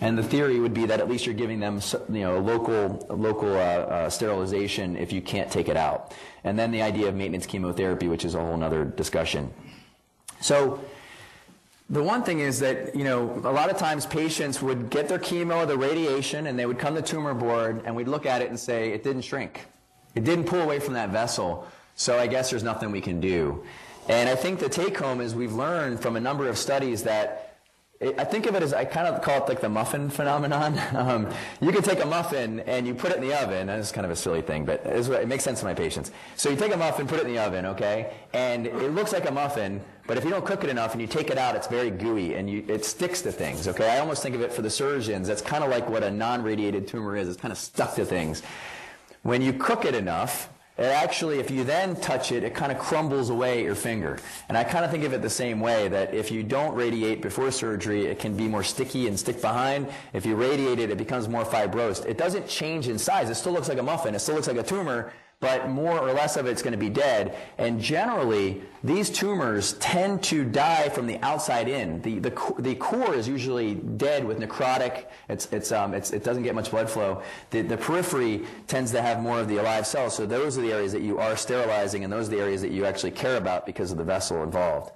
and 0.00 0.18
the 0.18 0.24
theory 0.24 0.58
would 0.58 0.74
be 0.74 0.86
that 0.86 0.98
at 0.98 1.08
least 1.08 1.26
you're 1.26 1.34
giving 1.36 1.60
them, 1.60 1.80
you 2.10 2.22
know, 2.22 2.40
local, 2.40 3.06
local 3.08 3.52
uh, 3.54 3.60
uh, 3.60 4.10
sterilization 4.10 4.96
if 4.96 5.12
you 5.12 5.22
can't 5.22 5.48
take 5.48 5.68
it 5.68 5.76
out. 5.76 6.12
And 6.42 6.58
then 6.58 6.72
the 6.72 6.82
idea 6.82 7.06
of 7.06 7.14
maintenance 7.14 7.46
chemotherapy, 7.46 8.08
which 8.08 8.24
is 8.24 8.34
a 8.34 8.40
whole 8.40 8.60
other 8.60 8.84
discussion. 8.84 9.54
So 10.40 10.80
the 11.88 12.02
one 12.02 12.24
thing 12.24 12.40
is 12.40 12.58
that, 12.60 12.96
you 12.96 13.04
know, 13.04 13.30
a 13.44 13.52
lot 13.52 13.70
of 13.70 13.76
times 13.76 14.06
patients 14.06 14.60
would 14.60 14.90
get 14.90 15.08
their 15.08 15.18
chemo, 15.18 15.58
or 15.58 15.66
the 15.66 15.78
radiation, 15.78 16.48
and 16.48 16.58
they 16.58 16.66
would 16.66 16.78
come 16.78 16.96
to 16.96 17.02
tumor 17.02 17.32
board, 17.32 17.82
and 17.84 17.94
we'd 17.94 18.08
look 18.08 18.26
at 18.26 18.42
it 18.42 18.48
and 18.48 18.58
say, 18.58 18.90
it 18.90 19.04
didn't 19.04 19.22
shrink. 19.22 19.66
It 20.14 20.24
didn't 20.24 20.46
pull 20.46 20.60
away 20.60 20.80
from 20.80 20.94
that 20.94 21.10
vessel, 21.10 21.66
so 21.94 22.18
I 22.18 22.26
guess 22.26 22.50
there's 22.50 22.64
nothing 22.64 22.90
we 22.90 23.00
can 23.00 23.20
do. 23.20 23.62
And 24.08 24.28
I 24.28 24.34
think 24.34 24.58
the 24.58 24.68
take 24.68 24.96
home 24.98 25.20
is 25.20 25.34
we've 25.34 25.52
learned 25.52 26.00
from 26.00 26.16
a 26.16 26.20
number 26.20 26.48
of 26.48 26.58
studies 26.58 27.04
that 27.04 27.46
I 28.00 28.24
think 28.24 28.46
of 28.46 28.54
it 28.54 28.62
as 28.62 28.74
I 28.74 28.84
kind 28.84 29.08
of 29.08 29.22
call 29.22 29.42
it 29.42 29.48
like 29.48 29.60
the 29.60 29.70
muffin 29.70 30.10
phenomenon. 30.10 30.78
Um, 30.96 31.28
you 31.60 31.72
can 31.72 31.82
take 31.82 32.02
a 32.02 32.06
muffin 32.06 32.60
and 32.60 32.86
you 32.86 32.94
put 32.94 33.12
it 33.12 33.18
in 33.18 33.22
the 33.22 33.34
oven. 33.40 33.66
That's 33.66 33.92
kind 33.92 34.04
of 34.04 34.10
a 34.10 34.16
silly 34.16 34.42
thing, 34.42 34.64
but 34.64 34.84
it 34.84 35.28
makes 35.28 35.44
sense 35.44 35.60
to 35.60 35.64
my 35.64 35.74
patients. 35.74 36.10
So 36.36 36.48
you 36.50 36.56
take 36.56 36.74
a 36.74 36.76
muffin, 36.76 37.06
put 37.06 37.20
it 37.20 37.26
in 37.26 37.32
the 37.32 37.38
oven, 37.38 37.66
okay, 37.66 38.12
and 38.32 38.66
it 38.66 38.92
looks 38.92 39.12
like 39.12 39.28
a 39.28 39.30
muffin, 39.30 39.80
but 40.06 40.16
if 40.16 40.24
you 40.24 40.30
don't 40.30 40.44
cook 40.44 40.64
it 40.64 40.70
enough 40.70 40.92
and 40.92 41.00
you 41.00 41.06
take 41.06 41.30
it 41.30 41.38
out, 41.38 41.56
it's 41.56 41.66
very 41.66 41.90
gooey 41.90 42.34
and 42.34 42.48
you, 42.48 42.64
it 42.68 42.84
sticks 42.84 43.22
to 43.22 43.32
things. 43.32 43.66
Okay, 43.68 43.88
I 43.88 43.98
almost 43.98 44.22
think 44.22 44.34
of 44.34 44.40
it 44.40 44.52
for 44.52 44.62
the 44.62 44.70
surgeons. 44.70 45.28
That's 45.28 45.42
kind 45.42 45.64
of 45.64 45.70
like 45.70 45.88
what 45.88 46.02
a 46.02 46.10
non-radiated 46.10 46.86
tumor 46.86 47.16
is. 47.16 47.28
It's 47.28 47.40
kind 47.40 47.52
of 47.52 47.58
stuck 47.58 47.94
to 47.96 48.04
things. 48.04 48.42
When 49.22 49.42
you 49.42 49.52
cook 49.52 49.84
it 49.84 49.94
enough, 49.94 50.48
it 50.78 50.84
actually, 50.84 51.38
if 51.38 51.50
you 51.50 51.64
then 51.64 51.96
touch 51.96 52.32
it, 52.32 52.44
it 52.44 52.54
kind 52.54 52.70
of 52.70 52.78
crumbles 52.78 53.30
away 53.30 53.60
at 53.60 53.64
your 53.64 53.74
finger. 53.74 54.18
And 54.48 54.58
I 54.58 54.64
kind 54.64 54.84
of 54.84 54.90
think 54.90 55.04
of 55.04 55.14
it 55.14 55.22
the 55.22 55.30
same 55.30 55.58
way 55.58 55.88
that 55.88 56.12
if 56.12 56.30
you 56.30 56.42
don't 56.42 56.74
radiate 56.74 57.22
before 57.22 57.50
surgery, 57.50 58.04
it 58.06 58.18
can 58.18 58.36
be 58.36 58.46
more 58.46 58.62
sticky 58.62 59.08
and 59.08 59.18
stick 59.18 59.40
behind. 59.40 59.88
If 60.12 60.26
you 60.26 60.36
radiate 60.36 60.78
it, 60.78 60.90
it 60.90 60.98
becomes 60.98 61.28
more 61.28 61.46
fibrosed. 61.46 62.04
It 62.04 62.18
doesn't 62.18 62.46
change 62.46 62.88
in 62.88 62.98
size. 62.98 63.30
It 63.30 63.36
still 63.36 63.52
looks 63.52 63.70
like 63.70 63.78
a 63.78 63.82
muffin. 63.82 64.14
It 64.14 64.18
still 64.18 64.34
looks 64.34 64.48
like 64.48 64.58
a 64.58 64.62
tumor, 64.62 65.12
but 65.38 65.68
more 65.68 65.98
or 65.98 66.14
less 66.14 66.38
of 66.38 66.46
it's 66.46 66.62
going 66.62 66.72
to 66.72 66.78
be 66.78 66.88
dead. 66.88 67.36
And 67.58 67.78
generally, 67.78 68.62
these 68.82 69.10
tumors 69.10 69.74
tend 69.74 70.22
to 70.24 70.44
die 70.44 70.88
from 70.88 71.06
the 71.06 71.18
outside 71.18 71.68
in. 71.68 72.00
The, 72.00 72.20
the, 72.20 72.54
the 72.58 72.74
core 72.74 73.14
is 73.14 73.28
usually 73.28 73.74
dead 73.74 74.24
with 74.24 74.38
necrotic. 74.38 75.06
It's, 75.28 75.46
it's, 75.52 75.72
um, 75.72 75.92
it's, 75.92 76.12
it 76.12 76.24
doesn't 76.24 76.42
get 76.42 76.54
much 76.54 76.70
blood 76.70 76.88
flow. 76.88 77.22
The, 77.50 77.60
the 77.60 77.76
periphery 77.76 78.46
tends 78.66 78.92
to 78.92 79.02
have 79.02 79.20
more 79.20 79.38
of 79.38 79.48
the 79.48 79.58
alive 79.58 79.86
cells. 79.86 80.16
So 80.16 80.24
those 80.24 80.56
are 80.56 80.62
the 80.62 80.72
areas 80.72 80.92
that 80.92 81.02
you 81.02 81.18
are 81.18 81.36
sterilizing, 81.36 82.02
and 82.02 82.10
those 82.10 82.28
are 82.28 82.30
the 82.30 82.40
areas 82.40 82.62
that 82.62 82.70
you 82.70 82.86
actually 82.86 83.10
care 83.10 83.36
about 83.36 83.66
because 83.66 83.92
of 83.92 83.98
the 83.98 84.04
vessel 84.04 84.42
involved. 84.42 84.92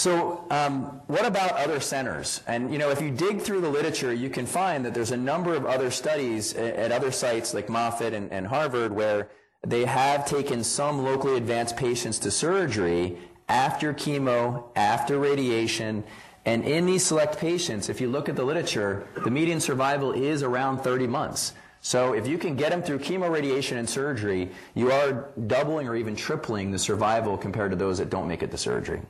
So, 0.00 0.46
um, 0.50 1.02
what 1.08 1.26
about 1.26 1.52
other 1.56 1.78
centers? 1.78 2.42
And 2.46 2.72
you 2.72 2.78
know, 2.78 2.88
if 2.88 3.02
you 3.02 3.10
dig 3.10 3.42
through 3.42 3.60
the 3.60 3.68
literature, 3.68 4.14
you 4.14 4.30
can 4.30 4.46
find 4.46 4.82
that 4.86 4.94
there's 4.94 5.10
a 5.10 5.16
number 5.18 5.54
of 5.54 5.66
other 5.66 5.90
studies 5.90 6.54
at, 6.54 6.90
other 6.90 7.12
sites 7.12 7.52
like 7.52 7.68
Moffitt 7.68 8.14
and, 8.14 8.32
and 8.32 8.46
Harvard 8.46 8.92
where 8.92 9.28
they 9.62 9.84
have 9.84 10.24
taken 10.24 10.64
some 10.64 11.04
locally 11.04 11.36
advanced 11.36 11.76
patients 11.76 12.18
to 12.20 12.30
surgery 12.30 13.18
after 13.46 13.92
chemo, 13.92 14.64
after 14.74 15.18
radiation, 15.18 16.02
and 16.46 16.64
in 16.64 16.86
these 16.86 17.04
select 17.04 17.36
patients, 17.36 17.90
if 17.90 18.00
you 18.00 18.08
look 18.08 18.30
at 18.30 18.36
the 18.36 18.44
literature, 18.44 19.06
the 19.22 19.30
median 19.30 19.60
survival 19.60 20.12
is 20.12 20.42
around 20.42 20.78
30 20.78 21.08
months. 21.08 21.52
So 21.82 22.14
if 22.14 22.26
you 22.26 22.38
can 22.38 22.56
get 22.56 22.70
them 22.70 22.82
through 22.82 23.00
chemo, 23.00 23.30
radiation, 23.30 23.76
and 23.76 23.86
surgery, 23.86 24.50
you 24.74 24.92
are 24.92 25.28
doubling 25.46 25.86
or 25.86 25.94
even 25.94 26.16
tripling 26.16 26.70
the 26.70 26.78
survival 26.78 27.36
compared 27.36 27.70
to 27.72 27.76
those 27.76 27.98
that 27.98 28.08
don't 28.08 28.28
make 28.28 28.42
it 28.42 28.50
to 28.50 28.56
surgery. 28.56 29.02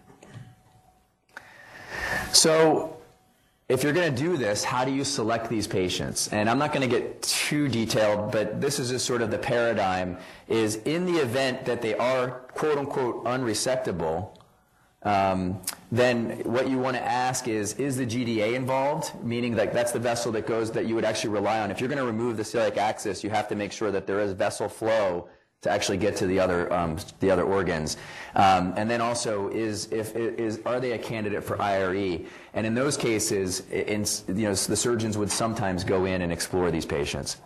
So 2.33 2.96
if 3.70 3.85
you're 3.85 3.92
going 3.92 4.12
to 4.12 4.23
do 4.23 4.37
this, 4.37 4.64
how 4.64 4.85
do 4.85 4.90
you 4.90 5.05
select 5.05 5.49
these 5.49 5.68
patients? 5.68 6.29
And 6.33 6.51
I'm 6.51 6.59
not 6.59 6.73
going 6.73 6.88
to 6.88 6.99
get 6.99 7.23
too 7.23 7.68
detailed, 7.68 8.33
but 8.33 8.61
this 8.61 8.81
is 8.81 8.90
just 8.90 9.07
sort 9.07 9.23
of 9.23 9.31
the 9.31 9.38
paradigm 9.38 10.18
is 10.49 10.77
in 10.77 11.07
the 11.07 11.18
event 11.20 11.64
that 11.66 11.81
they 11.81 11.94
are 11.94 12.31
quote 12.55 12.79
unquote 12.79 13.25
unresectable, 13.25 14.37
um, 15.03 15.62
then 15.92 16.40
what 16.40 16.68
you 16.68 16.79
want 16.79 16.96
to 16.96 17.03
ask 17.03 17.46
is, 17.46 17.75
is 17.75 17.96
the 17.96 18.05
GDA 18.05 18.55
involved? 18.55 19.12
Meaning 19.23 19.55
that 19.55 19.73
that's 19.73 19.92
the 19.92 19.99
vessel 20.01 20.33
that 20.33 20.46
goes 20.49 20.73
that 20.73 20.87
you 20.87 20.96
would 20.96 21.05
actually 21.05 21.31
rely 21.31 21.61
on. 21.61 21.70
If 21.70 21.81
you're 21.81 21.88
going 21.88 21.99
to 22.01 22.05
remove 22.05 22.37
the 22.37 22.42
celiac 22.42 22.77
axis, 22.77 23.23
you 23.23 23.31
have 23.31 23.46
to 23.49 23.55
make 23.55 23.70
sure 23.70 23.90
that 23.92 24.07
there 24.07 24.20
is 24.20 24.33
vessel 24.33 24.68
flow 24.68 25.29
to 25.62 25.70
actually 25.70 25.99
get 25.99 26.16
to 26.16 26.27
the 26.27 26.40
other 26.40 26.73
um, 26.73 26.96
the 27.20 27.31
other 27.31 27.42
organs. 27.42 27.99
Um, 28.35 28.73
and 28.77 28.90
then 28.90 29.01
also 29.01 29.49
is 29.49 29.92
if 29.92 30.16
is 30.16 30.61
are 30.64 30.81
they 30.81 30.92
a 30.92 30.99
candidate 30.99 31.44
for 31.44 31.61
IRE? 31.61 32.20
And 32.55 32.66
in 32.66 32.75
those 32.75 32.96
cases, 32.96 33.68
in, 33.70 34.07
you 34.29 34.46
know 34.46 34.55
the 34.55 34.77
surgeons 34.77 35.18
would 35.18 35.31
sometimes 35.31 35.85
go 35.85 36.07
in 36.07 36.23
and 36.23 36.33
explore 36.33 36.70
these 36.70 36.87
patients. 36.87 37.37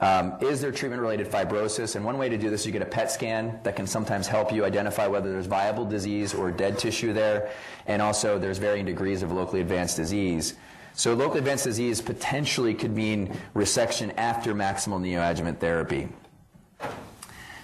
Um, 0.00 0.34
is 0.40 0.60
there 0.60 0.72
treatment-related 0.72 1.30
fibrosis? 1.30 1.94
And 1.94 2.04
one 2.04 2.18
way 2.18 2.28
to 2.28 2.36
do 2.36 2.50
this, 2.50 2.66
you 2.66 2.72
get 2.72 2.82
a 2.82 2.86
PET 2.86 3.08
scan 3.08 3.60
that 3.62 3.76
can 3.76 3.86
sometimes 3.86 4.26
help 4.26 4.52
you 4.52 4.64
identify 4.64 5.06
whether 5.06 5.30
there's 5.30 5.46
viable 5.46 5.84
disease 5.84 6.34
or 6.34 6.50
dead 6.50 6.76
tissue 6.76 7.12
there. 7.12 7.52
And 7.86 8.02
also, 8.02 8.36
there's 8.36 8.58
varying 8.58 8.84
degrees 8.84 9.22
of 9.22 9.30
locally 9.30 9.60
advanced 9.60 9.96
disease. 9.96 10.54
So 10.94 11.14
locally 11.14 11.38
advanced 11.38 11.64
disease 11.64 12.02
potentially 12.02 12.74
could 12.74 12.96
mean 12.96 13.38
resection 13.54 14.12
after 14.16 14.54
maximal 14.54 15.00
neoadjuvant 15.00 15.58
therapy. 15.58 16.08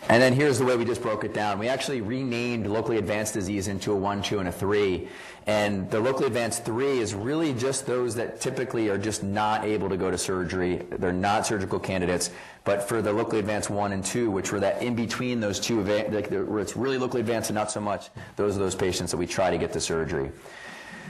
And 0.09 0.23
then 0.23 0.33
here's 0.33 0.59
the 0.59 0.64
way 0.64 0.75
we 0.75 0.87
just 0.87 1.03
broke 1.03 1.25
it 1.25 1.35
down. 1.35 1.59
We 1.59 1.68
actually 1.68 2.01
renamed 2.01 2.66
locally 2.66 2.97
advanced 2.97 3.35
disease 3.35 3.68
into 3.68 3.92
a 3.92 3.97
1, 3.97 4.23
2, 4.23 4.38
and 4.38 4.49
a 4.49 4.53
3. 4.53 5.07
And 5.47 5.90
the 5.90 6.01
locally 6.01 6.27
advanced 6.27 6.64
3 6.64 6.99
is 6.99 7.14
really 7.14 7.53
just 7.53 7.85
those 7.85 8.14
that 8.14 8.40
typically 8.40 8.88
are 8.88 8.97
just 8.97 9.23
not 9.23 9.64
able 9.64 9.90
to 9.90 9.99
go 9.99 10.11
to 10.11 10.16
surgery. 10.16 10.77
They're 10.90 11.12
not 11.12 11.47
surgical 11.47 11.79
candidates. 11.79 12.31
But 12.64 12.88
for 12.88 13.03
the 13.03 13.12
locally 13.12 13.38
advanced 13.38 13.68
1 13.68 13.92
and 13.92 14.03
2, 14.03 14.31
which 14.31 14.51
were 14.51 14.61
that 14.61 14.83
in 14.83 14.94
between 14.94 15.40
those 15.40 15.61
two, 15.61 15.83
like 15.83 16.31
where 16.31 16.59
it's 16.59 16.75
really 16.75 16.97
locally 16.97 17.21
advanced 17.21 17.51
and 17.51 17.55
not 17.55 17.71
so 17.71 17.81
much, 17.81 18.09
those 18.37 18.57
are 18.57 18.61
those 18.61 18.75
patients 18.75 19.11
that 19.11 19.18
we 19.18 19.27
try 19.27 19.51
to 19.51 19.59
get 19.59 19.75
to 19.75 19.81
surgery. 19.81 20.31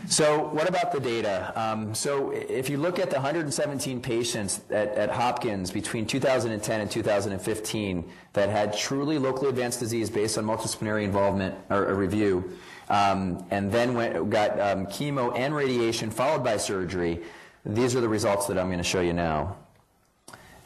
So 0.07 0.49
what 0.49 0.69
about 0.69 0.93
the 0.93 1.01
data? 1.01 1.53
Um, 1.55 1.95
so 1.95 2.31
if 2.31 2.71
you 2.71 2.79
look 2.79 2.99
at 2.99 3.11
the 3.11 3.17
117 3.17 4.01
patients 4.01 4.61
at, 4.71 4.89
at, 4.95 5.11
Hopkins 5.11 5.71
between 5.71 6.07
2010 6.07 6.81
and 6.81 6.91
2015 6.91 8.11
that 8.33 8.49
had 8.49 8.77
truly 8.77 9.19
locally 9.19 9.51
advanced 9.51 9.81
disease 9.81 10.11
based 10.11 10.39
on 10.39 10.45
multidisciplinary 10.45 11.05
involvement 11.05 11.55
or 11.71 11.95
review, 11.95 12.57
um, 12.89 13.45
and 13.51 13.71
then 13.71 13.95
went, 13.95 14.31
got 14.31 14.59
um, 14.61 14.87
chemo 14.87 15.37
and 15.37 15.55
radiation 15.55 16.11
followed 16.11 16.43
by 16.43 16.57
surgery, 16.57 17.23
these 17.67 17.95
are 17.95 18.01
the 18.01 18.09
results 18.09 18.47
that 18.47 18.59
I'm 18.59 18.67
going 18.67 18.79
to 18.79 18.85
show 18.85 19.01
you 19.01 19.13
now. 19.13 19.57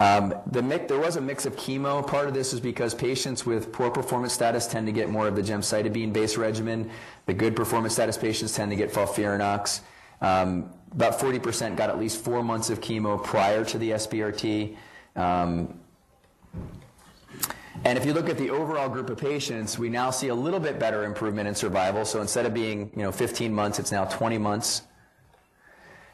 Um, 0.02 0.34
the 0.50 0.60
mix, 0.60 0.88
there 0.88 0.98
was 0.98 1.14
a 1.14 1.20
mix 1.20 1.46
of 1.46 1.54
chemo. 1.54 2.04
Part 2.04 2.26
of 2.26 2.34
this 2.34 2.52
is 2.52 2.58
because 2.58 2.92
patients 2.92 3.46
with 3.46 3.70
poor 3.70 3.88
performance 3.88 4.32
status 4.32 4.66
tend 4.66 4.86
to 4.86 4.92
get 4.92 5.08
more 5.08 5.28
of 5.28 5.36
the 5.36 5.42
gemcitabine-based 5.42 6.36
regimen. 6.36 6.90
The 7.26 7.34
good 7.34 7.54
performance 7.54 7.92
status 7.94 8.18
patients 8.18 8.52
tend 8.52 8.72
to 8.72 8.76
get 8.76 8.90
FOLFIRINOX. 8.90 9.80
Um, 10.20 10.72
about 10.90 11.20
40% 11.20 11.76
got 11.76 11.88
at 11.88 12.00
least 12.00 12.24
four 12.24 12.42
months 12.42 12.68
of 12.68 12.80
chemo 12.80 13.22
prior 13.22 13.64
to 13.64 13.78
the 13.78 13.90
SBRT. 13.90 14.76
Um, 15.14 15.78
and 17.84 17.96
if 17.96 18.04
you 18.04 18.12
look 18.12 18.28
at 18.28 18.38
the 18.38 18.50
overall 18.50 18.88
group 18.88 19.08
of 19.08 19.18
patients, 19.18 19.78
we 19.78 19.88
now 19.88 20.10
see 20.10 20.28
a 20.28 20.34
little 20.34 20.60
bit 20.60 20.80
better 20.80 21.04
improvement 21.04 21.46
in 21.46 21.54
survival. 21.54 22.04
So 22.04 22.20
instead 22.20 22.44
of 22.44 22.52
being 22.52 22.90
you 22.96 23.02
know 23.02 23.12
15 23.12 23.54
months, 23.54 23.78
it's 23.78 23.92
now 23.92 24.06
20 24.06 24.36
months. 24.38 24.82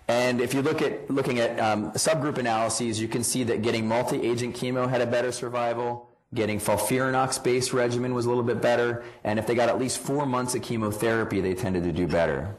And 0.09 0.41
if 0.41 0.55
you 0.55 0.63
look 0.63 0.81
at 0.81 1.11
looking 1.11 1.39
at 1.39 1.61
um, 1.61 1.93
subgroup 1.93 2.39
analyses, 2.39 2.99
you 3.01 3.09
can 3.09 3.23
see 3.23 3.45
that 3.45 3.61
getting 3.61 3.87
multi-agent 3.87 4.57
chemo 4.57 4.89
had 4.89 5.03
a 5.03 5.07
better 5.07 5.31
survival. 5.31 6.09
Getting 6.35 6.59
FOLFIRINOX-based 6.59 7.73
regimen 7.73 8.15
was 8.15 8.27
a 8.27 8.29
little 8.29 8.45
bit 8.45 8.61
better. 8.61 9.05
And 9.25 9.39
if 9.39 9.47
they 9.47 9.55
got 9.55 9.69
at 9.69 9.79
least 9.79 9.99
four 9.99 10.27
months 10.27 10.55
of 10.55 10.63
chemotherapy, 10.63 11.41
they 11.41 11.55
tended 11.55 11.85
to 11.85 11.93
do 11.93 12.07
better. 12.07 12.55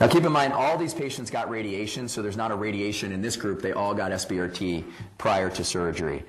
Now 0.00 0.08
keep 0.08 0.24
in 0.24 0.32
mind, 0.32 0.52
all 0.52 0.76
these 0.76 0.92
patients 0.94 1.30
got 1.30 1.48
radiation, 1.48 2.06
so 2.06 2.22
there's 2.22 2.36
not 2.36 2.50
a 2.50 2.56
radiation 2.56 3.12
in 3.12 3.22
this 3.22 3.36
group. 3.36 3.62
They 3.62 3.72
all 3.72 3.94
got 3.94 4.12
SBRT 4.12 4.84
prior 5.18 5.48
to 5.50 5.64
surgery. 5.64 6.24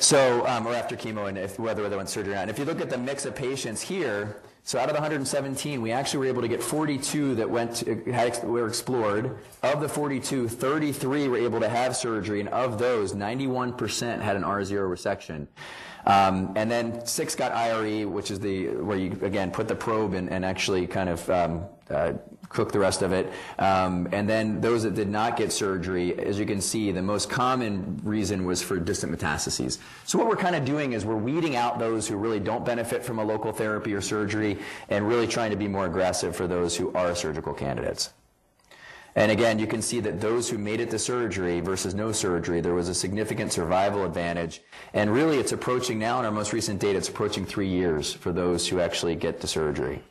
So, 0.00 0.46
um, 0.46 0.66
or 0.66 0.74
after 0.74 0.96
chemo, 0.96 1.28
and 1.28 1.38
if, 1.38 1.58
whether 1.58 1.88
they 1.88 1.96
went 1.96 2.08
surgery 2.08 2.32
or 2.32 2.36
not. 2.36 2.42
And 2.42 2.50
if 2.50 2.58
you 2.58 2.64
look 2.64 2.80
at 2.80 2.90
the 2.90 2.98
mix 2.98 3.24
of 3.24 3.34
patients 3.34 3.82
here, 3.82 4.36
so 4.64 4.78
out 4.78 4.88
of 4.88 4.94
the 4.94 5.00
117, 5.00 5.80
we 5.80 5.92
actually 5.92 6.18
were 6.18 6.26
able 6.26 6.42
to 6.42 6.48
get 6.48 6.62
42 6.62 7.36
that 7.36 7.48
went 7.48 7.76
to, 7.76 7.94
were 8.44 8.66
explored. 8.66 9.38
Of 9.62 9.80
the 9.80 9.88
42, 9.88 10.48
33 10.48 11.28
were 11.28 11.38
able 11.38 11.60
to 11.60 11.68
have 11.68 11.96
surgery, 11.96 12.40
and 12.40 12.48
of 12.50 12.78
those, 12.78 13.14
91% 13.14 14.20
had 14.20 14.36
an 14.36 14.42
R0 14.42 14.90
resection. 14.90 15.46
Um, 16.06 16.52
and 16.56 16.70
then 16.70 17.04
six 17.06 17.34
got 17.34 17.52
IRE, 17.52 18.06
which 18.06 18.30
is 18.30 18.40
the 18.40 18.68
where 18.68 18.96
you 18.96 19.18
again 19.22 19.50
put 19.50 19.68
the 19.68 19.74
probe 19.74 20.14
and, 20.14 20.30
and 20.30 20.44
actually 20.44 20.86
kind 20.86 21.08
of 21.08 21.28
um, 21.30 21.64
uh, 21.90 22.12
cook 22.48 22.72
the 22.72 22.78
rest 22.78 23.02
of 23.02 23.12
it. 23.12 23.30
Um, 23.58 24.08
and 24.12 24.28
then 24.28 24.60
those 24.60 24.82
that 24.84 24.94
did 24.94 25.08
not 25.08 25.36
get 25.36 25.52
surgery, 25.52 26.18
as 26.18 26.38
you 26.38 26.46
can 26.46 26.60
see, 26.60 26.90
the 26.92 27.02
most 27.02 27.28
common 27.28 28.00
reason 28.02 28.44
was 28.44 28.62
for 28.62 28.78
distant 28.78 29.16
metastases. 29.16 29.78
So 30.04 30.18
what 30.18 30.28
we're 30.28 30.36
kind 30.36 30.56
of 30.56 30.64
doing 30.64 30.92
is 30.92 31.04
we're 31.04 31.16
weeding 31.16 31.56
out 31.56 31.78
those 31.78 32.08
who 32.08 32.16
really 32.16 32.40
don't 32.40 32.64
benefit 32.64 33.04
from 33.04 33.18
a 33.18 33.24
local 33.24 33.52
therapy 33.52 33.94
or 33.94 34.00
surgery 34.00 34.58
and 34.88 35.06
really 35.06 35.26
trying 35.26 35.50
to 35.50 35.56
be 35.56 35.68
more 35.68 35.86
aggressive 35.86 36.34
for 36.34 36.46
those 36.46 36.76
who 36.76 36.92
are 36.92 37.14
surgical 37.14 37.52
candidates. 37.52 38.10
And 39.16 39.32
again, 39.32 39.58
you 39.58 39.66
can 39.66 39.82
see 39.82 39.98
that 40.00 40.20
those 40.20 40.48
who 40.48 40.58
made 40.58 40.80
it 40.80 40.90
to 40.90 40.98
surgery 40.98 41.58
versus 41.58 41.92
no 41.92 42.12
surgery, 42.12 42.60
there 42.60 42.74
was 42.74 42.88
a 42.88 42.94
significant 42.94 43.52
survival 43.52 44.04
advantage. 44.04 44.62
And 44.94 45.12
really, 45.12 45.38
it's 45.38 45.50
approaching 45.50 45.98
now 45.98 46.20
in 46.20 46.24
our 46.24 46.30
most 46.30 46.52
recent 46.52 46.80
data, 46.80 46.98
it's 46.98 47.08
approaching 47.08 47.44
three 47.44 47.66
years 47.66 48.12
for 48.12 48.32
those 48.32 48.68
who 48.68 48.78
actually 48.78 49.16
get 49.16 49.40
to 49.40 49.48
surgery 49.48 50.02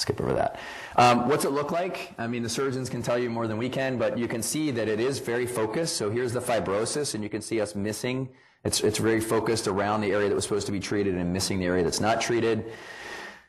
skip 0.00 0.20
over 0.20 0.32
that. 0.32 0.58
Um, 0.96 1.28
what's 1.28 1.44
it 1.44 1.50
look 1.50 1.70
like? 1.70 2.12
I 2.18 2.26
mean, 2.26 2.42
the 2.42 2.48
surgeons 2.48 2.88
can 2.88 3.02
tell 3.02 3.18
you 3.18 3.30
more 3.30 3.46
than 3.46 3.58
we 3.58 3.68
can, 3.68 3.98
but 3.98 4.18
you 4.18 4.26
can 4.26 4.42
see 4.42 4.70
that 4.72 4.88
it 4.88 5.00
is 5.00 5.18
very 5.18 5.46
focused. 5.46 5.96
So 5.96 6.10
here's 6.10 6.32
the 6.32 6.40
fibrosis, 6.40 7.14
and 7.14 7.22
you 7.22 7.30
can 7.30 7.42
see 7.42 7.60
us 7.60 7.74
missing. 7.74 8.28
It's, 8.64 8.80
it's 8.82 8.98
very 8.98 9.20
focused 9.20 9.68
around 9.68 10.02
the 10.02 10.12
area 10.12 10.28
that 10.28 10.34
was 10.34 10.44
supposed 10.44 10.66
to 10.66 10.72
be 10.72 10.80
treated 10.80 11.14
and 11.14 11.32
missing 11.32 11.58
the 11.58 11.66
area 11.66 11.82
that's 11.82 12.00
not 12.00 12.20
treated. 12.20 12.72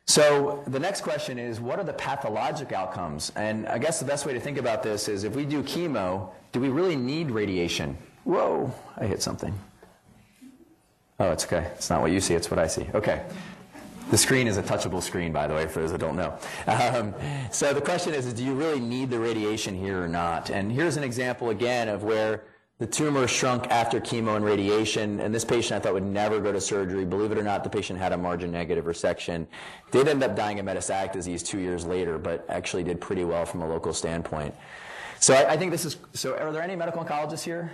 So 0.06 0.64
the 0.68 0.80
next 0.80 1.02
question 1.02 1.38
is, 1.38 1.60
what 1.60 1.80
are 1.80 1.84
the 1.84 1.94
pathologic 1.94 2.72
outcomes? 2.72 3.32
And 3.36 3.68
I 3.68 3.78
guess 3.78 4.00
the 4.00 4.06
best 4.06 4.26
way 4.26 4.34
to 4.34 4.40
think 4.40 4.58
about 4.58 4.84
this 4.84 5.08
is 5.08 5.24
if 5.24 5.36
we 5.36 5.46
do 5.46 5.64
chemo, 5.64 6.30
do 6.52 6.60
we 6.60 6.70
really 6.70 6.96
need 6.96 7.32
radiation? 7.32 7.98
Whoa, 8.24 8.74
I 8.98 9.06
hit 9.06 9.22
something. 9.22 9.54
Oh, 11.20 11.32
it's 11.32 11.46
okay. 11.46 11.70
It's 11.76 11.90
not 11.90 12.02
what 12.02 12.12
you 12.12 12.20
see, 12.20 12.34
it's 12.34 12.50
what 12.50 12.60
I 12.60 12.68
see. 12.68 12.88
Okay. 12.96 13.24
The 14.12 14.18
screen 14.18 14.46
is 14.46 14.58
a 14.58 14.64
touchable 14.64 15.02
screen, 15.02 15.32
by 15.32 15.48
the 15.48 15.54
way, 15.54 15.68
for 15.68 15.80
those 15.80 15.94
that 15.94 16.00
don't 16.00 16.18
know. 16.18 16.38
Um, 16.68 17.16
so 17.50 17.74
the 17.74 17.80
question 17.80 18.14
is, 18.14 18.26
is, 18.26 18.34
do 18.34 18.44
you 18.44 18.54
really 18.54 18.82
need 18.82 19.10
the 19.10 19.18
radiation 19.18 19.74
here 19.74 20.04
or 20.04 20.08
not? 20.10 20.50
And 20.50 20.70
here's 20.70 20.98
an 20.98 21.04
example 21.04 21.50
again 21.50 21.88
of 21.88 22.04
where 22.04 22.44
the 22.80 22.88
tumor 22.88 23.26
shrunk 23.26 23.68
after 23.70 24.02
chemo 24.02 24.36
and 24.36 24.44
radiation, 24.44 25.22
and 25.22 25.34
this 25.34 25.46
patient 25.46 25.80
I 25.80 25.84
thought 25.84 25.94
would 25.94 26.04
never 26.04 26.42
go 26.42 26.52
to 26.52 26.60
surgery. 26.60 27.06
Believe 27.06 27.32
it 27.32 27.38
or 27.38 27.44
not, 27.44 27.64
the 27.64 27.70
patient 27.70 28.00
had 28.00 28.12
a 28.12 28.18
margin 28.18 28.52
negative 28.52 28.84
resection. 28.84 29.48
Did 29.92 30.10
end 30.10 30.22
up 30.24 30.36
dying 30.36 30.60
of 30.60 30.66
metastatic 30.66 31.14
disease 31.14 31.42
two 31.42 31.60
years 31.60 31.86
later, 31.86 32.18
but 32.18 32.44
actually 32.50 32.84
did 32.84 33.00
pretty 33.00 33.24
well 33.24 33.46
from 33.46 33.62
a 33.62 33.68
local 33.70 33.94
standpoint. 33.94 34.54
So 35.22 35.36
I, 35.36 35.52
I 35.52 35.58
think 35.58 35.72
this 35.72 35.86
is, 35.86 35.96
so 36.14 36.36
are 36.38 36.52
there 36.52 36.64
any 36.64 36.76
medical 36.76 37.02
oncologists 37.02 37.44
here? 37.44 37.72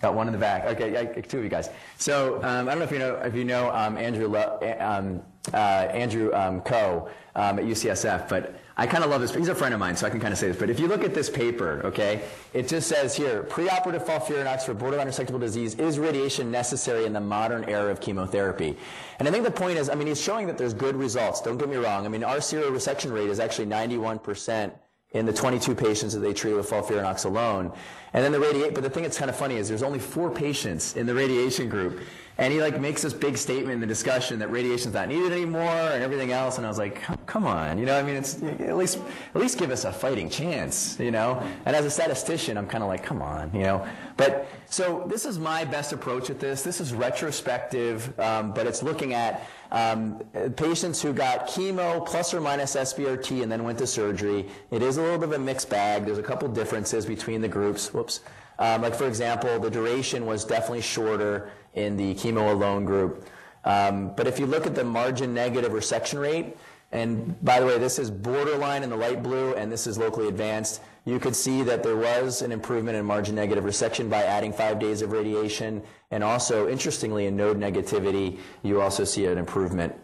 Got 0.00 0.14
one 0.14 0.28
in 0.28 0.32
the 0.32 0.38
back. 0.38 0.64
Okay, 0.64 0.92
yeah, 0.92 1.20
two 1.22 1.38
of 1.38 1.44
you 1.44 1.50
guys. 1.50 1.70
So 1.96 2.36
um, 2.36 2.68
I 2.68 2.72
don't 2.72 2.78
know 2.78 2.84
if 2.84 2.92
you 2.92 2.98
know 2.98 3.16
if 3.16 3.34
you 3.34 3.44
know 3.44 3.70
um, 3.70 3.96
Andrew 3.96 4.28
Lo- 4.28 4.58
um, 4.78 5.22
uh, 5.52 5.56
Andrew 5.56 6.32
um, 6.34 6.60
Ko 6.60 7.08
um, 7.34 7.58
at 7.58 7.64
UCSF, 7.64 8.28
but 8.28 8.54
I 8.76 8.86
kind 8.86 9.02
of 9.02 9.10
love 9.10 9.20
this. 9.20 9.34
He's 9.34 9.48
a 9.48 9.56
friend 9.56 9.74
of 9.74 9.80
mine, 9.80 9.96
so 9.96 10.06
I 10.06 10.10
can 10.10 10.20
kind 10.20 10.32
of 10.32 10.38
say 10.38 10.46
this. 10.46 10.56
But 10.56 10.70
if 10.70 10.78
you 10.78 10.86
look 10.86 11.02
at 11.02 11.14
this 11.14 11.28
paper, 11.28 11.80
okay, 11.84 12.22
it 12.54 12.68
just 12.68 12.88
says 12.88 13.16
here: 13.16 13.42
preoperative 13.42 14.06
FOLFIRINOX 14.06 14.62
for 14.62 14.74
borderline 14.74 15.08
resectable 15.08 15.40
disease 15.40 15.74
is 15.74 15.98
radiation 15.98 16.52
necessary 16.52 17.04
in 17.04 17.12
the 17.12 17.20
modern 17.20 17.64
era 17.64 17.90
of 17.90 18.00
chemotherapy? 18.00 18.76
And 19.18 19.26
I 19.26 19.32
think 19.32 19.44
the 19.44 19.50
point 19.50 19.78
is, 19.78 19.90
I 19.90 19.96
mean, 19.96 20.06
he's 20.06 20.20
showing 20.20 20.46
that 20.46 20.56
there's 20.56 20.74
good 20.74 20.94
results. 20.94 21.40
Don't 21.40 21.58
get 21.58 21.68
me 21.68 21.76
wrong. 21.76 22.06
I 22.06 22.08
mean, 22.08 22.22
our 22.22 22.40
serial 22.40 22.70
resection 22.70 23.12
rate 23.12 23.30
is 23.30 23.40
actually 23.40 23.66
91 23.66 24.20
percent 24.20 24.74
in 25.12 25.24
the 25.24 25.32
22 25.32 25.74
patients 25.74 26.12
that 26.12 26.20
they 26.20 26.34
treated 26.34 26.56
with 26.56 26.68
FOLFIRINOX 26.68 27.24
alone. 27.24 27.72
And 28.12 28.24
then 28.24 28.32
the 28.32 28.40
radiate, 28.40 28.74
but 28.74 28.82
the 28.82 28.90
thing 28.90 29.02
that's 29.02 29.18
kind 29.18 29.30
of 29.30 29.36
funny 29.36 29.56
is 29.56 29.68
there's 29.68 29.82
only 29.82 29.98
four 29.98 30.30
patients 30.30 30.96
in 30.96 31.06
the 31.06 31.14
radiation 31.14 31.68
group. 31.68 32.00
And 32.38 32.52
he 32.52 32.60
like 32.60 32.80
makes 32.80 33.02
this 33.02 33.12
big 33.12 33.36
statement 33.36 33.72
in 33.72 33.80
the 33.80 33.86
discussion 33.86 34.38
that 34.38 34.50
radiation's 34.52 34.94
not 34.94 35.08
needed 35.08 35.32
anymore 35.32 35.62
and 35.62 36.04
everything 36.04 36.30
else. 36.30 36.56
And 36.56 36.64
I 36.64 36.68
was 36.68 36.78
like, 36.78 37.02
come 37.26 37.44
on, 37.46 37.78
you 37.78 37.84
know, 37.84 37.98
I 37.98 38.02
mean, 38.02 38.14
it's 38.14 38.40
at 38.42 38.76
least, 38.76 39.00
at 39.34 39.40
least 39.40 39.58
give 39.58 39.72
us 39.72 39.84
a 39.84 39.92
fighting 39.92 40.30
chance, 40.30 40.98
you 41.00 41.10
know? 41.10 41.42
And 41.66 41.74
as 41.74 41.84
a 41.84 41.90
statistician, 41.90 42.56
I'm 42.56 42.68
kind 42.68 42.84
of 42.84 42.88
like, 42.88 43.02
come 43.02 43.22
on, 43.22 43.50
you 43.52 43.62
know? 43.62 43.84
But 44.16 44.46
so 44.66 45.04
this 45.08 45.26
is 45.26 45.38
my 45.38 45.64
best 45.64 45.92
approach 45.92 46.30
at 46.30 46.38
this. 46.38 46.62
This 46.62 46.80
is 46.80 46.94
retrospective, 46.94 48.18
um, 48.20 48.52
but 48.52 48.68
it's 48.68 48.84
looking 48.84 49.14
at 49.14 49.44
um, 49.70 50.20
patients 50.56 51.02
who 51.02 51.12
got 51.12 51.48
chemo 51.48 52.06
plus 52.06 52.32
or 52.32 52.40
minus 52.40 52.74
SBRT 52.74 53.42
and 53.42 53.50
then 53.50 53.64
went 53.64 53.78
to 53.78 53.86
surgery. 53.86 54.48
It 54.70 54.82
is 54.82 54.96
a 54.96 55.02
little 55.02 55.18
bit 55.18 55.28
of 55.28 55.34
a 55.34 55.38
mixed 55.38 55.68
bag. 55.68 56.04
There's 56.04 56.18
a 56.18 56.22
couple 56.22 56.48
differences 56.48 57.04
between 57.04 57.40
the 57.40 57.48
groups. 57.48 57.92
Whoops. 57.98 58.20
Um, 58.60 58.82
like 58.82 58.94
for 58.94 59.06
example, 59.06 59.58
the 59.58 59.70
duration 59.70 60.24
was 60.24 60.44
definitely 60.44 60.82
shorter 60.82 61.50
in 61.74 61.96
the 61.96 62.14
chemo 62.14 62.52
alone 62.52 62.84
group. 62.84 63.28
Um, 63.64 64.14
but 64.16 64.26
if 64.26 64.38
you 64.38 64.46
look 64.46 64.66
at 64.66 64.74
the 64.74 64.84
margin 64.84 65.34
negative 65.34 65.72
resection 65.72 66.20
rate, 66.20 66.56
and 66.92 67.42
by 67.44 67.60
the 67.60 67.66
way, 67.66 67.76
this 67.78 67.98
is 67.98 68.10
borderline 68.10 68.82
in 68.82 68.88
the 68.90 68.96
light 68.96 69.22
blue, 69.22 69.54
and 69.54 69.70
this 69.70 69.86
is 69.86 69.98
locally 69.98 70.28
advanced. 70.28 70.80
You 71.04 71.18
could 71.18 71.36
see 71.36 71.62
that 71.64 71.82
there 71.82 71.96
was 71.96 72.40
an 72.40 72.52
improvement 72.52 72.96
in 72.96 73.04
margin 73.04 73.34
negative 73.34 73.64
resection 73.64 74.08
by 74.08 74.22
adding 74.22 74.52
five 74.52 74.78
days 74.78 75.02
of 75.02 75.12
radiation. 75.12 75.82
And 76.10 76.24
also, 76.24 76.68
interestingly, 76.68 77.26
in 77.26 77.36
node 77.36 77.58
negativity, 77.58 78.38
you 78.62 78.80
also 78.80 79.04
see 79.04 79.26
an 79.26 79.38
improvement. 79.38 79.94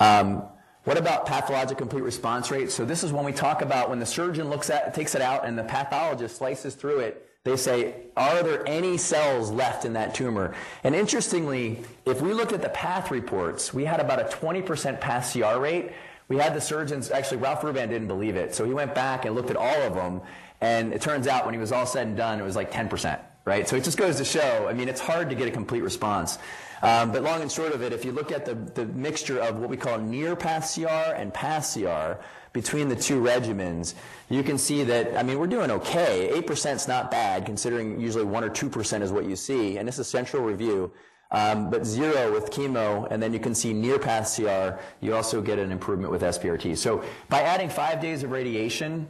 Um, 0.00 0.42
what 0.84 0.96
about 0.96 1.26
pathologic 1.26 1.76
complete 1.76 2.02
response 2.02 2.50
rate? 2.50 2.70
So 2.70 2.84
this 2.84 3.04
is 3.04 3.12
when 3.12 3.24
we 3.24 3.32
talk 3.32 3.60
about 3.60 3.90
when 3.90 3.98
the 3.98 4.06
surgeon 4.06 4.48
looks 4.48 4.70
at, 4.70 4.94
takes 4.94 5.14
it 5.14 5.20
out 5.20 5.44
and 5.44 5.58
the 5.58 5.64
pathologist 5.64 6.36
slices 6.36 6.74
through 6.74 7.00
it, 7.00 7.26
they 7.44 7.56
say, 7.56 7.94
are 8.16 8.42
there 8.42 8.66
any 8.68 8.98
cells 8.98 9.50
left 9.50 9.84
in 9.84 9.94
that 9.94 10.14
tumor? 10.14 10.54
And 10.84 10.94
interestingly, 10.94 11.82
if 12.04 12.20
we 12.20 12.34
looked 12.34 12.52
at 12.52 12.60
the 12.60 12.68
path 12.68 13.10
reports, 13.10 13.72
we 13.72 13.84
had 13.84 13.98
about 13.98 14.20
a 14.20 14.24
20% 14.24 15.00
path 15.00 15.32
CR 15.32 15.58
rate. 15.58 15.92
We 16.28 16.36
had 16.36 16.54
the 16.54 16.60
surgeons, 16.60 17.10
actually, 17.10 17.38
Ralph 17.38 17.62
Hruban 17.62 17.88
didn't 17.88 18.08
believe 18.08 18.36
it. 18.36 18.54
So 18.54 18.64
he 18.64 18.74
went 18.74 18.94
back 18.94 19.24
and 19.24 19.34
looked 19.34 19.50
at 19.50 19.56
all 19.56 19.82
of 19.82 19.94
them. 19.94 20.20
And 20.60 20.92
it 20.92 21.00
turns 21.00 21.26
out 21.26 21.46
when 21.46 21.54
he 21.54 21.60
was 21.60 21.72
all 21.72 21.86
said 21.86 22.06
and 22.06 22.16
done, 22.16 22.38
it 22.38 22.44
was 22.44 22.56
like 22.56 22.70
10%, 22.70 23.18
right? 23.46 23.66
So 23.66 23.76
it 23.76 23.84
just 23.84 23.96
goes 23.96 24.16
to 24.16 24.24
show, 24.24 24.68
I 24.68 24.74
mean, 24.74 24.88
it's 24.88 25.00
hard 25.00 25.30
to 25.30 25.34
get 25.34 25.48
a 25.48 25.50
complete 25.50 25.82
response. 25.82 26.38
Um, 26.82 27.12
but 27.12 27.22
long 27.22 27.42
and 27.42 27.52
short 27.52 27.72
of 27.72 27.82
it, 27.82 27.92
if 27.92 28.04
you 28.04 28.12
look 28.12 28.32
at 28.32 28.44
the, 28.44 28.54
the 28.54 28.86
mixture 28.86 29.38
of 29.38 29.56
what 29.56 29.68
we 29.68 29.76
call 29.76 29.98
near 29.98 30.34
path 30.34 30.72
CR 30.74 30.86
and 30.86 31.32
path 31.32 31.74
CR, 31.74 32.22
between 32.52 32.88
the 32.88 32.96
two 32.96 33.20
regimens, 33.20 33.94
you 34.28 34.42
can 34.42 34.58
see 34.58 34.82
that, 34.84 35.16
I 35.16 35.22
mean, 35.22 35.38
we're 35.38 35.46
doing 35.46 35.70
okay. 35.70 36.30
8% 36.42 36.74
is 36.74 36.88
not 36.88 37.10
bad, 37.10 37.46
considering 37.46 38.00
usually 38.00 38.24
1 38.24 38.42
or 38.42 38.50
2% 38.50 39.02
is 39.02 39.12
what 39.12 39.24
you 39.24 39.36
see. 39.36 39.78
And 39.78 39.86
this 39.86 39.98
is 39.98 40.08
central 40.08 40.42
review. 40.42 40.92
Um, 41.32 41.70
but 41.70 41.86
zero 41.86 42.32
with 42.32 42.50
chemo, 42.50 43.06
and 43.08 43.22
then 43.22 43.32
you 43.32 43.38
can 43.38 43.54
see 43.54 43.72
near 43.72 44.00
path 44.00 44.34
CR, 44.34 44.80
you 45.00 45.14
also 45.14 45.40
get 45.40 45.60
an 45.60 45.70
improvement 45.70 46.10
with 46.10 46.22
SBRT. 46.22 46.76
So 46.76 47.04
by 47.28 47.42
adding 47.42 47.68
five 47.68 48.00
days 48.00 48.24
of 48.24 48.32
radiation, 48.32 49.06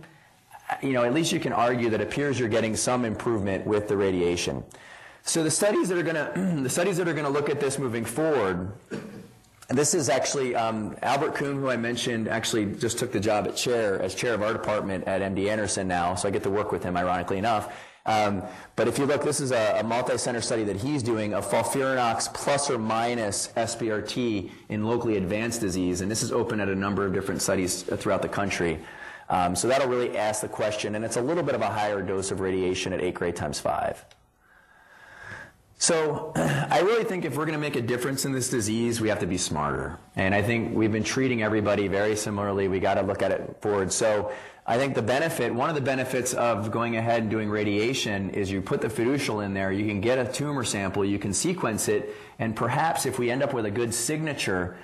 you 0.83 0.93
know, 0.93 1.03
at 1.03 1.15
least 1.15 1.33
you 1.33 1.41
can 1.41 1.55
argue 1.55 1.89
that 1.89 2.03
it 2.03 2.07
appears 2.07 2.39
you're 2.39 2.51
getting 2.51 2.77
some 2.77 3.07
improvement 3.07 3.67
with 3.67 3.89
the 3.89 3.97
radiation. 3.97 4.63
So 5.31 5.45
the 5.45 5.51
studies 5.51 5.89
that 5.91 5.97
are 5.97 6.03
going 6.03 6.17
to 6.17 6.61
the 6.65 6.69
studies 6.69 6.97
that 6.97 7.07
are 7.07 7.13
going 7.13 7.25
to 7.25 7.31
look 7.31 7.49
at 7.49 7.61
this 7.61 7.79
moving 7.79 8.05
forward 8.05 8.73
this 9.69 9.95
is 9.95 10.09
actually 10.09 10.57
um, 10.57 10.97
Albert 11.03 11.37
Koong, 11.37 11.61
who 11.61 11.71
I 11.71 11.77
mentioned, 11.77 12.27
actually 12.27 12.67
just 12.67 12.99
took 12.99 13.13
the 13.13 13.21
job 13.21 13.47
at 13.47 13.55
chair 13.55 14.03
as 14.03 14.17
chair 14.17 14.35
of 14.35 14.43
our 14.43 14.53
department 14.53 15.05
at 15.05 15.23
MD 15.23 15.49
Anderson 15.49 15.87
now, 15.87 16.17
so 16.17 16.27
I 16.27 16.33
get 16.33 16.43
to 16.43 16.51
work 16.51 16.73
with 16.73 16.83
him, 16.83 16.97
ironically 16.97 17.39
enough. 17.39 17.73
Um, 18.07 18.43
but 18.75 18.89
if 18.89 18.99
you 18.99 19.07
look, 19.07 19.23
this 19.23 19.39
is 19.39 19.53
a, 19.53 19.79
a, 19.79 19.85
multi-center 19.85 20.41
study 20.41 20.65
that 20.65 20.75
he's 20.75 21.05
doing 21.05 21.35
of 21.35 21.49
FOLFIRINOX 21.49 22.35
plus 22.35 22.69
or 22.69 22.79
minus 22.79 23.53
SBRT 23.57 24.51
in 24.71 24.85
locally 24.85 25.17
advanced 25.17 25.61
disease, 25.61 26.01
and 26.01 26.11
this 26.11 26.25
is 26.25 26.33
open 26.33 26.59
at 26.59 26.69
a 26.69 26.75
number 26.75 27.07
of 27.07 27.13
different 27.13 27.41
studies 27.41 27.85
throughout 27.85 28.23
the 28.23 28.29
country. 28.29 28.81
Um, 29.29 29.55
so 29.55 29.69
that'll 29.69 29.87
really 29.87 30.19
ask 30.19 30.41
the 30.41 30.49
question, 30.49 30.97
and 30.97 31.05
it's 31.05 31.17
a 31.17 31.23
little 31.23 31.45
bit 31.45 31.55
of 31.55 31.61
a 31.61 31.69
higher 31.69 32.03
dose 32.03 32.33
of 32.33 32.41
radiation 32.41 32.93
at 32.93 33.01
8 33.01 33.15
gray 33.15 33.31
times 33.31 33.61
5. 33.61 34.05
So 35.81 36.33
I 36.37 36.81
really 36.81 37.05
think 37.05 37.25
if 37.25 37.37
we're 37.37 37.47
going 37.47 37.59
to 37.59 37.61
make 37.61 37.75
a 37.75 37.81
difference 37.81 38.27
in 38.27 38.33
this 38.33 38.51
disease, 38.51 39.01
we 39.01 39.09
have 39.09 39.19
to 39.21 39.27
be 39.27 39.39
smarter. 39.39 39.99
And 40.15 40.35
I 40.35 40.43
think 40.43 40.77
we've 40.77 40.93
been 40.93 41.03
treating 41.03 41.43
everybody 41.43 41.89
very 41.89 42.15
similarly. 42.17 42.69
We 42.69 42.81
got 42.81 42.95
to 42.95 43.03
look 43.03 43.23
at 43.23 43.31
it 43.31 43.57
forward. 43.63 43.91
So 43.91 44.31
I 44.67 44.77
think 44.77 44.95
the 44.95 45.01
benefit, 45.01 45.55
one 45.55 45.71
of 45.71 45.75
the 45.75 45.81
benefits 45.81 46.35
of 46.35 46.71
going 46.71 46.97
ahead 46.97 47.23
and 47.23 47.31
doing 47.31 47.49
radiation 47.49 48.29
is 48.31 48.51
you 48.53 48.61
put 48.61 48.83
the 48.83 48.89
fiducial 48.89 49.43
in 49.43 49.55
there, 49.55 49.73
you 49.73 49.87
can 49.87 50.03
get 50.03 50.19
a 50.19 50.31
tumor 50.31 50.65
sample, 50.65 51.03
you 51.03 51.19
can 51.19 51.33
sequence 51.33 51.89
it, 51.89 52.15
and 52.39 52.55
perhaps 52.55 53.07
if 53.07 53.19
we 53.19 53.31
end 53.31 53.43
up 53.43 53.55
with 53.55 53.65
a 53.65 53.71
good 53.71 53.95
signature 53.95 54.77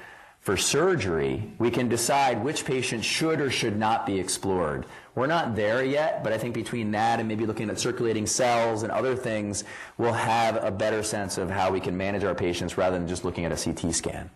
for 0.47 0.57
surgery, 0.57 1.42
we 1.59 1.72
can 1.72 1.88
decide 1.88 2.44
which 2.44 2.64
patients 2.64 3.05
should 3.05 3.40
or 3.40 3.51
should 3.51 3.76
not 3.76 4.07
be 4.07 4.20
explored. 4.20 4.86
We're 5.16 5.26
not 5.26 5.57
there 5.57 5.84
yet, 5.84 6.22
but 6.22 6.32
I 6.32 6.38
think 6.38 6.55
between 6.55 6.92
that 6.92 7.18
and 7.18 7.26
maybe 7.26 7.44
looking 7.47 7.68
at 7.68 7.80
circulating 7.80 8.28
cells 8.28 8.84
and 8.84 8.92
other 8.92 9.16
things, 9.16 9.64
we'll 9.99 10.12
have 10.12 10.62
a 10.62 10.70
better 10.70 11.03
sense 11.03 11.36
of 11.36 11.51
how 11.51 11.72
we 11.72 11.80
can 11.80 11.97
manage 11.97 12.22
our 12.22 12.36
patients 12.36 12.78
rather 12.78 12.97
than 12.97 13.09
just 13.09 13.24
looking 13.24 13.44
at 13.44 13.51
a 13.51 13.57
CT 13.57 13.92
scan. 13.92 14.30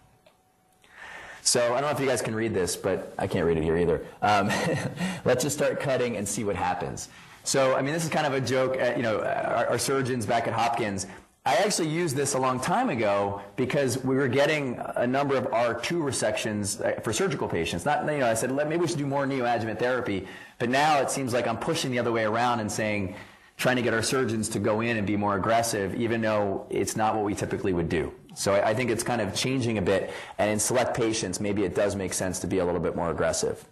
So 1.43 1.63
I 1.63 1.81
don't 1.81 1.83
know 1.83 1.91
if 1.91 2.01
you 2.01 2.07
guys 2.07 2.23
can 2.23 2.35
read 2.35 2.55
this, 2.55 2.75
but 2.75 3.15
I 3.17 3.29
can't 3.29 3.47
read 3.47 3.59
it 3.59 3.63
here 3.63 3.77
either. 3.77 4.05
Um, 4.21 4.51
let's 5.25 5.45
just 5.45 5.57
start 5.57 5.79
cutting 5.79 6.17
and 6.17 6.29
see 6.29 6.43
what 6.43 6.57
happens. 6.57 7.09
So, 7.45 7.77
I 7.77 7.83
mean, 7.83 7.95
this 7.95 8.03
is 8.03 8.11
kind 8.11 8.27
of 8.27 8.35
a 8.35 8.41
joke. 8.41 8.77
At, 8.77 8.97
you 8.97 9.05
know, 9.05 9.21
our, 9.21 9.69
our 9.69 9.79
surgeons 9.79 10.27
back 10.27 10.49
at 10.49 10.55
Hopkins, 10.55 11.07
I 11.47 11.55
actually 11.55 11.89
used 11.89 12.17
this 12.17 12.35
a 12.35 12.39
long 12.39 12.61
time 12.61 12.91
ago 12.91 13.41
because 13.57 14.05
we 14.05 14.15
were 14.15 14.29
getting 14.29 14.79
a 14.97 15.07
number 15.07 15.37
of 15.37 15.45
R2 15.45 16.03
resections 16.03 16.85
uh, 16.85 17.01
for 17.01 17.15
surgical 17.15 17.49
patients. 17.49 17.87
Not, 17.87 18.05
you 18.05 18.19
know, 18.19 18.27
I 18.27 18.35
said, 18.35 18.55
maybe 18.55 18.77
we 18.77 18.87
should 18.87 18.99
do 18.99 19.07
more 19.07 19.25
neoadjuvant 19.25 19.79
therapy. 19.79 20.29
But 20.59 20.69
now 20.69 21.01
it 21.01 21.11
seems 21.11 21.33
like 21.33 21.47
I'm 21.47 21.57
pushing 21.57 21.93
the 21.93 21.99
other 21.99 22.13
way 22.13 22.25
around 22.25 22.61
and 22.61 22.71
saying, 22.71 23.17
trying 23.57 23.77
to 23.77 23.83
get 23.83 23.95
our 23.95 24.03
surgeons 24.03 24.51
to 24.51 24.59
go 24.59 24.83
in 24.83 24.99
and 24.99 25.07
be 25.07 25.17
more 25.17 25.37
aggressive, 25.37 25.95
even 25.95 26.21
though 26.21 26.67
it's 26.69 26.95
not 26.95 27.15
what 27.15 27.25
we 27.25 27.35
typically 27.35 27.73
would 27.73 27.89
do. 27.89 28.13
So 28.35 28.53
I, 28.55 28.71
I 28.71 28.75
think 28.75 28.91
it's 28.91 29.03
kind 29.03 29.23
of 29.23 29.35
changing 29.35 29.79
a 29.79 29.83
bit. 29.83 30.11
And 30.37 30.51
in 30.51 30.59
select 30.59 30.95
patients, 30.95 31.41
maybe 31.41 31.65
it 31.65 31.75
does 31.75 31.97
make 31.97 32.13
sense 32.13 32.39
to 32.41 32.49
be 32.49 32.59
a 32.59 32.65
little 32.67 32.81
bit 32.81 32.95
more 32.95 33.11
aggressive. 33.11 33.65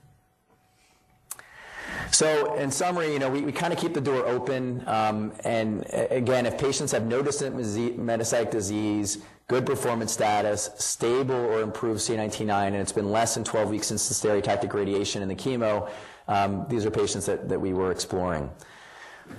So 2.10 2.54
in 2.54 2.70
summary, 2.70 3.12
you 3.12 3.18
know, 3.18 3.28
we, 3.28 3.42
we 3.42 3.52
kind 3.52 3.72
of 3.72 3.78
keep 3.78 3.94
the 3.94 4.00
door 4.00 4.26
open. 4.26 4.82
Um, 4.86 5.32
and 5.44 5.84
again, 5.92 6.46
if 6.46 6.58
patients 6.58 6.92
have 6.92 7.06
no 7.06 7.22
distant 7.22 7.56
metastatic 7.56 8.50
disease, 8.50 9.18
good 9.48 9.64
performance 9.64 10.12
status, 10.12 10.70
stable 10.76 11.34
or 11.34 11.60
improved 11.60 12.00
CA19-9, 12.00 12.66
and 12.66 12.76
it's 12.76 12.92
been 12.92 13.10
less 13.10 13.34
than 13.34 13.44
12 13.44 13.70
weeks 13.70 13.86
since 13.86 14.08
the 14.08 14.14
stereotactic 14.14 14.72
radiation 14.72 15.22
and 15.22 15.30
the 15.30 15.34
chemo, 15.34 15.90
um, 16.28 16.66
these 16.68 16.84
are 16.84 16.90
patients 16.90 17.26
that, 17.26 17.48
that 17.48 17.58
we 17.58 17.72
were 17.72 17.90
exploring. 17.90 18.50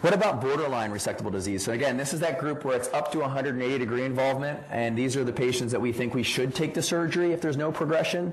What 0.01 0.13
about 0.13 0.39
borderline 0.39 0.91
resectable 0.91 1.31
disease? 1.31 1.63
So 1.63 1.73
again, 1.73 1.97
this 1.97 2.13
is 2.13 2.19
that 2.21 2.39
group 2.39 2.63
where 2.63 2.77
it's 2.77 2.87
up 2.89 3.11
to 3.11 3.19
180 3.19 3.77
degree 3.77 4.05
involvement, 4.05 4.59
and 4.69 4.97
these 4.97 5.17
are 5.17 5.23
the 5.23 5.33
patients 5.33 5.71
that 5.71 5.81
we 5.81 5.91
think 5.91 6.13
we 6.13 6.23
should 6.23 6.55
take 6.55 6.73
to 6.75 6.81
surgery 6.81 7.33
if 7.33 7.41
there's 7.41 7.57
no 7.57 7.71
progression. 7.71 8.31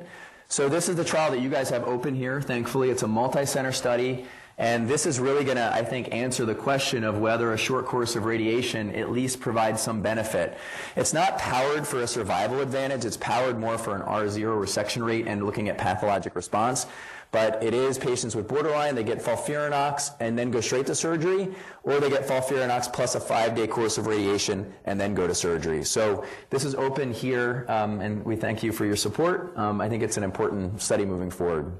So 0.49 0.69
this 0.69 0.89
is 0.89 0.97
the 0.97 1.05
trial 1.05 1.31
that 1.33 1.41
you 1.41 1.49
guys 1.51 1.69
have 1.71 1.85
open 1.85 2.15
here. 2.15 2.41
Thankfully, 2.41 2.91
it's 2.91 3.03
a 3.03 3.09
multi-center 3.09 3.73
study. 3.73 4.27
And 4.59 4.89
this 4.89 5.05
is 5.05 5.21
really 5.21 5.45
going 5.45 5.59
to, 5.59 5.71
I 5.71 5.85
think, 5.85 6.15
answer 6.15 6.47
the 6.47 6.55
question 6.55 7.05
of 7.05 7.19
whether 7.19 7.53
a 7.53 7.59
short 7.59 7.85
course 7.85 8.17
of 8.17 8.25
radiation 8.25 8.95
at 8.95 9.11
least 9.11 9.39
provides 9.39 9.83
some 9.83 10.01
benefit. 10.01 10.57
It's 10.97 11.13
not 11.13 11.39
powered 11.39 11.87
for 11.87 12.01
a 12.01 12.07
survival 12.07 12.61
advantage. 12.61 13.05
It's 13.05 13.19
powered 13.19 13.59
more 13.59 13.77
for 13.77 13.95
an 13.95 14.01
R0 14.01 14.59
resection 14.59 15.05
rate 15.05 15.27
and 15.27 15.45
looking 15.45 15.69
at 15.69 15.77
pathologic 15.77 16.35
response. 16.35 16.87
But 17.33 17.63
it 17.63 17.75
is 17.75 17.99
patients 17.99 18.35
with 18.35 18.49
borderline, 18.49 18.95
they 18.95 19.05
get 19.05 19.19
FOLFIRINOX 19.19 20.13
and 20.21 20.39
then 20.39 20.51
go 20.51 20.63
straight 20.63 20.87
to 20.87 20.95
surgery, 20.95 21.49
or 21.83 22.01
they 22.01 22.09
get 22.09 22.27
FOLFIRINOX 22.27 22.93
plus 22.93 23.15
a 23.15 23.21
five-day 23.21 23.67
course 23.67 23.99
of 23.99 24.07
radiation 24.07 24.73
and 24.85 24.99
then 24.99 25.15
go 25.15 25.27
to 25.27 25.35
surgery. 25.35 25.85
So 25.85 26.25
this 26.49 26.65
is 26.65 26.75
open 26.77 27.13
here, 27.13 27.67
um, 27.69 28.01
and 28.01 28.25
we 28.25 28.37
thank 28.37 28.63
you 28.63 28.73
for 28.73 28.87
your 28.87 28.97
support. 28.97 29.53
Um, 29.59 29.83
I 29.83 29.89
think 29.89 30.03
it's 30.03 30.17
an 30.17 30.23
important 30.23 30.81
study 30.81 31.05
moving 31.05 31.31
forward. 31.31 31.73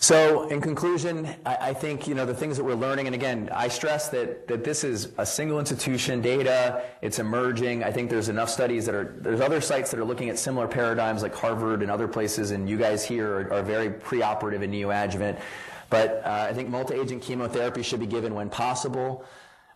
So, 0.00 0.48
in 0.48 0.60
conclusion, 0.60 1.26
I, 1.44 1.56
I 1.60 1.74
think 1.74 2.06
you 2.06 2.14
know 2.14 2.24
the 2.24 2.32
things 2.32 2.56
that 2.56 2.62
we're 2.62 2.74
learning, 2.74 3.06
and 3.06 3.16
again, 3.16 3.50
I 3.52 3.66
stress 3.66 4.08
that 4.10 4.46
that 4.46 4.62
this 4.62 4.84
is 4.84 5.08
a 5.18 5.26
single 5.26 5.58
institution 5.58 6.20
data. 6.20 6.84
It's 7.02 7.18
emerging. 7.18 7.82
I 7.82 7.90
think 7.90 8.08
there's 8.08 8.28
enough 8.28 8.48
studies 8.48 8.86
that 8.86 8.94
are 8.94 9.16
there's 9.18 9.40
other 9.40 9.60
sites 9.60 9.90
that 9.90 9.98
are 9.98 10.04
looking 10.04 10.28
at 10.28 10.38
similar 10.38 10.68
paradigms, 10.68 11.22
like 11.22 11.34
Harvard 11.34 11.82
and 11.82 11.90
other 11.90 12.06
places, 12.06 12.52
and 12.52 12.70
you 12.70 12.78
guys 12.78 13.04
here 13.04 13.50
are, 13.50 13.54
are 13.54 13.62
very 13.62 13.90
preoperative 13.90 14.62
and 14.62 14.72
neoadjuvant. 14.72 15.40
But 15.90 16.22
uh, 16.24 16.46
I 16.48 16.52
think 16.52 16.68
multi-agent 16.68 17.20
chemotherapy 17.20 17.82
should 17.82 17.98
be 17.98 18.06
given 18.06 18.36
when 18.36 18.50
possible. 18.50 19.24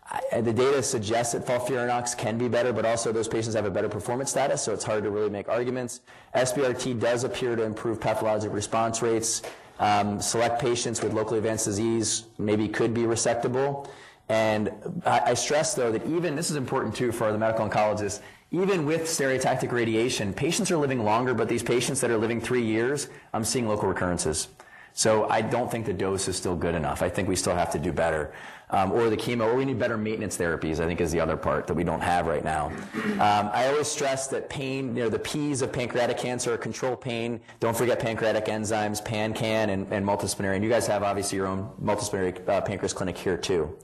I, 0.09 0.41
the 0.41 0.53
data 0.53 0.85
suggests 0.85 1.33
that 1.33 1.45
FOLFIRINOX 1.47 2.17
can 2.17 2.39
be 2.39 2.47
better, 2.49 2.73
but 2.73 2.85
also 2.85 3.11
those 3.13 3.29
patients 3.29 3.55
have 3.55 3.65
a 3.65 3.71
better 3.71 3.89
performance 3.89 4.31
status, 4.31 4.63
so 4.63 4.73
it's 4.73 4.85
hard 4.85 5.03
to 5.03 5.11
really 5.11 5.31
make 5.31 5.49
arguments. 5.49 6.01
SBRT 6.35 7.01
does 7.01 7.25
appear 7.25 7.57
to 7.57 7.63
improve 7.63 8.01
pathologic 8.01 8.53
response 8.53 9.03
rates. 9.03 9.43
Um, 9.79 10.21
select 10.21 10.61
patients 10.61 11.03
with 11.03 11.13
locally 11.13 11.39
advanced 11.39 11.65
disease 11.65 12.25
maybe 12.39 12.69
could 12.69 12.95
be 12.95 13.03
resectable. 13.03 13.89
And 14.29 14.71
I, 15.05 15.31
I 15.31 15.35
stress, 15.35 15.75
though, 15.75 15.91
that 15.93 16.07
even, 16.07 16.37
this 16.37 16.51
is 16.51 16.57
important 16.57 16.95
too 16.95 17.13
for 17.13 17.33
the 17.33 17.39
medical 17.39 17.69
oncologists, 17.69 18.21
even 18.51 18.85
with 18.85 19.03
stereotactic 19.03 19.73
radiation, 19.73 20.33
patients 20.33 20.71
are 20.71 20.77
living 20.77 21.03
longer, 21.03 21.35
but 21.35 21.49
these 21.49 21.63
patients 21.63 22.01
that 22.03 22.11
are 22.11 22.19
living 22.19 22.41
three 22.41 22.63
years, 22.63 23.09
I'm 23.33 23.45
seeing 23.45 23.67
local 23.67 23.89
recurrences. 23.89 24.49
So 24.93 25.29
I 25.31 25.41
don't 25.41 25.71
think 25.71 25.87
the 25.87 25.93
dose 25.95 26.29
is 26.29 26.37
still 26.37 26.55
good 26.55 26.75
enough. 26.75 27.03
I 27.03 27.09
think 27.09 27.29
we 27.29 27.37
still 27.37 27.55
have 27.55 27.71
to 27.71 27.79
do 27.79 27.93
better. 27.93 28.33
Um, 28.73 28.91
or 28.91 29.11
the 29.11 29.19
chemo, 29.19 29.45
or 29.45 29.55
we 29.55 29.67
need 29.67 29.79
better 29.79 29.99
maintenance 29.99 30.39
therapies, 30.39 30.81
I 30.81 30.87
think 30.87 31.03
is 31.03 31.13
the 31.13 31.21
other 31.21 31.37
part 31.37 31.67
that 31.67 31.75
we 31.75 31.85
don't 31.85 32.01
have 32.01 32.27
right 32.27 32.43
now. 32.43 32.73
Um, 32.95 33.51
I 33.53 33.69
always 33.69 33.87
stress 33.87 34.29
that 34.29 34.49
pain, 34.49 34.97
you 34.97 35.03
know, 35.03 35.09
the 35.11 35.19
P's 35.19 35.61
of 35.61 35.71
pancreatic 35.71 36.17
cancer 36.17 36.55
are 36.55 36.57
control 36.57 36.97
pain. 36.97 37.39
Don't 37.61 37.77
forget 37.77 38.01
pancreatic 38.01 38.47
enzymes, 38.47 39.05
PanCan, 39.05 39.69
and, 39.69 39.93
and 39.93 40.07
multidisciplinary. 40.07 40.55
And 40.55 40.65
you 40.65 40.71
guys 40.71 40.87
have 40.87 41.03
obviously 41.03 41.37
your 41.37 41.49
own 41.49 41.71
multidisciplinary 41.83 42.49
uh, 42.49 42.63
pancreas 42.63 42.95
clinic 42.95 43.19
here 43.19 43.37
too. 43.37 43.77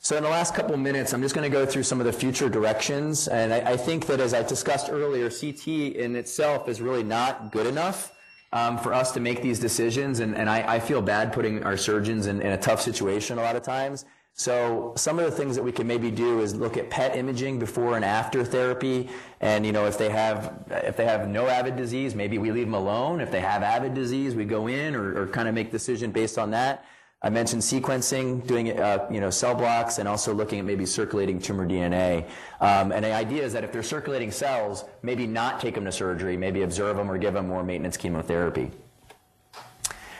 So 0.00 0.16
in 0.16 0.22
the 0.22 0.28
last 0.28 0.54
couple 0.54 0.76
minutes, 0.76 1.12
I'm 1.12 1.22
just 1.22 1.34
going 1.34 1.50
to 1.50 1.54
go 1.54 1.66
through 1.66 1.82
some 1.82 2.00
of 2.00 2.06
the 2.06 2.12
future 2.12 2.48
directions. 2.48 3.28
And 3.28 3.52
I, 3.52 3.72
I 3.72 3.76
think 3.76 4.06
that 4.06 4.20
as 4.20 4.32
I 4.32 4.42
discussed 4.42 4.90
earlier, 4.90 5.28
CT 5.28 5.66
in 5.96 6.14
itself 6.16 6.68
is 6.68 6.80
really 6.80 7.02
not 7.02 7.50
good 7.50 7.66
enough 7.66 8.12
um, 8.52 8.78
for 8.78 8.94
us 8.94 9.12
to 9.12 9.20
make 9.20 9.42
these 9.42 9.58
decisions. 9.58 10.20
And, 10.20 10.36
and 10.36 10.48
I, 10.48 10.76
I 10.76 10.80
feel 10.80 11.02
bad 11.02 11.32
putting 11.32 11.62
our 11.64 11.76
surgeons 11.76 12.26
in, 12.26 12.40
in 12.40 12.52
a 12.52 12.58
tough 12.58 12.80
situation 12.80 13.38
a 13.38 13.42
lot 13.42 13.56
of 13.56 13.62
times. 13.62 14.04
So 14.38 14.92
some 14.96 15.18
of 15.18 15.24
the 15.24 15.32
things 15.32 15.56
that 15.56 15.64
we 15.64 15.72
can 15.72 15.88
maybe 15.88 16.12
do 16.12 16.40
is 16.40 16.54
look 16.54 16.76
at 16.76 16.90
PET 16.90 17.16
imaging 17.16 17.58
before 17.58 17.96
and 17.96 18.04
after 18.04 18.44
therapy. 18.44 19.08
And, 19.40 19.66
you 19.66 19.72
know, 19.72 19.86
if 19.86 19.98
they 19.98 20.10
have, 20.10 20.62
if 20.70 20.96
they 20.96 21.06
have 21.06 21.28
no 21.28 21.48
avid 21.48 21.74
disease, 21.74 22.14
maybe 22.14 22.38
we 22.38 22.52
leave 22.52 22.66
them 22.66 22.74
alone. 22.74 23.20
If 23.20 23.32
they 23.32 23.40
have 23.40 23.64
avid 23.64 23.94
disease, 23.94 24.36
we 24.36 24.44
go 24.44 24.68
in 24.68 24.94
or, 24.94 25.22
or 25.22 25.26
kind 25.26 25.48
of 25.48 25.54
make 25.54 25.72
decision 25.72 26.12
based 26.12 26.38
on 26.38 26.52
that. 26.52 26.84
I 27.20 27.30
mentioned 27.30 27.62
sequencing, 27.62 28.46
doing 28.46 28.78
uh, 28.78 29.08
you 29.10 29.20
know 29.20 29.28
cell 29.30 29.54
blocks, 29.54 29.98
and 29.98 30.08
also 30.08 30.32
looking 30.32 30.60
at 30.60 30.64
maybe 30.64 30.86
circulating 30.86 31.40
tumor 31.40 31.66
DNA. 31.66 32.28
Um, 32.60 32.92
and 32.92 33.04
the 33.04 33.12
idea 33.12 33.42
is 33.42 33.52
that 33.54 33.64
if 33.64 33.72
they're 33.72 33.82
circulating 33.82 34.30
cells, 34.30 34.84
maybe 35.02 35.26
not 35.26 35.60
take 35.60 35.74
them 35.74 35.84
to 35.84 35.92
surgery, 35.92 36.36
maybe 36.36 36.62
observe 36.62 36.96
them 36.96 37.10
or 37.10 37.18
give 37.18 37.34
them 37.34 37.48
more 37.48 37.64
maintenance 37.64 37.96
chemotherapy. 37.96 38.70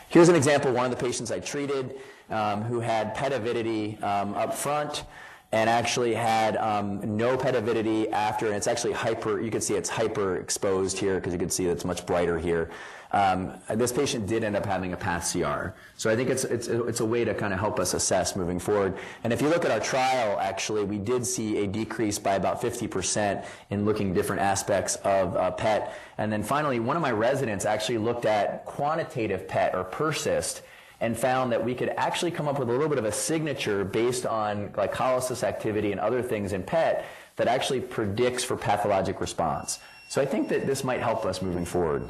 Here's 0.09 0.29
an 0.29 0.35
example 0.35 0.71
of 0.71 0.77
one 0.77 0.87
of 0.87 0.91
the 0.91 1.05
patients 1.05 1.31
I 1.31 1.39
treated 1.39 2.01
um, 2.31 2.63
who 2.63 2.81
had 2.81 3.15
PET 3.15 3.33
avidity 3.33 3.99
um, 4.03 4.35
up 4.35 4.55
front 4.55 5.05
and 5.51 5.71
actually 5.71 6.15
had 6.15 6.57
um, 6.59 7.17
no 7.17 7.37
PET 7.37 7.55
avidity 7.55 8.09
after, 8.11 8.47
and 8.47 8.55
it's 8.55 8.67
actually 8.67 8.93
hyper, 8.93 9.41
you 9.41 9.51
can 9.51 9.63
see 9.63 9.75
it's 9.75 9.89
hyper 9.89 10.37
exposed 10.37 10.99
here 10.99 11.17
because 11.17 11.33
you 11.33 11.39
can 11.39 11.49
see 11.49 11.67
it's 11.67 11.85
much 11.85 12.05
brighter 12.05 12.39
here. 12.39 12.71
Um, 13.13 13.55
this 13.75 13.91
patient 13.91 14.27
did 14.27 14.45
end 14.45 14.55
up 14.55 14.67
having 14.67 14.93
a 14.93 14.97
path 14.97 15.33
CR. 15.33 15.69
So 15.97 16.11
I 16.11 16.17
think 16.17 16.29
it's, 16.29 16.45
it's, 16.45 16.69
it's 16.69 17.01
a 17.01 17.05
way 17.07 17.25
to 17.25 17.33
kind 17.33 17.55
of 17.55 17.59
help 17.59 17.81
us 17.81 17.95
assess 17.95 18.37
moving 18.37 18.59
forward. 18.59 18.99
And 19.25 19.33
if 19.33 19.41
you 19.41 19.49
look 19.49 19.65
at 19.65 19.71
our 19.71 19.81
trial, 19.81 20.39
actually, 20.39 20.85
we 20.85 20.99
did 20.99 21.25
see 21.25 21.65
a 21.65 21.67
decrease 21.67 22.19
by 22.19 22.35
about 22.35 22.61
50% 22.61 23.47
in 23.71 23.87
looking 23.87 24.13
different 24.13 24.43
aspects 24.43 24.97
of 24.97 25.35
uh, 25.37 25.51
PET. 25.53 25.95
And 26.19 26.31
then 26.31 26.43
finally, 26.43 26.81
one 26.81 26.97
of 26.97 27.03
my 27.03 27.13
residents 27.13 27.65
actually 27.65 27.99
looked 27.99 28.27
at 28.27 28.67
quantitative 28.67 29.49
PET 29.49 29.75
or 29.75 29.85
PERCIST 29.85 30.61
and 31.01 31.17
found 31.17 31.53
that 31.53 31.65
we 31.65 31.75
could 31.75 31.91
actually 31.97 32.31
come 32.31 32.49
up 32.49 32.59
with 32.59 32.69
a 32.69 32.73
little 32.73 32.89
bit 32.89 32.99
of 32.99 33.05
a 33.05 33.13
signature 33.13 33.85
based 33.85 34.27
on 34.27 34.69
glycolysis 34.71 35.43
activity 35.43 35.93
and 35.93 36.01
other 36.01 36.23
things 36.23 36.53
in 36.53 36.63
PET 36.63 37.05
that 37.37 37.47
actually 37.47 37.81
predicts 37.81 38.43
for 38.43 38.57
pathologic 38.57 39.21
response. 39.21 39.79
So 40.09 40.21
I 40.21 40.27
think 40.27 40.49
that 40.49 40.67
this 40.67 40.83
might 40.83 41.01
help 41.01 41.25
us 41.25 41.41
moving 41.41 41.65
forward. 41.65 42.09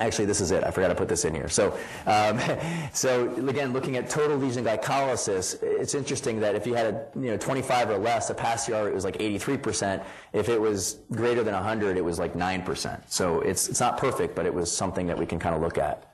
Actually, 0.00 0.24
this 0.24 0.40
is 0.40 0.50
it. 0.50 0.64
I 0.64 0.70
forgot 0.70 0.88
to 0.88 0.94
put 0.94 1.08
this 1.08 1.24
in 1.24 1.34
here. 1.34 1.48
So, 1.48 1.78
um, 2.06 2.40
so 2.92 3.32
again, 3.46 3.72
looking 3.72 3.96
at 3.96 4.08
total 4.08 4.36
lesion 4.36 4.64
glycolysis, 4.64 5.62
it's 5.62 5.94
interesting 5.94 6.40
that 6.40 6.54
if 6.54 6.66
you 6.66 6.74
had 6.74 6.86
a 6.86 7.06
you 7.14 7.30
know 7.30 7.36
25 7.36 7.90
or 7.90 7.98
less, 7.98 8.30
a 8.30 8.34
path 8.34 8.66
CR 8.66 8.88
it 8.88 8.94
was 8.94 9.04
like 9.04 9.18
83%. 9.18 10.04
If 10.32 10.48
it 10.48 10.60
was 10.60 10.98
greater 11.12 11.44
than 11.44 11.54
100, 11.54 11.96
it 11.96 12.04
was 12.04 12.18
like 12.18 12.34
9%. 12.34 13.02
So 13.08 13.40
it's 13.40 13.68
it's 13.68 13.80
not 13.80 13.96
perfect, 13.96 14.34
but 14.34 14.44
it 14.44 14.52
was 14.52 14.70
something 14.74 15.06
that 15.06 15.18
we 15.18 15.26
can 15.26 15.38
kind 15.38 15.54
of 15.54 15.60
look 15.60 15.78
at. 15.78 16.11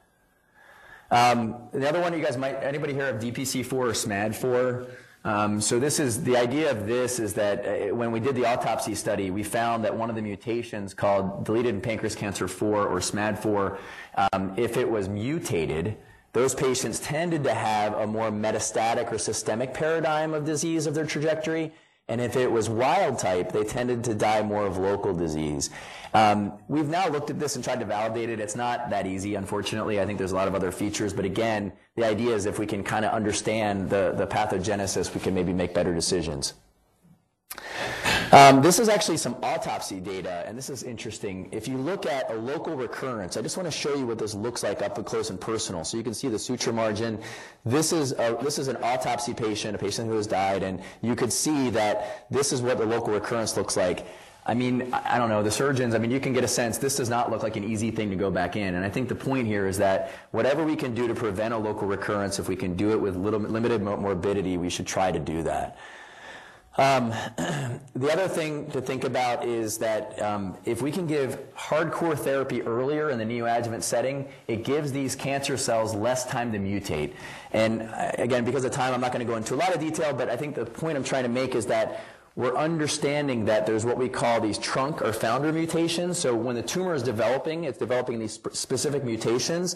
Um, 1.11 1.57
the 1.73 1.89
other 1.89 2.01
one 2.01 2.13
you 2.13 2.23
guys 2.23 2.37
might 2.37 2.63
anybody 2.63 2.93
hear 2.93 3.09
of 3.09 3.17
DPC4 3.17 3.73
or 3.73 3.89
SMAD4? 3.89 4.91
Um, 5.25 5.61
so 5.61 5.79
this 5.79 5.99
is 5.99 6.23
the 6.23 6.37
idea 6.37 6.71
of 6.71 6.87
this 6.87 7.19
is 7.19 7.35
that 7.35 7.67
uh, 7.67 7.95
when 7.95 8.13
we 8.13 8.21
did 8.21 8.37
the 8.37 8.47
autopsy 8.47 8.95
study, 8.95 9.31
we 9.31 9.43
found 9.43 9.85
that 9.85 9.95
one 9.95 10.11
of 10.11 10.17
the 10.17 10.23
mutations 10.23 10.95
called 10.95 11.45
deleted 11.45 11.75
in 11.75 11.81
pancreas 11.81 12.15
cancer 12.15 12.47
4 12.47 12.87
or 12.87 12.99
SMAD4, 12.99 13.79
um, 14.33 14.55
if 14.57 14.77
it 14.77 14.89
was 14.89 15.09
mutated, 15.09 15.97
those 16.33 16.55
patients 16.55 17.01
tended 17.01 17.43
to 17.45 17.55
have 17.55 17.95
a 17.95 18.07
more 18.07 18.31
metastatic 18.31 19.11
or 19.11 19.19
systemic 19.19 19.75
paradigm 19.75 20.35
of 20.35 20.45
disease 20.45 20.87
of 20.87 20.95
their 20.95 21.07
trajectory. 21.07 21.73
And 22.09 22.23
if 22.23 22.37
it 22.37 22.51
was 22.51 22.71
wild 22.71 23.19
type, 23.19 23.53
they 23.53 23.65
tended 23.65 24.05
to 24.05 24.15
die 24.15 24.43
more 24.43 24.67
of 24.67 24.79
local 24.79 25.15
disease. 25.15 25.69
Um, 26.15 26.55
we've 26.67 26.89
now 26.89 27.09
looked 27.09 27.29
at 27.29 27.39
this 27.39 27.55
and 27.55 27.63
tried 27.63 27.81
to 27.81 27.85
validate 27.85 28.31
it. 28.31 28.41
It's 28.41 28.57
not 28.57 28.89
that 28.91 29.07
easy, 29.07 29.35
unfortunately. 29.35 30.01
I 30.01 30.07
think 30.07 30.19
there's 30.19 30.33
a 30.33 30.37
lot 30.37 30.49
of 30.49 30.55
other 30.55 30.73
features. 30.73 31.13
But 31.13 31.27
again, 31.27 31.71
the 31.97 32.07
idea 32.07 32.35
is 32.35 32.47
if 32.47 32.59
we 32.59 32.67
can 32.67 32.83
kind 32.83 33.05
of 33.05 33.13
understand 33.13 33.91
the, 33.91 34.15
the 34.17 34.27
pathogenesis, 34.27 35.15
we 35.15 35.21
can 35.21 35.35
maybe 35.35 35.53
make 35.53 35.75
better 35.75 35.95
decisions. 35.95 36.55
Um, 38.31 38.61
this 38.61 38.79
is 38.79 38.91
actually 38.91 39.17
some 39.17 39.37
autopsy 39.43 40.01
data, 40.01 40.45
and 40.47 40.57
this 40.57 40.69
is 40.69 40.83
interesting. 40.83 41.49
If 41.51 41.67
you 41.67 41.79
look 41.79 42.05
at 42.05 42.31
a 42.31 42.35
local 42.35 42.77
recurrence, 42.77 43.39
I 43.39 43.43
just 43.43 43.57
want 43.57 43.67
to 43.67 43.71
show 43.71 43.95
you 43.95 44.07
what 44.07 44.19
this 44.19 44.35
looks 44.35 44.63
like 44.63 44.83
up 44.83 45.03
close 45.07 45.31
and 45.31 45.41
personal. 45.41 45.83
So 45.83 45.97
you 45.97 46.03
can 46.03 46.13
see 46.13 46.29
the 46.29 46.39
suture 46.39 46.73
margin. 46.73 47.19
This 47.65 47.91
is, 47.91 48.13
a, 48.13 48.37
this 48.43 48.59
is 48.59 48.69
an 48.69 48.77
autopsy 48.83 49.33
patient, 49.33 49.75
a 49.75 49.79
patient 49.79 50.09
who 50.09 50.17
has 50.17 50.27
died, 50.27 50.63
and 50.63 50.83
you 51.01 51.17
could 51.17 51.33
see 51.33 51.71
that 51.71 52.27
this 52.31 52.53
is 52.53 52.61
what 52.61 52.77
the 52.77 52.85
local 52.85 53.15
recurrence 53.15 53.57
looks 53.57 53.79
like. 53.79 54.07
I 54.45 54.53
mean, 54.53 54.93
I 54.93 55.17
don't 55.17 55.31
know, 55.31 55.43
the 55.43 55.51
surgeons, 55.51 55.95
I 55.95 55.99
mean, 55.99 56.11
you 56.11 56.21
can 56.21 56.33
get 56.35 56.45
a 56.45 56.49
sense 56.49 56.79
this 56.79 56.97
does 56.97 57.09
not 57.09 57.31
look 57.31 57.43
like 57.43 57.57
an 57.57 57.65
easy 57.65 57.91
thing 57.91 58.11
to 58.11 58.17
go 58.17 58.31
back 58.31 58.57
in. 58.57 58.75
And 58.75 58.85
I 58.85 58.91
think 58.91 59.09
the 59.09 59.15
point 59.15 59.47
here 59.47 59.67
is 59.67 59.79
that 59.79 60.11
whatever 60.33 60.65
we 60.65 60.77
can 60.77 60.95
do 60.95 61.09
to 61.09 61.15
prevent 61.15 61.55
a 61.55 61.59
local 61.59 61.89
recurrence, 61.89 62.39
if 62.39 62.49
we 62.49 62.57
can 62.57 62.75
do 62.75 62.91
it 62.91 63.01
with 63.01 63.17
little, 63.17 63.41
limited 63.41 63.83
morbidity, 63.83 64.59
we 64.59 64.69
should 64.69 64.87
try 64.87 65.13
to 65.13 65.19
do 65.19 65.43
that. 65.45 65.79
Um, 66.79 67.11
the 67.97 68.11
other 68.13 68.29
thing 68.29 68.71
to 68.71 68.81
think 68.81 69.03
about 69.03 69.45
is 69.45 69.79
that 69.79 70.21
um, 70.23 70.57
if 70.65 70.81
we 70.81 70.93
can 70.93 71.09
give 71.09 71.53
hardcore 71.55 72.17
therapy 72.17 72.63
earlier 72.63 73.11
in 73.11 73.19
the 73.19 73.25
neoadjuvant 73.25 73.83
setting, 73.83 74.29
it 74.47 74.63
gives 74.65 74.93
these 74.93 75.17
cancer 75.17 75.57
cells 75.57 75.95
less 75.95 76.25
time 76.25 76.53
to 76.53 76.59
mutate. 76.59 77.15
And 77.53 77.83
uh, 77.83 78.13
again, 78.19 78.45
because 78.45 78.65
of 78.65 78.71
time, 78.71 78.95
I'm 78.95 79.01
not 79.01 79.13
going 79.13 79.27
to 79.27 79.31
go 79.31 79.37
into 79.37 79.55
a 79.55 79.57
lot 79.57 79.75
of 79.75 79.81
detail, 79.81 80.15
but 80.15 80.29
I 80.31 80.37
think 80.37 80.55
the 80.55 80.65
point 80.65 80.97
I'm 80.97 81.05
trying 81.05 81.25
to 81.25 81.29
make 81.29 81.57
is 81.57 81.67
that 81.67 82.01
we're 82.37 82.57
understanding 82.57 83.45
that 83.47 83.67
there's 83.67 83.85
what 83.85 83.99
we 83.99 84.09
call 84.09 84.41
these 84.41 84.59
trunk 84.59 85.03
or 85.03 85.13
founder 85.13 85.53
mutations. 85.53 86.19
So 86.19 86.37
when 86.37 86.55
the 86.55 86.63
tumor 86.63 86.95
is 86.95 87.03
developing, 87.03 87.65
it's 87.65 87.79
developing 87.79 88.21
these 88.21 88.35
sp- 88.39 88.55
specific 88.55 89.03
mutations. 89.03 89.75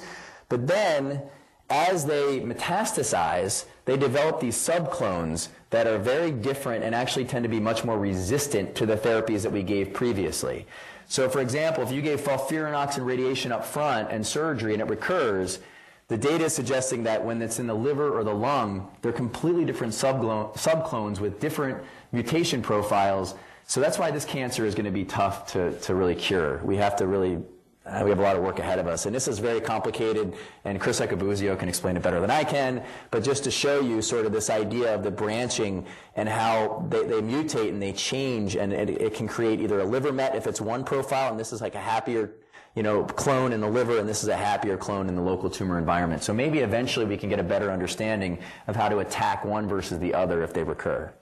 But 0.48 0.68
then, 0.68 1.22
as 1.68 2.06
they 2.06 2.38
metastasize, 2.38 3.64
they 3.84 3.96
develop 3.96 4.38
these 4.38 4.56
subclones 4.56 5.48
that 5.72 5.86
are 5.86 5.98
very 5.98 6.30
different 6.30 6.84
and 6.84 6.94
actually 6.94 7.24
tend 7.24 7.42
to 7.42 7.48
be 7.48 7.58
much 7.58 7.82
more 7.82 7.98
resistant 7.98 8.74
to 8.76 8.86
the 8.86 8.96
therapies 8.96 9.42
that 9.42 9.50
we 9.50 9.62
gave 9.62 9.92
previously. 9.92 10.66
So, 11.08 11.28
for 11.28 11.40
example, 11.40 11.82
if 11.82 11.90
you 11.90 12.02
gave 12.02 12.20
FOLFIRINOX 12.20 12.98
and 12.98 13.06
radiation 13.06 13.52
up 13.52 13.64
front 13.64 14.10
and 14.10 14.24
surgery 14.24 14.74
and 14.74 14.82
it 14.82 14.88
recurs, 14.88 15.60
the 16.08 16.18
data 16.18 16.44
is 16.44 16.54
suggesting 16.54 17.04
that 17.04 17.24
when 17.24 17.40
it's 17.40 17.58
in 17.58 17.66
the 17.66 17.74
liver 17.74 18.10
or 18.16 18.22
the 18.22 18.34
lung, 18.34 18.90
they're 19.00 19.12
completely 19.12 19.64
different 19.64 19.94
subclones 19.94 21.20
with 21.20 21.40
different 21.40 21.82
mutation 22.12 22.60
profiles. 22.60 23.34
So 23.66 23.80
that's 23.80 23.98
why 23.98 24.10
this 24.10 24.26
cancer 24.26 24.66
is 24.66 24.74
going 24.74 24.84
to 24.84 24.90
be 24.90 25.04
tough 25.04 25.52
to, 25.52 25.78
to 25.80 25.94
really 25.94 26.14
cure. 26.14 26.58
We 26.64 26.76
have 26.76 26.96
to 26.96 27.06
really 27.06 27.42
uh, 27.84 28.00
we 28.04 28.10
have 28.10 28.18
a 28.18 28.22
lot 28.22 28.36
of 28.36 28.42
work 28.42 28.58
ahead 28.58 28.78
of 28.78 28.86
us. 28.86 29.06
And 29.06 29.14
this 29.14 29.26
is 29.26 29.38
very 29.40 29.60
complicated, 29.60 30.34
and 30.64 30.80
Chris 30.80 31.00
Iacobuzio 31.00 31.58
can 31.58 31.68
explain 31.68 31.96
it 31.96 32.02
better 32.02 32.20
than 32.20 32.30
I 32.30 32.44
can. 32.44 32.82
But 33.10 33.24
just 33.24 33.42
to 33.44 33.50
show 33.50 33.80
you 33.80 34.00
sort 34.02 34.24
of 34.24 34.32
this 34.32 34.50
idea 34.50 34.94
of 34.94 35.02
the 35.02 35.10
branching 35.10 35.84
and 36.14 36.28
how 36.28 36.86
they, 36.88 37.04
they 37.04 37.20
mutate 37.20 37.70
and 37.70 37.82
they 37.82 37.92
change, 37.92 38.54
and 38.56 38.72
it, 38.72 38.88
it, 38.88 39.14
can 39.14 39.26
create 39.26 39.60
either 39.60 39.80
a 39.80 39.84
liver 39.84 40.12
met 40.12 40.36
if 40.36 40.46
it's 40.46 40.60
one 40.60 40.84
profile, 40.84 41.30
and 41.30 41.40
this 41.40 41.52
is 41.52 41.60
like 41.60 41.74
a 41.74 41.80
happier 41.80 42.32
you 42.74 42.82
know, 42.82 43.04
clone 43.04 43.52
in 43.52 43.60
the 43.60 43.68
liver, 43.68 43.98
and 43.98 44.08
this 44.08 44.22
is 44.22 44.30
a 44.30 44.36
happier 44.36 44.78
clone 44.78 45.08
in 45.08 45.14
the 45.14 45.20
local 45.20 45.50
tumor 45.50 45.76
environment. 45.76 46.22
So 46.22 46.32
maybe 46.32 46.60
eventually 46.60 47.04
we 47.04 47.18
can 47.18 47.28
get 47.28 47.38
a 47.38 47.42
better 47.42 47.70
understanding 47.70 48.38
of 48.66 48.76
how 48.76 48.88
to 48.88 49.00
attack 49.00 49.44
one 49.44 49.68
versus 49.68 49.98
the 49.98 50.14
other 50.14 50.42
if 50.42 50.54
they 50.54 50.62
recur. 50.62 51.12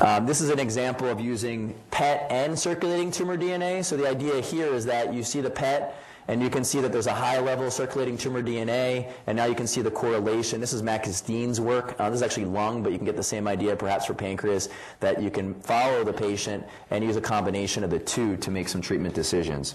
Um, 0.00 0.24
this 0.24 0.40
is 0.40 0.48
an 0.48 0.58
example 0.58 1.08
of 1.08 1.20
using 1.20 1.74
PET 1.90 2.26
and 2.30 2.58
circulating 2.58 3.10
tumor 3.10 3.36
DNA. 3.36 3.84
So 3.84 3.98
the 3.98 4.08
idea 4.08 4.40
here 4.40 4.68
is 4.68 4.86
that 4.86 5.12
you 5.12 5.22
see 5.22 5.42
the 5.42 5.50
PET, 5.50 5.94
and 6.28 6.40
you 6.42 6.48
can 6.48 6.64
see 6.64 6.80
that 6.80 6.90
there's 6.90 7.06
a 7.06 7.12
high 7.12 7.38
level 7.38 7.66
of 7.66 7.72
circulating 7.74 8.16
tumor 8.16 8.42
DNA, 8.42 9.12
and 9.26 9.36
now 9.36 9.44
you 9.44 9.54
can 9.54 9.66
see 9.66 9.82
the 9.82 9.90
correlation. 9.90 10.58
This 10.58 10.72
is 10.72 10.82
Max 10.82 11.08
Diehn's 11.20 11.60
work. 11.60 11.96
Uh, 11.98 12.08
this 12.08 12.16
is 12.16 12.22
actually 12.22 12.46
lung, 12.46 12.82
but 12.82 12.92
you 12.92 12.98
can 12.98 13.04
get 13.04 13.16
the 13.16 13.22
same 13.22 13.46
idea 13.46 13.76
perhaps 13.76 14.06
for 14.06 14.14
pancreas, 14.14 14.70
that 15.00 15.20
you 15.20 15.30
can 15.30 15.52
follow 15.60 16.02
the 16.02 16.14
patient 16.14 16.64
and 16.90 17.04
use 17.04 17.16
a 17.16 17.20
combination 17.20 17.84
of 17.84 17.90
the 17.90 17.98
two 17.98 18.38
to 18.38 18.50
make 18.50 18.68
some 18.68 18.80
treatment 18.80 19.14
decisions. 19.14 19.74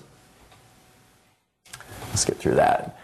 Let's 2.09 2.25
get 2.25 2.37
through 2.37 2.55
that. 2.55 2.97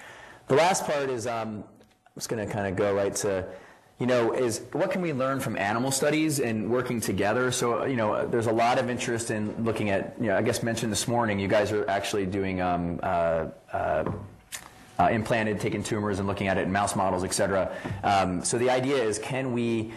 The 0.48 0.56
last 0.56 0.88
part 0.88 1.12
is 1.12 1.28
um, 1.28 1.58
I'm 1.58 2.16
just 2.16 2.30
going 2.30 2.46
to 2.46 2.52
kind 2.52 2.68
of 2.68 2.76
go 2.76 2.96
right 2.96 3.14
to 3.18 3.46
you 4.02 4.08
know, 4.08 4.32
is 4.32 4.64
what 4.72 4.90
can 4.90 5.04
we 5.04 5.14
learn 5.14 5.40
from 5.40 5.56
animal 5.56 5.92
studies 5.92 6.40
and 6.40 6.72
working 6.72 7.00
together? 7.00 7.52
So, 7.52 7.86
you 7.86 7.96
know, 7.96 8.26
there's 8.26 8.48
a 8.48 8.52
lot 8.52 8.80
of 8.80 8.90
interest 8.90 9.30
in 9.30 9.64
looking 9.64 9.92
at, 9.92 10.16
you 10.20 10.26
know, 10.26 10.36
I 10.36 10.42
guess 10.42 10.64
mentioned 10.64 10.92
this 10.92 11.08
morning, 11.08 11.40
you 11.40 11.48
guys 11.48 11.72
are 11.72 11.88
actually 11.88 12.26
doing 12.26 12.62
um, 12.62 13.00
uh, 13.04 13.46
uh, 13.72 14.12
uh, 14.98 15.10
implanted, 15.12 15.60
taking 15.60 15.84
tumors 15.84 16.18
and 16.18 16.28
looking 16.28 16.48
at 16.48 16.58
it 16.58 16.62
in 16.62 16.72
mouse 16.72 16.96
models, 16.96 17.24
et 17.24 17.32
cetera. 17.32 17.72
Um, 18.04 18.44
so 18.44 18.58
the 18.58 18.72
idea 18.72 18.96
is, 18.96 19.20
can 19.20 19.54
we 19.54 19.94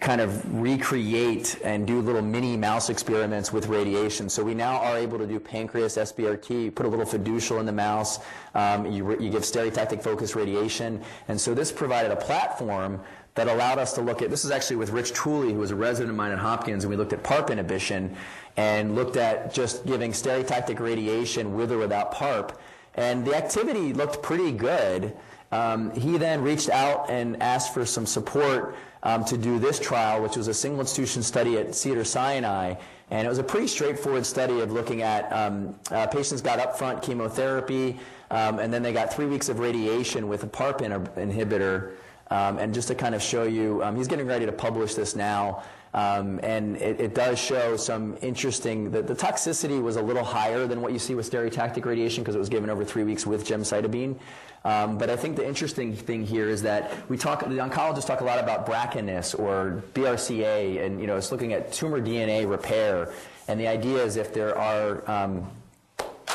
kind 0.00 0.20
of 0.20 0.60
recreate 0.60 1.58
and 1.64 1.86
do 1.86 2.00
little 2.00 2.20
mini 2.20 2.56
mouse 2.56 2.90
experiments 2.90 3.52
with 3.52 3.68
radiation. 3.68 4.28
So 4.28 4.44
we 4.44 4.54
now 4.54 4.78
are 4.78 4.98
able 4.98 5.18
to 5.18 5.26
do 5.26 5.40
pancreas 5.40 5.96
SBRT. 5.96 6.74
Put 6.74 6.84
a 6.84 6.88
little 6.88 7.06
fiducial 7.06 7.58
in 7.58 7.66
the 7.66 7.72
mouse. 7.72 8.18
Um, 8.54 8.86
you, 8.86 9.10
you 9.18 9.30
give 9.30 9.42
stereotactic 9.42 10.02
focused 10.02 10.34
radiation. 10.34 11.02
And 11.28 11.40
so 11.40 11.54
this 11.54 11.72
provided 11.72 12.10
a 12.10 12.16
platform 12.16 13.00
that 13.34 13.48
allowed 13.48 13.78
us 13.78 13.92
to 13.94 14.00
look 14.00 14.22
at 14.22 14.30
this 14.30 14.44
is 14.44 14.50
actually 14.50 14.76
with 14.76 14.90
Rich 14.90 15.12
Tuli, 15.12 15.52
who 15.52 15.60
was 15.60 15.70
a 15.70 15.76
resident 15.76 16.10
of 16.10 16.16
mine 16.16 16.32
at 16.32 16.38
Hopkins, 16.38 16.84
and 16.84 16.90
we 16.90 16.96
looked 16.96 17.12
at 17.12 17.22
PARP 17.22 17.50
inhibition 17.50 18.16
and 18.56 18.96
looked 18.96 19.16
at 19.16 19.54
just 19.54 19.86
giving 19.86 20.12
stereotactic 20.12 20.80
radiation 20.80 21.54
with 21.54 21.70
or 21.70 21.78
without 21.78 22.12
PARP. 22.12 22.58
And 22.94 23.24
the 23.24 23.36
activity 23.36 23.92
looked 23.92 24.22
pretty 24.22 24.50
good. 24.50 25.14
Um, 25.52 25.92
he 25.92 26.18
then 26.18 26.42
reached 26.42 26.68
out 26.68 27.08
and 27.08 27.40
asked 27.40 27.72
for 27.72 27.86
some 27.86 28.06
support 28.06 28.74
um, 29.04 29.24
to 29.26 29.38
do 29.38 29.58
this 29.58 29.78
trial, 29.78 30.20
which 30.20 30.36
was 30.36 30.48
a 30.48 30.54
single 30.54 30.80
institution 30.80 31.22
study 31.22 31.56
at 31.58 31.74
Cedar 31.74 32.04
Sinai. 32.04 32.74
And 33.10 33.26
it 33.26 33.28
was 33.28 33.38
a 33.38 33.44
pretty 33.44 33.68
straightforward 33.68 34.26
study 34.26 34.60
of 34.60 34.72
looking 34.72 35.02
at 35.02 35.32
um, 35.32 35.74
uh, 35.90 36.06
patients 36.08 36.42
got 36.42 36.58
upfront 36.58 37.02
chemotherapy, 37.02 37.98
um, 38.30 38.58
and 38.58 38.72
then 38.72 38.82
they 38.82 38.92
got 38.92 39.14
three 39.14 39.26
weeks 39.26 39.48
of 39.48 39.60
radiation 39.60 40.28
with 40.28 40.42
a 40.42 40.46
PARP 40.46 40.80
inhibitor. 40.80 41.92
Um, 42.30 42.58
and 42.58 42.74
just 42.74 42.88
to 42.88 42.94
kind 42.94 43.14
of 43.14 43.22
show 43.22 43.44
you, 43.44 43.82
um, 43.82 43.96
he's 43.96 44.08
getting 44.08 44.26
ready 44.26 44.46
to 44.46 44.52
publish 44.52 44.94
this 44.94 45.16
now. 45.16 45.62
Um, 45.94 46.38
and 46.42 46.76
it, 46.76 47.00
it, 47.00 47.14
does 47.14 47.38
show 47.38 47.76
some 47.78 48.18
interesting, 48.20 48.90
the, 48.90 49.00
the, 49.00 49.14
toxicity 49.14 49.82
was 49.82 49.96
a 49.96 50.02
little 50.02 50.22
higher 50.22 50.66
than 50.66 50.82
what 50.82 50.92
you 50.92 50.98
see 50.98 51.14
with 51.14 51.30
stereotactic 51.30 51.86
radiation 51.86 52.22
because 52.22 52.34
it 52.34 52.38
was 52.38 52.50
given 52.50 52.68
over 52.68 52.84
three 52.84 53.04
weeks 53.04 53.26
with 53.26 53.46
gemcitabine. 53.46 54.16
Um, 54.64 54.98
but 54.98 55.08
I 55.08 55.16
think 55.16 55.36
the 55.36 55.46
interesting 55.46 55.96
thing 55.96 56.26
here 56.26 56.50
is 56.50 56.60
that 56.62 57.08
we 57.08 57.16
talk, 57.16 57.40
the 57.40 57.56
oncologists 57.56 58.06
talk 58.06 58.20
a 58.20 58.24
lot 58.24 58.38
about 58.38 58.66
BRCA 58.66 59.38
or 59.38 59.82
BRCA, 59.94 60.84
and 60.84 61.00
you 61.00 61.06
know, 61.06 61.16
it's 61.16 61.32
looking 61.32 61.54
at 61.54 61.72
tumor 61.72 62.02
DNA 62.02 62.48
repair. 62.48 63.10
And 63.46 63.58
the 63.58 63.68
idea 63.68 64.04
is 64.04 64.16
if 64.16 64.34
there 64.34 64.58
are 64.58 65.10
um, 65.10 65.50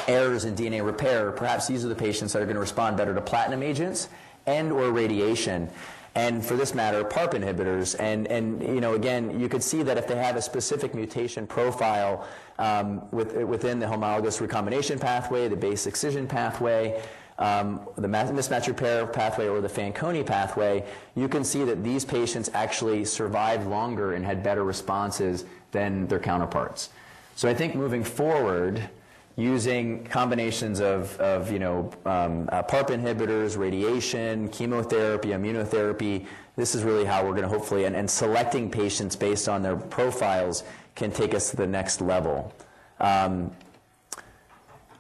errors 0.07 0.45
in 0.45 0.55
DNA 0.55 0.83
repair, 0.83 1.31
perhaps 1.31 1.67
these 1.67 1.85
are 1.85 1.89
the 1.89 1.95
patients 1.95 2.33
that 2.33 2.41
are 2.41 2.45
going 2.45 2.55
to 2.55 2.61
respond 2.61 2.97
better 2.97 3.13
to 3.13 3.21
platinum 3.21 3.61
agents 3.61 4.09
and 4.45 4.71
or 4.71 4.91
radiation 4.91 5.69
and 6.15 6.45
for 6.45 6.55
this 6.55 6.75
matter, 6.75 7.03
PARP 7.03 7.33
inhibitors. 7.33 7.95
And, 7.99 8.27
and 8.27 8.61
you 8.61 8.81
know, 8.81 8.93
again, 8.93 9.39
you 9.39 9.49
could 9.49 9.63
see 9.63 9.81
that 9.83 9.97
if 9.97 10.07
they 10.07 10.15
have 10.15 10.35
a 10.35 10.41
specific 10.41 10.93
mutation 10.93 11.47
profile 11.47 12.27
um, 12.59 13.09
with, 13.11 13.35
within 13.35 13.79
the 13.79 13.87
homologous 13.87 14.39
recombination 14.39 14.99
pathway, 14.99 15.47
the 15.47 15.55
base 15.55 15.87
excision 15.87 16.27
pathway, 16.27 17.01
um, 17.39 17.81
the 17.95 18.07
mismatch 18.07 18.67
repair 18.67 19.07
pathway 19.07 19.47
or 19.47 19.59
the 19.59 19.67
Fanconi 19.67 20.23
pathway, 20.23 20.85
you 21.15 21.27
can 21.27 21.43
see 21.43 21.63
that 21.63 21.83
these 21.83 22.05
patients 22.05 22.51
actually 22.53 23.05
survived 23.05 23.65
longer 23.67 24.13
and 24.13 24.23
had 24.23 24.43
better 24.43 24.63
responses 24.63 25.45
than 25.71 26.05
their 26.05 26.19
counterparts. 26.19 26.89
So 27.35 27.49
I 27.49 27.55
think 27.55 27.73
moving 27.73 28.03
forward, 28.03 28.87
using 29.35 30.03
combinations 30.05 30.79
of, 30.79 31.17
of 31.19 31.51
you 31.51 31.59
know, 31.59 31.91
um, 32.05 32.47
uh, 32.51 32.61
PARP 32.61 32.89
inhibitors, 32.89 33.57
radiation, 33.57 34.47
chemotherapy, 34.49 35.29
immunotherapy. 35.29 36.25
This 36.55 36.75
is 36.75 36.83
really 36.83 37.05
how 37.05 37.23
we're 37.23 37.31
going 37.31 37.43
to 37.43 37.47
hopefully, 37.47 37.85
and, 37.85 37.95
and 37.95 38.09
selecting 38.09 38.69
patients 38.69 39.15
based 39.15 39.49
on 39.49 39.63
their 39.63 39.75
profiles 39.75 40.63
can 40.95 41.11
take 41.11 41.33
us 41.33 41.49
to 41.49 41.57
the 41.57 41.65
next 41.65 41.99
level. 41.99 42.53
Um, 42.99 43.51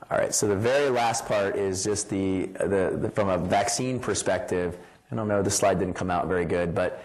all 0.09 0.17
right, 0.17 0.33
so 0.33 0.47
the 0.47 0.55
very 0.55 0.89
last 0.89 1.25
part 1.27 1.55
is 1.55 1.83
just 1.83 2.09
the, 2.09 2.47
the, 2.59 2.97
the, 3.01 3.11
from 3.13 3.29
a 3.29 3.37
vaccine 3.37 3.99
perspective. 3.99 4.77
I 5.11 5.15
don't 5.15 5.27
know, 5.27 5.43
the 5.43 5.51
slide 5.51 5.77
didn't 5.79 5.93
come 5.93 6.09
out 6.09 6.27
very 6.27 6.45
good, 6.45 6.73
but 6.73 7.03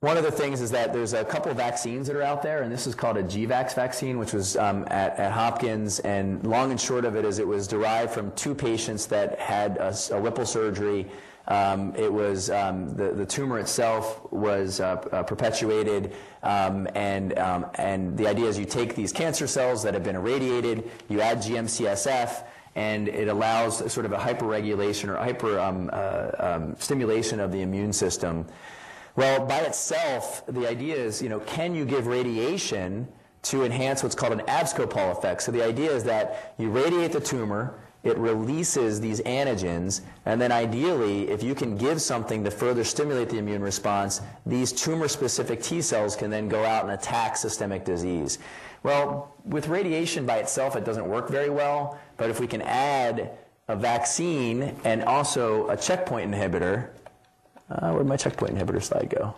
one 0.00 0.16
of 0.16 0.22
the 0.22 0.30
things 0.30 0.60
is 0.60 0.70
that 0.70 0.92
there's 0.92 1.12
a 1.12 1.24
couple 1.24 1.52
vaccines 1.54 2.06
that 2.06 2.14
are 2.14 2.22
out 2.22 2.40
there, 2.40 2.62
and 2.62 2.70
this 2.70 2.86
is 2.86 2.94
called 2.94 3.16
a 3.16 3.22
GVAX 3.24 3.74
vaccine, 3.74 4.16
which 4.16 4.32
was 4.32 4.56
um, 4.56 4.84
at, 4.86 5.18
at, 5.18 5.32
Hopkins. 5.32 5.98
And 6.00 6.46
long 6.46 6.70
and 6.70 6.80
short 6.80 7.04
of 7.04 7.16
it 7.16 7.24
is 7.24 7.40
it 7.40 7.46
was 7.46 7.66
derived 7.66 8.12
from 8.12 8.30
two 8.32 8.54
patients 8.54 9.06
that 9.06 9.40
had 9.40 9.76
a, 9.78 9.92
a 10.12 10.20
Whipple 10.20 10.46
surgery. 10.46 11.08
Um, 11.48 11.96
it 11.96 12.12
was 12.12 12.48
um, 12.48 12.94
the, 12.94 13.10
the 13.10 13.26
tumor 13.26 13.58
itself 13.58 14.20
was 14.32 14.78
uh, 14.78 15.04
uh, 15.10 15.24
perpetuated, 15.24 16.14
um, 16.44 16.86
and 16.94 17.36
um, 17.38 17.66
and 17.74 18.16
the 18.16 18.28
idea 18.28 18.46
is 18.46 18.56
you 18.56 18.66
take 18.66 18.94
these 18.94 19.12
cancer 19.12 19.48
cells 19.48 19.82
that 19.82 19.94
have 19.94 20.04
been 20.04 20.14
irradiated, 20.14 20.88
you 21.08 21.22
add 21.22 21.38
GM-CSF, 21.38 22.44
and 22.76 23.08
it 23.08 23.28
allows 23.28 23.90
sort 23.90 24.06
of 24.06 24.12
a 24.12 24.18
hyperregulation 24.18 25.08
or 25.08 25.16
hyper 25.16 25.58
um, 25.58 25.90
uh, 25.92 26.74
stimulation 26.78 27.40
of 27.40 27.50
the 27.50 27.62
immune 27.62 27.92
system. 27.92 28.46
Well, 29.18 29.44
by 29.46 29.62
itself, 29.62 30.46
the 30.46 30.68
idea 30.68 30.94
is, 30.94 31.20
you 31.20 31.28
know, 31.28 31.40
can 31.40 31.74
you 31.74 31.84
give 31.84 32.06
radiation 32.06 33.08
to 33.42 33.64
enhance 33.64 34.04
what's 34.04 34.14
called 34.14 34.32
an 34.32 34.42
abscopal 34.46 35.10
effect? 35.10 35.42
So 35.42 35.50
the 35.50 35.64
idea 35.64 35.90
is 35.90 36.04
that 36.04 36.54
you 36.56 36.70
radiate 36.70 37.10
the 37.10 37.18
tumor, 37.18 37.80
it 38.04 38.16
releases 38.16 39.00
these 39.00 39.20
antigens, 39.22 40.02
and 40.24 40.40
then 40.40 40.52
ideally, 40.52 41.28
if 41.30 41.42
you 41.42 41.56
can 41.56 41.76
give 41.76 42.00
something 42.00 42.44
to 42.44 42.52
further 42.52 42.84
stimulate 42.84 43.28
the 43.28 43.38
immune 43.38 43.60
response, 43.60 44.20
these 44.46 44.70
tumor-specific 44.70 45.64
T 45.64 45.82
cells 45.82 46.14
can 46.14 46.30
then 46.30 46.48
go 46.48 46.64
out 46.64 46.84
and 46.84 46.92
attack 46.92 47.36
systemic 47.36 47.84
disease. 47.84 48.38
Well, 48.84 49.34
with 49.44 49.66
radiation 49.66 50.26
by 50.26 50.36
itself, 50.36 50.76
it 50.76 50.84
doesn't 50.84 51.08
work 51.08 51.28
very 51.28 51.50
well, 51.50 51.98
but 52.18 52.30
if 52.30 52.38
we 52.38 52.46
can 52.46 52.62
add 52.62 53.32
a 53.66 53.74
vaccine 53.74 54.76
and 54.84 55.02
also 55.02 55.68
a 55.70 55.76
checkpoint 55.76 56.30
inhibitor, 56.30 56.90
uh, 57.70 57.92
where'd 57.92 58.06
my 58.06 58.16
checkpoint 58.16 58.56
inhibitor 58.56 58.82
slide 58.82 59.10
go? 59.10 59.34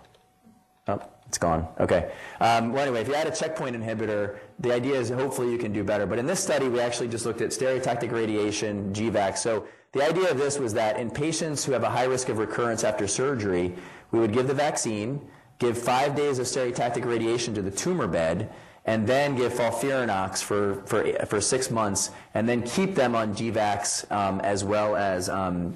Oh, 0.88 1.00
it's 1.26 1.38
gone. 1.38 1.68
Okay. 1.78 2.12
Um, 2.40 2.72
well, 2.72 2.82
anyway, 2.82 3.02
if 3.02 3.08
you 3.08 3.14
add 3.14 3.26
a 3.26 3.34
checkpoint 3.34 3.76
inhibitor, 3.76 4.38
the 4.58 4.72
idea 4.72 4.94
is 4.94 5.10
hopefully 5.10 5.50
you 5.52 5.58
can 5.58 5.72
do 5.72 5.84
better. 5.84 6.06
But 6.06 6.18
in 6.18 6.26
this 6.26 6.40
study, 6.40 6.68
we 6.68 6.80
actually 6.80 7.08
just 7.08 7.26
looked 7.26 7.40
at 7.40 7.50
stereotactic 7.50 8.10
radiation, 8.10 8.92
GVAX. 8.92 9.38
So 9.38 9.66
the 9.92 10.04
idea 10.04 10.30
of 10.30 10.38
this 10.38 10.58
was 10.58 10.74
that 10.74 10.98
in 10.98 11.10
patients 11.10 11.64
who 11.64 11.72
have 11.72 11.82
a 11.82 11.90
high 11.90 12.04
risk 12.04 12.28
of 12.28 12.38
recurrence 12.38 12.82
after 12.82 13.06
surgery, 13.06 13.74
we 14.10 14.18
would 14.18 14.32
give 14.32 14.48
the 14.48 14.54
vaccine, 14.54 15.20
give 15.58 15.78
five 15.78 16.16
days 16.16 16.38
of 16.38 16.46
stereotactic 16.46 17.04
radiation 17.04 17.54
to 17.54 17.62
the 17.62 17.70
tumor 17.70 18.08
bed, 18.08 18.50
and 18.86 19.06
then 19.06 19.36
give 19.36 19.52
FOLFIRINOX 19.52 20.42
for, 20.42 20.82
for, 20.86 21.04
for 21.26 21.40
six 21.40 21.70
months, 21.70 22.10
and 22.34 22.48
then 22.48 22.62
keep 22.62 22.94
them 22.94 23.14
on 23.14 23.34
GVAX 23.34 24.10
um, 24.10 24.40
as 24.40 24.64
well 24.64 24.96
as 24.96 25.28
um, 25.28 25.74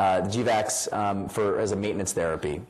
uh, 0.00 0.22
GVAX 0.22 0.90
um, 0.94 1.28
for, 1.28 1.58
as 1.58 1.72
a 1.72 1.76
maintenance 1.76 2.14
therapy. 2.14 2.62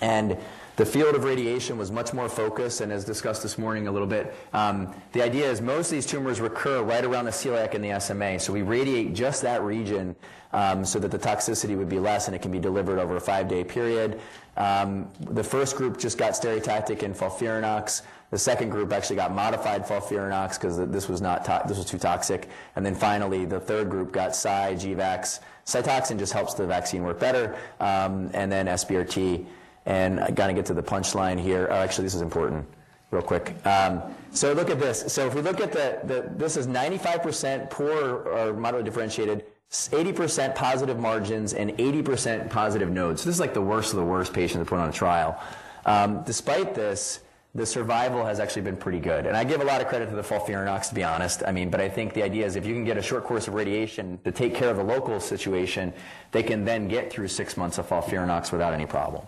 And 0.00 0.38
the 0.76 0.86
field 0.86 1.16
of 1.16 1.24
radiation 1.24 1.76
was 1.76 1.90
much 1.90 2.12
more 2.12 2.28
focused, 2.28 2.80
and 2.80 2.92
as 2.92 3.04
discussed 3.04 3.42
this 3.42 3.58
morning 3.58 3.88
a 3.88 3.90
little 3.90 4.06
bit, 4.06 4.32
um, 4.52 4.94
the 5.10 5.20
idea 5.20 5.50
is 5.50 5.60
most 5.60 5.86
of 5.86 5.96
these 5.96 6.06
tumors 6.06 6.40
recur 6.40 6.84
right 6.84 7.04
around 7.04 7.24
the 7.24 7.32
celiac 7.32 7.74
and 7.74 7.84
the 7.84 7.98
SMA. 7.98 8.38
So 8.38 8.52
we 8.52 8.62
radiate 8.62 9.14
just 9.14 9.42
that 9.42 9.62
region 9.62 10.14
um, 10.52 10.84
so 10.84 11.00
that 11.00 11.10
the 11.10 11.18
toxicity 11.18 11.76
would 11.76 11.88
be 11.88 11.98
less 11.98 12.28
and 12.28 12.36
it 12.36 12.42
can 12.42 12.52
be 12.52 12.60
delivered 12.60 13.00
over 13.00 13.16
a 13.16 13.20
five 13.20 13.48
day 13.48 13.64
period. 13.64 14.20
Um, 14.56 15.10
the 15.18 15.42
first 15.42 15.74
group 15.74 15.98
just 15.98 16.18
got 16.18 16.34
stereotactic 16.34 17.02
and 17.02 17.14
FOLFIRINOX. 17.14 18.02
The 18.30 18.38
second 18.38 18.70
group 18.70 18.92
actually 18.92 19.16
got 19.16 19.34
modified 19.34 19.84
FOLFIRINOX 19.84 20.60
because 20.60 20.78
this 20.88 21.08
was 21.08 21.20
not 21.20 21.44
this 21.66 21.76
was 21.76 21.86
too 21.86 21.98
toxic. 21.98 22.48
And 22.76 22.86
then 22.86 22.94
finally, 22.94 23.44
the 23.44 23.58
third 23.58 23.90
group 23.90 24.12
got 24.12 24.36
Cy, 24.36 24.74
GVAX. 24.74 25.40
Cytoxan 25.68 26.18
just 26.18 26.32
helps 26.32 26.54
the 26.54 26.66
vaccine 26.66 27.02
work 27.02 27.20
better, 27.20 27.54
um, 27.78 28.30
and 28.32 28.50
then 28.50 28.66
SBRT. 28.66 29.44
And 29.84 30.18
I 30.18 30.30
got 30.30 30.46
to 30.46 30.54
get 30.54 30.64
to 30.66 30.74
the 30.74 30.82
punchline 30.82 31.38
here. 31.38 31.68
Oh, 31.70 31.74
actually, 31.74 32.04
this 32.04 32.14
is 32.14 32.22
important. 32.22 32.66
real 33.10 33.22
quick. 33.22 33.54
Um, 33.66 34.02
so 34.32 34.52
look 34.54 34.70
at 34.70 34.80
this. 34.80 35.12
So 35.12 35.26
if 35.26 35.34
we 35.34 35.42
look 35.42 35.60
at 35.60 35.72
the, 35.72 36.30
this 36.36 36.56
is 36.56 36.66
95% 36.66 37.70
poor 37.70 38.22
or 38.28 38.54
moderately 38.54 38.88
differentiated, 38.88 39.44
80% 39.70 40.54
positive 40.54 40.98
margins, 40.98 41.52
and 41.52 41.70
80% 41.76 42.48
positive 42.48 42.90
nodes. 42.90 43.22
So 43.22 43.28
this 43.28 43.36
is 43.36 43.40
like 43.40 43.54
the 43.54 43.62
worst 43.62 43.92
of 43.92 43.98
the 43.98 44.04
worst 44.04 44.32
patients 44.32 44.60
to 44.60 44.64
put 44.64 44.78
on 44.78 44.88
a 44.88 44.92
trial. 44.92 45.38
Um, 45.84 46.22
despite 46.24 46.74
this, 46.74 47.20
the 47.58 47.66
survival 47.66 48.24
has 48.24 48.40
actually 48.40 48.62
been 48.62 48.76
pretty 48.76 49.00
good. 49.00 49.26
And 49.26 49.36
I 49.36 49.44
give 49.44 49.60
a 49.60 49.64
lot 49.64 49.80
of 49.80 49.88
credit 49.88 50.08
to 50.10 50.16
the 50.16 50.22
FOLFIRINOX, 50.22 50.88
to 50.88 50.94
be 50.94 51.04
honest. 51.04 51.42
I 51.46 51.52
mean, 51.52 51.70
but 51.70 51.80
I 51.80 51.88
think 51.88 52.14
the 52.14 52.22
idea 52.22 52.46
is 52.46 52.56
if 52.56 52.64
you 52.64 52.74
can 52.74 52.84
get 52.84 52.96
a 52.96 53.02
short 53.02 53.24
course 53.24 53.48
of 53.48 53.54
radiation 53.54 54.18
to 54.24 54.32
take 54.32 54.54
care 54.54 54.70
of 54.70 54.76
the 54.76 54.84
local 54.84 55.20
situation, 55.20 55.92
they 56.30 56.42
can 56.42 56.64
then 56.64 56.88
get 56.88 57.12
through 57.12 57.28
six 57.28 57.56
months 57.56 57.78
of 57.78 57.88
FOLFIRINOX 57.88 58.52
without 58.52 58.72
any 58.72 58.86
problem. 58.86 59.26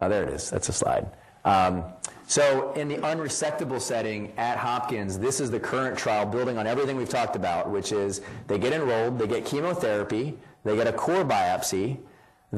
Oh, 0.00 0.08
there 0.08 0.24
it 0.24 0.32
is. 0.32 0.50
That's 0.50 0.68
a 0.68 0.72
slide. 0.72 1.10
Um, 1.44 1.84
so 2.26 2.72
in 2.72 2.88
the 2.88 2.96
unresectable 2.96 3.80
setting 3.80 4.32
at 4.36 4.56
Hopkins, 4.56 5.18
this 5.18 5.40
is 5.40 5.50
the 5.50 5.60
current 5.60 5.98
trial 5.98 6.24
building 6.24 6.56
on 6.56 6.66
everything 6.66 6.96
we've 6.96 7.08
talked 7.08 7.36
about, 7.36 7.70
which 7.70 7.92
is 7.92 8.22
they 8.46 8.58
get 8.58 8.72
enrolled, 8.72 9.18
they 9.18 9.26
get 9.26 9.44
chemotherapy, 9.44 10.38
they 10.64 10.76
get 10.76 10.86
a 10.86 10.92
core 10.92 11.24
biopsy, 11.24 11.98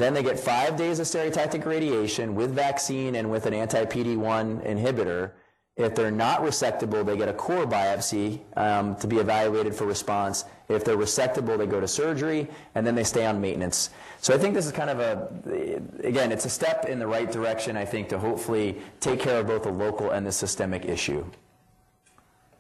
then 0.01 0.15
they 0.15 0.23
get 0.23 0.39
five 0.39 0.77
days 0.77 0.99
of 0.99 1.07
stereotactic 1.07 1.65
radiation 1.65 2.35
with 2.35 2.55
vaccine 2.55 3.15
and 3.15 3.31
with 3.31 3.47
an 3.47 3.55
anti-PD-1 3.55 4.67
inhibitor. 4.67 5.33
If 5.77 5.95
they're 5.95 6.11
not 6.11 6.41
resectable, 6.41 7.05
they 7.05 7.17
get 7.17 7.29
a 7.29 7.35
core 7.35 7.67
biopsy 7.67 8.41
um, 8.57 8.97
to 8.97 9.07
be 9.07 9.19
evaluated 9.19 9.75
for 9.75 9.87
response. 9.87 10.45
If 10.69 10.85
they're 10.85 10.97
resectable, 10.97 11.59
they 11.59 11.67
go 11.67 11.81
to 11.81 11.87
surgery, 11.87 12.49
and 12.75 12.87
then 12.87 12.95
they 12.95 13.05
stay 13.05 13.27
on 13.27 13.41
maintenance. 13.41 13.91
So 14.21 14.35
I 14.35 14.39
think 14.39 14.55
this 14.55 14.67
is 14.67 14.73
kind 14.73 14.91
of 14.91 15.01
a, 15.01 15.81
again, 16.03 16.33
it's 16.33 16.47
a 16.47 16.51
step 16.51 16.87
in 16.87 16.99
the 16.99 17.07
right 17.07 17.31
direction, 17.31 17.77
I 17.77 17.85
think, 17.85 18.09
to 18.09 18.19
hopefully 18.19 18.81
take 19.01 19.21
care 19.21 19.41
of 19.41 19.47
both 19.47 19.65
the 19.65 19.71
local 19.71 20.11
and 20.11 20.27
the 20.27 20.33
systemic 20.33 20.87
issue. 20.87 21.25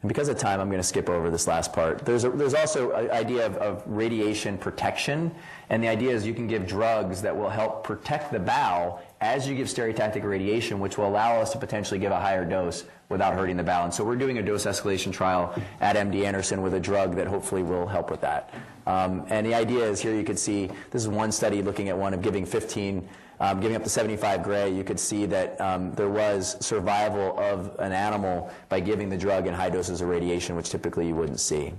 And 0.03 0.09
because 0.09 0.29
of 0.29 0.39
time, 0.39 0.61
I'm 0.61 0.69
going 0.69 0.81
to 0.81 0.87
skip 0.87 1.09
over 1.09 1.31
this 1.31 1.49
last 1.49 1.73
part. 1.73 2.05
There's, 2.05 2.25
a, 2.25 2.31
there's 2.31 2.55
also 2.55 2.93
an 2.93 3.11
idea 3.11 3.47
of, 3.47 3.57
of 3.57 3.83
radiation 3.87 4.59
protection, 4.59 5.35
and 5.71 5.83
the 5.83 5.89
idea 5.89 6.11
is 6.11 6.27
you 6.27 6.35
can 6.35 6.47
give 6.47 6.67
drugs 6.67 7.23
that 7.23 7.37
will 7.37 7.49
help 7.49 7.85
protect 7.85 8.33
the 8.33 8.39
bowel 8.39 9.03
as 9.21 9.49
you 9.49 9.55
give 9.55 9.67
stereotactic 9.67 10.23
radiation, 10.23 10.79
which 10.79 10.99
will 10.99 11.09
allow 11.09 11.41
us 11.41 11.53
to 11.53 11.59
potentially 11.59 11.99
give 11.99 12.13
a 12.13 12.21
higher 12.21 12.45
dose 12.45 12.85
without 13.09 13.35
hurting 13.35 13.57
the 13.57 13.63
bowel. 13.63 13.85
And 13.85 13.95
so 13.95 14.05
we're 14.05 14.17
doing 14.17 14.39
a 14.39 14.43
dose 14.43 14.67
escalation 14.67 15.13
trial 15.13 15.55
at 15.81 15.97
MD 15.97 16.25
Anderson 16.25 16.63
with 16.63 16.75
a 16.75 16.81
drug 16.81 17.17
that 17.17 17.27
hopefully 17.27 17.63
will 17.63 17.87
help 17.87 18.11
with 18.11 18.21
that. 18.21 18.53
Um, 18.87 19.25
and 19.29 19.45
the 19.45 19.55
idea 19.55 19.85
is 19.85 20.01
here 20.01 20.15
you 20.15 20.25
can 20.25 20.37
see 20.37 20.71
this 20.91 21.03
is 21.03 21.09
one 21.09 21.33
study 21.33 21.63
looking 21.63 21.89
at 21.89 21.97
one 21.97 22.15
of 22.15 22.23
giving 22.23 22.47
15 22.47 23.09
um, 23.39 23.61
giving 23.61 23.77
up 23.77 23.85
to 23.85 23.91
75 23.91 24.43
gray, 24.43 24.75
you 24.75 24.83
could 24.83 24.99
see 24.99 25.27
that 25.27 25.61
um, 25.61 25.93
there 25.93 26.09
was 26.09 26.57
survival 26.65 27.39
of 27.39 27.77
an 27.79 27.93
animal 27.93 28.51
by 28.69 28.81
giving 28.81 29.11
the 29.11 29.17
drug 29.17 29.47
in 29.47 29.53
high 29.53 29.69
doses 29.69 30.01
of 30.01 30.09
radiation, 30.09 30.57
which 30.57 30.71
typically 30.71 31.07
you 31.07 31.15
wouldn't 31.15 31.41
see. 31.41 31.73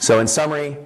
So, 0.00 0.20
in 0.20 0.26
summary, 0.26 0.78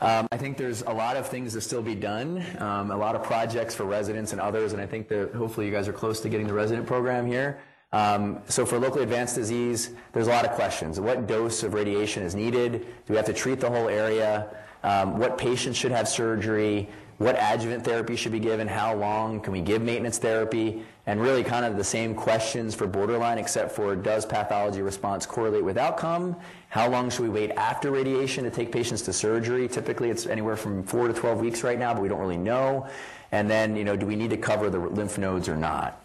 um, 0.00 0.26
I 0.32 0.36
think 0.36 0.56
there's 0.56 0.82
a 0.82 0.90
lot 0.90 1.16
of 1.16 1.28
things 1.28 1.52
to 1.52 1.60
still 1.60 1.82
be 1.82 1.94
done, 1.94 2.44
um, 2.58 2.90
a 2.90 2.96
lot 2.96 3.14
of 3.14 3.22
projects 3.22 3.74
for 3.74 3.84
residents 3.84 4.32
and 4.32 4.40
others, 4.40 4.72
and 4.72 4.82
I 4.82 4.86
think 4.86 5.08
that 5.08 5.32
hopefully 5.32 5.66
you 5.66 5.72
guys 5.72 5.88
are 5.88 5.92
close 5.92 6.20
to 6.20 6.28
getting 6.28 6.46
the 6.46 6.54
resident 6.54 6.86
program 6.86 7.26
here. 7.26 7.58
Um, 7.92 8.40
so 8.48 8.66
for 8.66 8.78
locally 8.78 9.04
advanced 9.04 9.36
disease, 9.36 9.90
there's 10.12 10.26
a 10.26 10.30
lot 10.30 10.44
of 10.44 10.50
questions. 10.52 10.98
What 10.98 11.28
dose 11.28 11.62
of 11.62 11.74
radiation 11.74 12.24
is 12.24 12.34
needed? 12.34 12.72
Do 12.72 13.12
we 13.12 13.16
have 13.16 13.26
to 13.26 13.32
treat 13.32 13.60
the 13.60 13.70
whole 13.70 13.88
area? 13.88 14.48
Um, 14.82 15.18
what 15.18 15.38
patients 15.38 15.78
should 15.78 15.92
have 15.92 16.08
surgery? 16.08 16.88
what 17.18 17.36
adjuvant 17.38 17.84
therapy 17.84 18.16
should 18.16 18.32
be 18.32 18.40
given, 18.40 18.66
how 18.66 18.94
long, 18.94 19.40
can 19.40 19.52
we 19.52 19.60
give 19.60 19.80
maintenance 19.82 20.18
therapy, 20.18 20.84
and 21.06 21.20
really 21.20 21.44
kind 21.44 21.64
of 21.64 21.76
the 21.76 21.84
same 21.84 22.14
questions 22.14 22.74
for 22.74 22.86
borderline, 22.86 23.38
except 23.38 23.72
for 23.72 23.94
does 23.94 24.26
pathology 24.26 24.82
response 24.82 25.24
correlate 25.24 25.64
with 25.64 25.78
outcome? 25.78 26.34
How 26.74 26.88
long 26.88 27.08
should 27.08 27.22
we 27.22 27.28
wait 27.28 27.52
after 27.52 27.92
radiation 27.92 28.42
to 28.42 28.50
take 28.50 28.72
patients 28.72 29.02
to 29.02 29.12
surgery? 29.12 29.68
Typically, 29.68 30.10
it's 30.10 30.26
anywhere 30.26 30.56
from 30.56 30.82
four 30.82 31.06
to 31.06 31.14
12 31.14 31.38
weeks 31.38 31.62
right 31.62 31.78
now, 31.78 31.94
but 31.94 32.02
we 32.02 32.08
don't 32.08 32.18
really 32.18 32.36
know. 32.36 32.88
And 33.30 33.48
then, 33.48 33.76
you 33.76 33.84
know, 33.84 33.94
do 33.94 34.06
we 34.06 34.16
need 34.16 34.30
to 34.30 34.36
cover 34.36 34.68
the 34.70 34.80
lymph 34.80 35.16
nodes 35.16 35.48
or 35.48 35.56
not? 35.56 36.04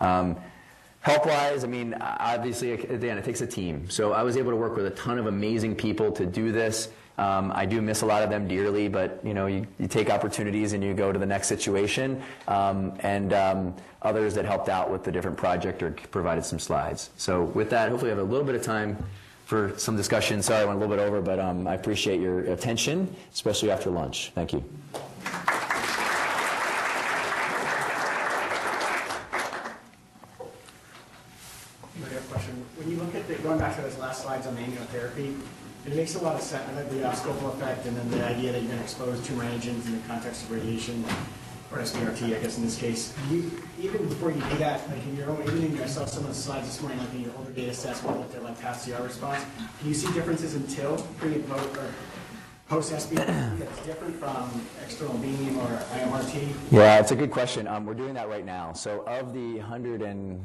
Um, 0.00 0.36
Help-wise, 1.00 1.62
I 1.62 1.66
mean, 1.66 1.92
obviously, 2.00 2.72
again, 2.72 3.18
it 3.18 3.24
takes 3.26 3.42
a 3.42 3.46
team. 3.46 3.90
So 3.90 4.14
I 4.14 4.22
was 4.22 4.38
able 4.38 4.50
to 4.50 4.56
work 4.56 4.76
with 4.76 4.86
a 4.86 4.90
ton 4.90 5.18
of 5.18 5.26
amazing 5.26 5.76
people 5.76 6.10
to 6.12 6.24
do 6.24 6.52
this. 6.52 6.88
Um, 7.18 7.52
I 7.54 7.66
do 7.66 7.82
miss 7.82 8.00
a 8.00 8.06
lot 8.06 8.22
of 8.22 8.30
them 8.30 8.48
dearly, 8.48 8.88
but 8.88 9.20
you 9.22 9.34
know, 9.34 9.46
you, 9.46 9.66
you 9.78 9.88
take 9.88 10.08
opportunities 10.08 10.72
and 10.72 10.82
you 10.82 10.94
go 10.94 11.12
to 11.12 11.18
the 11.18 11.26
next 11.26 11.48
situation. 11.48 12.22
Um, 12.46 12.94
and 13.00 13.34
um, 13.34 13.76
others 14.00 14.32
that 14.36 14.46
helped 14.46 14.70
out 14.70 14.90
with 14.90 15.04
the 15.04 15.12
different 15.12 15.36
project 15.36 15.82
or 15.82 15.90
provided 16.10 16.46
some 16.46 16.58
slides. 16.58 17.10
So 17.18 17.44
with 17.44 17.68
that, 17.70 17.90
hopefully, 17.90 18.10
I 18.10 18.14
have 18.14 18.26
a 18.26 18.30
little 18.30 18.46
bit 18.46 18.54
of 18.54 18.62
time 18.62 18.96
for 19.48 19.72
some 19.78 19.96
discussion. 19.96 20.42
Sorry, 20.42 20.60
I 20.60 20.66
went 20.66 20.76
a 20.76 20.80
little 20.80 20.94
bit 20.94 21.02
over, 21.02 21.22
but 21.22 21.40
um, 21.40 21.66
I 21.66 21.74
appreciate 21.74 22.20
your 22.20 22.40
attention, 22.52 23.16
especially 23.32 23.70
after 23.70 23.88
lunch. 23.88 24.30
Thank 24.34 24.52
you. 24.52 24.58
When 32.76 32.90
you 32.90 32.98
look 32.98 33.14
at 33.14 33.26
the, 33.26 33.36
going 33.36 33.58
back 33.58 33.74
to 33.76 33.82
those 33.82 33.96
last 33.96 34.22
slides 34.22 34.46
on 34.46 34.54
the 34.54 34.60
immunotherapy, 34.60 35.40
it 35.86 35.96
makes 35.96 36.14
a 36.14 36.22
lot 36.22 36.34
of 36.34 36.42
sense, 36.42 36.68
I 36.68 36.74
like 36.74 36.90
the 36.90 37.04
abscopal 37.04 37.48
effect 37.52 37.86
and 37.86 37.96
then 37.96 38.10
the 38.10 38.26
idea 38.26 38.52
that 38.52 38.60
you're 38.60 38.68
going 38.68 38.78
to 38.78 38.84
expose 38.84 39.26
tumor 39.26 39.44
antigens 39.44 39.86
in 39.86 39.92
the 39.92 40.06
context 40.06 40.42
of 40.44 40.50
radiation, 40.50 41.02
or 41.70 41.78
SBRT, 41.78 42.36
I 42.36 42.40
guess 42.40 42.56
in 42.56 42.64
this 42.64 42.78
case. 42.78 43.14
You, 43.30 43.50
even 43.78 44.08
before 44.08 44.30
you 44.30 44.40
do 44.40 44.56
that, 44.58 44.88
like 44.88 45.02
in 45.04 45.16
your 45.16 45.30
own, 45.30 45.42
even 45.42 45.64
in 45.64 45.82
I 45.82 45.86
saw 45.86 46.04
some 46.06 46.22
of 46.24 46.30
the 46.30 46.34
slides 46.34 46.66
this 46.66 46.80
morning, 46.80 46.98
like 46.98 47.12
in 47.14 47.22
your 47.22 47.32
older 47.36 47.50
data 47.50 47.74
sets, 47.74 48.02
where 48.02 48.14
you 48.14 48.20
looked 48.20 48.34
at 48.34 48.42
like 48.42 48.60
past 48.60 48.88
CR 48.88 49.02
response, 49.02 49.44
can 49.78 49.88
you 49.88 49.94
see 49.94 50.12
differences 50.12 50.54
in 50.54 50.66
TIL, 50.66 50.96
pre 51.18 51.34
and 51.34 51.48
post, 51.48 51.76
or 51.76 51.92
post 52.68 52.92
SBRT 52.92 53.58
that's 53.58 53.86
different 53.86 54.16
from 54.16 54.62
external 54.82 55.16
beam 55.18 55.58
or 55.58 55.66
IMRT? 55.92 56.52
Yeah, 56.70 57.00
it's 57.00 57.12
a 57.12 57.16
good 57.16 57.30
question. 57.30 57.66
Um, 57.66 57.84
we're 57.84 57.94
doing 57.94 58.14
that 58.14 58.28
right 58.28 58.44
now. 58.44 58.72
So 58.72 59.02
of 59.06 59.34
the 59.34 59.56
100 59.56 60.02
and 60.02 60.42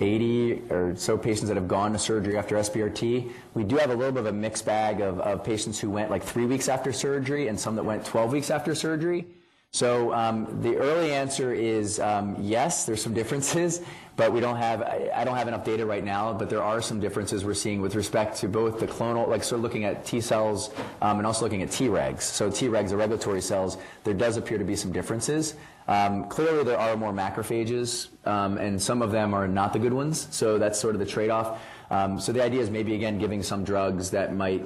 80 0.00 0.62
or 0.70 0.96
so 0.96 1.18
patients 1.18 1.48
that 1.48 1.56
have 1.56 1.68
gone 1.68 1.92
to 1.92 1.98
surgery 1.98 2.36
after 2.36 2.56
SBRT. 2.56 3.30
We 3.54 3.64
do 3.64 3.76
have 3.76 3.90
a 3.90 3.94
little 3.94 4.12
bit 4.12 4.20
of 4.20 4.26
a 4.26 4.32
mixed 4.32 4.64
bag 4.64 5.00
of, 5.00 5.20
of 5.20 5.44
patients 5.44 5.78
who 5.78 5.90
went 5.90 6.10
like 6.10 6.22
three 6.22 6.46
weeks 6.46 6.68
after 6.68 6.92
surgery 6.92 7.48
and 7.48 7.58
some 7.58 7.76
that 7.76 7.84
went 7.84 8.04
12 8.04 8.32
weeks 8.32 8.50
after 8.50 8.74
surgery. 8.74 9.26
So 9.70 10.14
um, 10.14 10.62
the 10.62 10.76
early 10.76 11.12
answer 11.12 11.52
is 11.52 12.00
um, 12.00 12.36
yes, 12.40 12.86
there's 12.86 13.02
some 13.02 13.12
differences, 13.12 13.82
but 14.16 14.32
we 14.32 14.40
don't 14.40 14.56
have, 14.56 14.80
I, 14.80 15.10
I, 15.14 15.24
don't 15.24 15.36
have 15.36 15.46
enough 15.46 15.64
data 15.64 15.84
right 15.84 16.02
now, 16.02 16.32
but 16.32 16.48
there 16.48 16.62
are 16.62 16.80
some 16.80 17.00
differences 17.00 17.44
we're 17.44 17.52
seeing 17.52 17.82
with 17.82 17.94
respect 17.94 18.38
to 18.38 18.48
both 18.48 18.80
the 18.80 18.86
clonal, 18.86 19.28
like 19.28 19.44
sort 19.44 19.58
of 19.58 19.62
looking 19.62 19.84
at 19.84 20.06
T 20.06 20.22
cells 20.22 20.70
um, 21.02 21.18
and 21.18 21.26
also 21.26 21.44
looking 21.44 21.60
at 21.62 21.68
Tregs. 21.68 22.22
So 22.22 22.50
Tregs, 22.50 22.88
the 22.88 22.96
regulatory 22.96 23.42
cells, 23.42 23.76
there 24.04 24.14
does 24.14 24.38
appear 24.38 24.56
to 24.56 24.64
be 24.64 24.74
some 24.74 24.90
differences. 24.90 25.54
Um, 25.88 26.28
clearly, 26.28 26.64
there 26.64 26.78
are 26.78 26.96
more 26.96 27.12
macrophages, 27.12 28.08
um, 28.26 28.58
and 28.58 28.80
some 28.80 29.00
of 29.00 29.10
them 29.10 29.32
are 29.32 29.48
not 29.48 29.72
the 29.72 29.78
good 29.78 29.94
ones, 29.94 30.28
so 30.30 30.58
that's 30.58 30.78
sort 30.78 30.94
of 30.94 30.98
the 30.98 31.06
trade-off. 31.06 31.60
Um, 31.90 32.20
so 32.20 32.30
the 32.30 32.44
idea 32.44 32.60
is 32.60 32.68
maybe, 32.68 32.94
again, 32.94 33.18
giving 33.18 33.42
some 33.42 33.64
drugs 33.64 34.10
that 34.10 34.34
might 34.34 34.62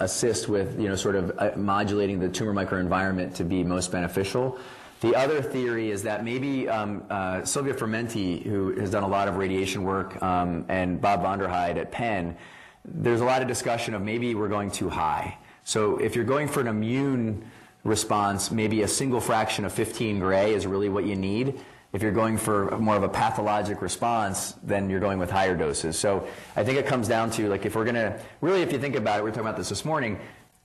assist 0.00 0.48
with, 0.48 0.78
you 0.78 0.88
know, 0.88 0.94
sort 0.94 1.16
of 1.16 1.32
uh, 1.38 1.52
modulating 1.56 2.20
the 2.20 2.28
tumor 2.28 2.52
microenvironment 2.52 3.34
to 3.36 3.44
be 3.44 3.64
most 3.64 3.90
beneficial. 3.90 4.58
The 5.00 5.14
other 5.16 5.40
theory 5.40 5.90
is 5.90 6.02
that 6.02 6.24
maybe 6.24 6.68
um, 6.68 7.04
uh, 7.08 7.44
Silvia 7.44 7.72
Formenti, 7.72 8.42
who 8.42 8.78
has 8.78 8.90
done 8.90 9.02
a 9.02 9.08
lot 9.08 9.28
of 9.28 9.36
radiation 9.36 9.82
work, 9.82 10.22
um, 10.22 10.66
and 10.68 11.00
Bob 11.00 11.22
Vonderheide 11.22 11.78
at 11.78 11.90
Penn, 11.90 12.36
there's 12.84 13.22
a 13.22 13.24
lot 13.24 13.40
of 13.40 13.48
discussion 13.48 13.94
of 13.94 14.02
maybe 14.02 14.34
we're 14.34 14.48
going 14.48 14.70
too 14.70 14.90
high. 14.90 15.38
So 15.64 15.96
if 15.96 16.14
you're 16.14 16.24
going 16.24 16.48
for 16.48 16.60
an 16.60 16.68
immune 16.68 17.50
response, 17.86 18.50
maybe 18.50 18.82
a 18.82 18.88
single 18.88 19.20
fraction 19.20 19.64
of 19.64 19.72
15 19.72 20.18
gray 20.18 20.54
is 20.54 20.66
really 20.66 20.88
what 20.88 21.04
you 21.04 21.16
need. 21.16 21.60
If 21.92 22.02
you're 22.02 22.12
going 22.12 22.36
for 22.36 22.76
more 22.78 22.96
of 22.96 23.02
a 23.02 23.08
pathologic 23.08 23.80
response, 23.80 24.52
then 24.62 24.90
you're 24.90 25.00
going 25.00 25.18
with 25.18 25.30
higher 25.30 25.56
doses. 25.56 25.98
So 25.98 26.28
I 26.54 26.64
think 26.64 26.78
it 26.78 26.86
comes 26.86 27.08
down 27.08 27.30
to 27.32 27.48
like 27.48 27.64
if 27.64 27.74
we're 27.74 27.84
going 27.84 27.94
to 27.94 28.20
really, 28.40 28.62
if 28.62 28.72
you 28.72 28.78
think 28.78 28.96
about 28.96 29.20
it, 29.20 29.24
we 29.24 29.30
are 29.30 29.32
talking 29.32 29.46
about 29.46 29.56
this 29.56 29.70
this 29.70 29.84
morning. 29.84 30.18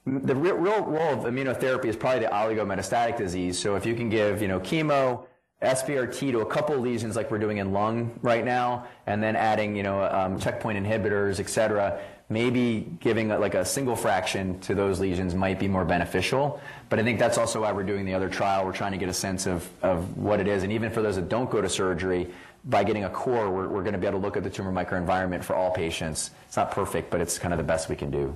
The 0.05 0.35
real, 0.35 0.55
real 0.55 0.83
role 0.83 1.13
of 1.13 1.19
immunotherapy 1.31 1.85
is 1.85 1.95
probably 1.95 2.21
the 2.21 2.31
oligometastatic 2.31 3.17
disease. 3.17 3.57
So 3.57 3.75
if 3.75 3.85
you 3.85 3.93
can 3.93 4.09
give, 4.09 4.41
you 4.41 4.47
know, 4.47 4.59
chemo, 4.59 5.25
SBRT 5.61 6.31
to 6.31 6.39
a 6.39 6.45
couple 6.45 6.75
lesions 6.77 7.15
like 7.15 7.29
we're 7.29 7.37
doing 7.37 7.57
in 7.57 7.71
lung 7.71 8.19
right 8.23 8.43
now, 8.43 8.87
and 9.05 9.21
then 9.21 9.35
adding, 9.35 9.75
you 9.75 9.83
know, 9.83 10.03
um, 10.03 10.39
checkpoint 10.39 10.83
inhibitors, 10.83 11.39
et 11.39 11.47
cetera, 11.47 12.01
maybe 12.29 12.87
giving 12.99 13.31
a, 13.31 13.37
like 13.37 13.53
a 13.53 13.63
single 13.63 13.95
fraction 13.95 14.59
to 14.61 14.73
those 14.73 14.99
lesions 14.99 15.35
might 15.35 15.59
be 15.59 15.67
more 15.67 15.85
beneficial. 15.85 16.59
But 16.91 16.99
I 16.99 17.03
think 17.03 17.19
that's 17.19 17.37
also 17.37 17.61
why 17.61 17.71
we're 17.71 17.83
doing 17.83 18.03
the 18.03 18.13
other 18.13 18.27
trial. 18.27 18.65
We're 18.65 18.73
trying 18.73 18.91
to 18.91 18.97
get 18.97 19.07
a 19.07 19.13
sense 19.13 19.47
of, 19.47 19.69
of 19.81 20.17
what 20.17 20.41
it 20.41 20.47
is. 20.49 20.63
And 20.63 20.73
even 20.73 20.91
for 20.91 21.01
those 21.01 21.15
that 21.15 21.29
don't 21.29 21.49
go 21.49 21.61
to 21.61 21.69
surgery, 21.69 22.27
by 22.65 22.83
getting 22.83 23.05
a 23.05 23.09
core, 23.09 23.49
we're, 23.49 23.69
we're 23.69 23.81
going 23.81 23.93
to 23.93 23.97
be 23.97 24.07
able 24.07 24.19
to 24.19 24.25
look 24.25 24.35
at 24.35 24.43
the 24.43 24.49
tumor 24.49 24.73
microenvironment 24.73 25.41
for 25.41 25.55
all 25.55 25.71
patients. 25.71 26.31
It's 26.47 26.57
not 26.57 26.69
perfect, 26.71 27.09
but 27.09 27.21
it's 27.21 27.39
kind 27.39 27.53
of 27.53 27.59
the 27.59 27.63
best 27.63 27.87
we 27.87 27.95
can 27.95 28.11
do. 28.11 28.35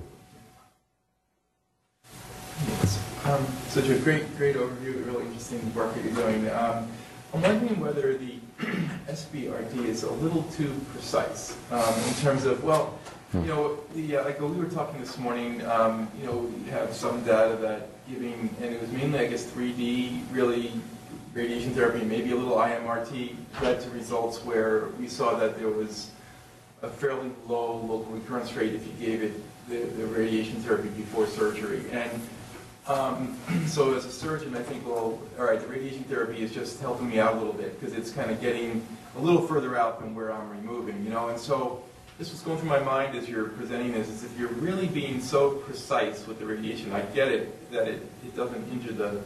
Um, 3.26 3.46
such 3.68 3.90
a 3.90 3.98
great, 3.98 4.34
great 4.38 4.56
overview, 4.56 5.04
really 5.04 5.26
interesting 5.26 5.74
work 5.74 5.94
that 5.94 6.02
you're 6.02 6.14
doing. 6.14 6.48
Um, 6.48 6.88
I'm 7.34 7.42
wondering 7.42 7.78
whether 7.78 8.16
the 8.16 8.38
SBRT 9.06 9.84
is 9.84 10.02
a 10.04 10.12
little 10.12 10.44
too 10.44 10.74
precise 10.92 11.58
um, 11.70 11.94
in 12.08 12.14
terms 12.22 12.46
of, 12.46 12.64
well, 12.64 12.98
you 13.34 13.40
know, 13.48 13.80
the, 13.94 14.16
uh, 14.16 14.24
like 14.24 14.40
we 14.40 14.46
were 14.46 14.64
talking 14.64 14.98
this 14.98 15.18
morning, 15.18 15.62
um, 15.66 16.08
you 16.18 16.26
know, 16.26 16.50
you 16.64 16.70
have 16.70 16.94
some 16.94 17.22
data 17.22 17.54
that 17.56 17.90
giving, 18.08 18.54
and 18.60 18.74
it 18.74 18.80
was 18.80 18.90
mainly, 18.90 19.18
I 19.18 19.26
guess, 19.26 19.44
3D, 19.50 20.22
really 20.30 20.72
radiation 21.34 21.74
therapy, 21.74 22.04
maybe 22.04 22.32
a 22.32 22.36
little 22.36 22.56
IMRT, 22.56 23.34
led 23.62 23.80
to 23.80 23.90
results 23.90 24.44
where 24.44 24.86
we 24.98 25.06
saw 25.06 25.36
that 25.36 25.58
there 25.58 25.68
was 25.68 26.10
a 26.82 26.88
fairly 26.88 27.30
low 27.46 27.76
local 27.76 28.12
recurrence 28.12 28.54
rate 28.54 28.74
if 28.74 28.86
you 28.86 28.92
gave 29.06 29.22
it 29.22 29.32
the, 29.68 29.78
the 30.00 30.06
radiation 30.06 30.56
therapy 30.56 30.88
before 30.90 31.26
surgery. 31.26 31.84
And 31.90 32.20
um, 32.86 33.36
so 33.66 33.94
as 33.94 34.04
a 34.04 34.10
surgeon, 34.10 34.56
I 34.56 34.62
think, 34.62 34.86
well, 34.86 35.18
all 35.38 35.44
right, 35.44 35.60
the 35.60 35.66
radiation 35.66 36.04
therapy 36.04 36.42
is 36.42 36.52
just 36.52 36.80
helping 36.80 37.08
me 37.08 37.18
out 37.18 37.34
a 37.34 37.36
little 37.38 37.52
bit 37.52 37.78
because 37.78 37.94
it's 37.94 38.10
kind 38.10 38.30
of 38.30 38.40
getting 38.40 38.86
a 39.16 39.20
little 39.20 39.42
further 39.42 39.76
out 39.76 40.00
than 40.00 40.14
where 40.14 40.32
I'm 40.32 40.48
removing, 40.50 41.02
you 41.04 41.10
know? 41.10 41.28
And 41.28 41.38
so 41.38 41.82
this 42.18 42.30
was 42.30 42.40
going 42.40 42.58
through 42.58 42.68
my 42.68 42.78
mind 42.78 43.16
as 43.16 43.28
you're 43.28 43.48
presenting 43.48 43.92
this, 43.92 44.08
is 44.08 44.24
if 44.24 44.38
you're 44.38 44.48
really 44.48 44.86
being 44.86 45.20
so 45.20 45.50
precise 45.50 46.26
with 46.26 46.38
the 46.38 46.46
radiation, 46.46 46.92
I 46.92 47.00
get 47.00 47.28
it, 47.28 47.55
that 47.76 47.88
it, 47.88 48.02
it 48.24 48.34
doesn't 48.34 48.68
injure 48.72 48.92
the, 48.92 49.20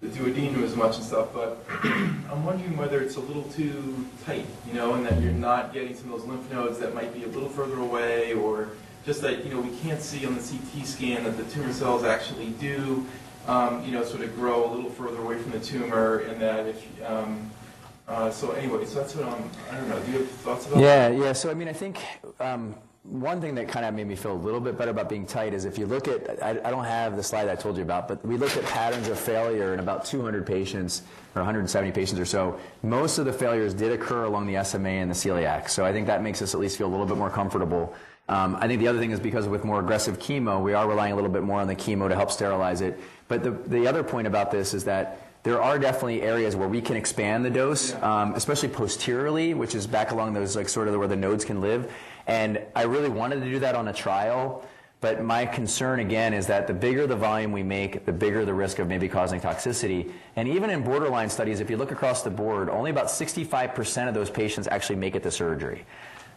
the 0.00 0.08
duodenum 0.08 0.62
as 0.62 0.76
much 0.76 0.96
and 0.96 1.04
stuff, 1.04 1.28
but 1.32 1.64
I'm 1.84 2.44
wondering 2.44 2.76
whether 2.76 3.00
it's 3.00 3.16
a 3.16 3.20
little 3.20 3.44
too 3.44 4.06
tight, 4.26 4.46
you 4.66 4.74
know, 4.74 4.94
and 4.94 5.06
that 5.06 5.20
you're 5.20 5.32
not 5.32 5.72
getting 5.72 5.96
some 5.96 6.12
of 6.12 6.20
those 6.20 6.28
lymph 6.28 6.50
nodes 6.52 6.78
that 6.80 6.94
might 6.94 7.14
be 7.14 7.24
a 7.24 7.28
little 7.28 7.48
further 7.48 7.78
away, 7.78 8.34
or 8.34 8.68
just 9.06 9.22
that, 9.22 9.44
you 9.44 9.52
know, 9.52 9.60
we 9.60 9.74
can't 9.78 10.00
see 10.00 10.26
on 10.26 10.34
the 10.34 10.40
CT 10.40 10.86
scan 10.86 11.24
that 11.24 11.36
the 11.36 11.44
tumor 11.44 11.72
cells 11.72 12.04
actually 12.04 12.50
do, 12.60 13.06
um, 13.46 13.84
you 13.84 13.92
know, 13.92 14.04
sort 14.04 14.22
of 14.22 14.34
grow 14.36 14.70
a 14.70 14.70
little 14.72 14.90
further 14.90 15.20
away 15.20 15.38
from 15.38 15.52
the 15.52 15.60
tumor, 15.60 16.18
and 16.18 16.40
that 16.40 16.66
if, 16.66 17.04
um, 17.04 17.50
uh, 18.06 18.30
so 18.30 18.50
anyway, 18.52 18.84
so 18.84 18.96
that's 18.96 19.14
what 19.14 19.26
I'm, 19.26 19.50
I 19.70 19.76
don't 19.76 19.88
know, 19.88 20.00
do 20.00 20.12
you 20.12 20.18
have 20.18 20.28
thoughts 20.28 20.66
about 20.66 20.80
that? 20.80 20.82
Yeah, 20.82 21.08
yeah. 21.08 21.32
So 21.32 21.50
I 21.50 21.54
mean, 21.54 21.68
I 21.68 21.72
think 21.72 21.98
um, 22.40 22.74
one 23.04 23.40
thing 23.40 23.56
that 23.56 23.66
kind 23.66 23.84
of 23.84 23.94
made 23.94 24.06
me 24.06 24.14
feel 24.14 24.32
a 24.32 24.34
little 24.34 24.60
bit 24.60 24.78
better 24.78 24.92
about 24.92 25.08
being 25.08 25.26
tight 25.26 25.54
is 25.54 25.64
if 25.64 25.76
you 25.76 25.86
look 25.86 26.06
at, 26.06 26.40
I, 26.40 26.50
I 26.50 26.70
don't 26.70 26.84
have 26.84 27.16
the 27.16 27.22
slide 27.22 27.48
I 27.48 27.56
told 27.56 27.76
you 27.76 27.82
about, 27.82 28.06
but 28.06 28.24
we 28.24 28.36
looked 28.36 28.56
at 28.56 28.64
patterns 28.64 29.08
of 29.08 29.18
failure 29.18 29.74
in 29.74 29.80
about 29.80 30.04
200 30.04 30.46
patients 30.46 31.02
or 31.34 31.42
170 31.42 31.90
patients 31.90 32.20
or 32.20 32.24
so. 32.24 32.60
Most 32.84 33.18
of 33.18 33.24
the 33.24 33.32
failures 33.32 33.74
did 33.74 33.90
occur 33.90 34.24
along 34.24 34.46
the 34.46 34.62
SMA 34.62 34.88
and 34.88 35.10
the 35.10 35.14
celiac. 35.14 35.68
So 35.68 35.84
I 35.84 35.92
think 35.92 36.06
that 36.06 36.22
makes 36.22 36.42
us 36.42 36.54
at 36.54 36.60
least 36.60 36.78
feel 36.78 36.86
a 36.86 36.92
little 36.92 37.06
bit 37.06 37.16
more 37.16 37.30
comfortable. 37.30 37.92
Um, 38.28 38.56
I 38.60 38.68
think 38.68 38.78
the 38.78 38.86
other 38.86 39.00
thing 39.00 39.10
is 39.10 39.18
because 39.18 39.48
with 39.48 39.64
more 39.64 39.80
aggressive 39.80 40.20
chemo, 40.20 40.62
we 40.62 40.72
are 40.72 40.88
relying 40.88 41.12
a 41.12 41.16
little 41.16 41.30
bit 41.30 41.42
more 41.42 41.60
on 41.60 41.66
the 41.66 41.74
chemo 41.74 42.08
to 42.08 42.14
help 42.14 42.30
sterilize 42.30 42.82
it. 42.82 43.00
But 43.26 43.42
the, 43.42 43.50
the 43.50 43.88
other 43.88 44.04
point 44.04 44.28
about 44.28 44.52
this 44.52 44.74
is 44.74 44.84
that 44.84 45.31
there 45.42 45.60
are 45.60 45.78
definitely 45.78 46.22
areas 46.22 46.54
where 46.54 46.68
we 46.68 46.80
can 46.80 46.96
expand 46.96 47.44
the 47.44 47.50
dose, 47.50 47.94
um, 47.96 48.34
especially 48.34 48.68
posteriorly, 48.68 49.54
which 49.54 49.74
is 49.74 49.86
back 49.86 50.12
along 50.12 50.34
those 50.34 50.54
like 50.54 50.68
sort 50.68 50.86
of 50.86 50.96
where 50.96 51.08
the 51.08 51.16
nodes 51.16 51.44
can 51.44 51.60
live. 51.60 51.92
And 52.28 52.60
I 52.76 52.82
really 52.82 53.08
wanted 53.08 53.40
to 53.40 53.50
do 53.50 53.58
that 53.58 53.74
on 53.74 53.88
a 53.88 53.92
trial, 53.92 54.64
but 55.00 55.24
my 55.24 55.44
concern 55.44 55.98
again 55.98 56.32
is 56.32 56.46
that 56.46 56.68
the 56.68 56.74
bigger 56.74 57.08
the 57.08 57.16
volume 57.16 57.50
we 57.50 57.64
make, 57.64 58.06
the 58.06 58.12
bigger 58.12 58.44
the 58.44 58.54
risk 58.54 58.78
of 58.78 58.86
maybe 58.86 59.08
causing 59.08 59.40
toxicity. 59.40 60.12
And 60.36 60.46
even 60.46 60.70
in 60.70 60.84
borderline 60.84 61.28
studies, 61.28 61.58
if 61.58 61.68
you 61.68 61.76
look 61.76 61.90
across 61.90 62.22
the 62.22 62.30
board, 62.30 62.70
only 62.70 62.92
about 62.92 63.06
65% 63.06 64.06
of 64.06 64.14
those 64.14 64.30
patients 64.30 64.68
actually 64.68 64.96
make 64.96 65.16
it 65.16 65.24
to 65.24 65.30
surgery. 65.32 65.84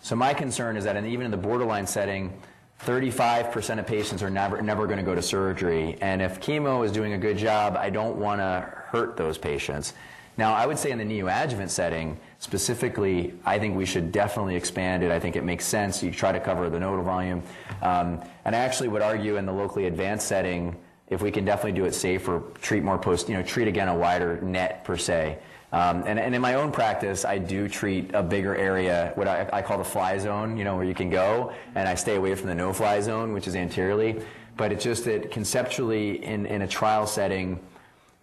So 0.01 0.15
my 0.15 0.33
concern 0.33 0.77
is 0.77 0.83
that 0.85 0.95
in, 0.95 1.05
even 1.05 1.25
in 1.25 1.31
the 1.31 1.37
borderline 1.37 1.85
setting, 1.85 2.33
35% 2.83 3.79
of 3.79 3.87
patients 3.87 4.21
are 4.21 4.29
never, 4.29 4.61
never 4.61 4.85
going 4.85 4.97
to 4.97 5.03
go 5.03 5.15
to 5.15 5.21
surgery. 5.21 5.97
And 6.01 6.21
if 6.21 6.39
chemo 6.39 6.85
is 6.85 6.91
doing 6.91 7.13
a 7.13 7.17
good 7.17 7.37
job, 7.37 7.75
I 7.77 7.89
don't 7.89 8.17
want 8.17 8.41
to 8.41 8.69
hurt 8.87 9.17
those 9.17 9.37
patients. 9.37 9.93
Now, 10.37 10.53
I 10.53 10.65
would 10.65 10.77
say 10.77 10.91
in 10.91 10.97
the 10.97 11.05
neoadjuvant 11.05 11.69
setting, 11.69 12.19
specifically, 12.39 13.33
I 13.45 13.57
think 13.57 13.77
we 13.77 13.85
should 13.85 14.11
definitely 14.11 14.55
expand 14.55 15.01
it. 15.01 15.09
I 15.09 15.19
think 15.19 15.37
it 15.37 15.43
makes 15.43 15.65
sense. 15.65 16.03
You 16.03 16.11
try 16.11 16.33
to 16.33 16.39
cover 16.41 16.69
the 16.69 16.79
nodal 16.79 17.05
volume. 17.05 17.41
Um, 17.81 18.21
and 18.43 18.53
I 18.53 18.59
actually 18.59 18.89
would 18.89 19.01
argue 19.01 19.37
in 19.37 19.45
the 19.45 19.53
locally 19.53 19.87
advanced 19.87 20.27
setting, 20.27 20.75
if 21.07 21.21
we 21.21 21.31
can 21.31 21.45
definitely 21.45 21.79
do 21.79 21.85
it 21.85 21.93
safer, 21.93 22.43
treat 22.61 22.83
more 22.83 22.97
post, 22.97 23.29
you 23.29 23.35
know, 23.35 23.43
treat 23.43 23.67
again 23.67 23.87
a 23.87 23.95
wider 23.95 24.41
net 24.41 24.83
per 24.83 24.97
se. 24.97 25.39
Um, 25.71 26.03
and, 26.05 26.19
and 26.19 26.33
in 26.33 26.41
my 26.41 26.53
own 26.53 26.71
practice, 26.71 27.25
I 27.25 27.37
do 27.37 27.67
treat 27.67 28.13
a 28.13 28.23
bigger 28.23 28.55
area, 28.55 29.11
what 29.15 29.27
I, 29.27 29.49
I 29.51 29.61
call 29.61 29.77
the 29.77 29.83
fly 29.83 30.17
zone, 30.17 30.57
you 30.57 30.63
know, 30.63 30.75
where 30.75 30.85
you 30.85 30.93
can 30.93 31.09
go, 31.09 31.51
and 31.73 31.87
I 31.87 31.95
stay 31.95 32.15
away 32.15 32.33
from 32.35 32.47
the 32.47 32.55
no-fly 32.55 33.01
zone, 33.01 33.33
which 33.33 33.47
is 33.47 33.55
anteriorly. 33.55 34.21
But 34.55 34.71
it's 34.71 34.85
just 34.85 35.03
that 35.05 35.31
conceptually, 35.31 36.23
in, 36.23 36.45
in 36.45 36.61
a 36.61 36.67
trial 36.67 37.07
setting, 37.07 37.59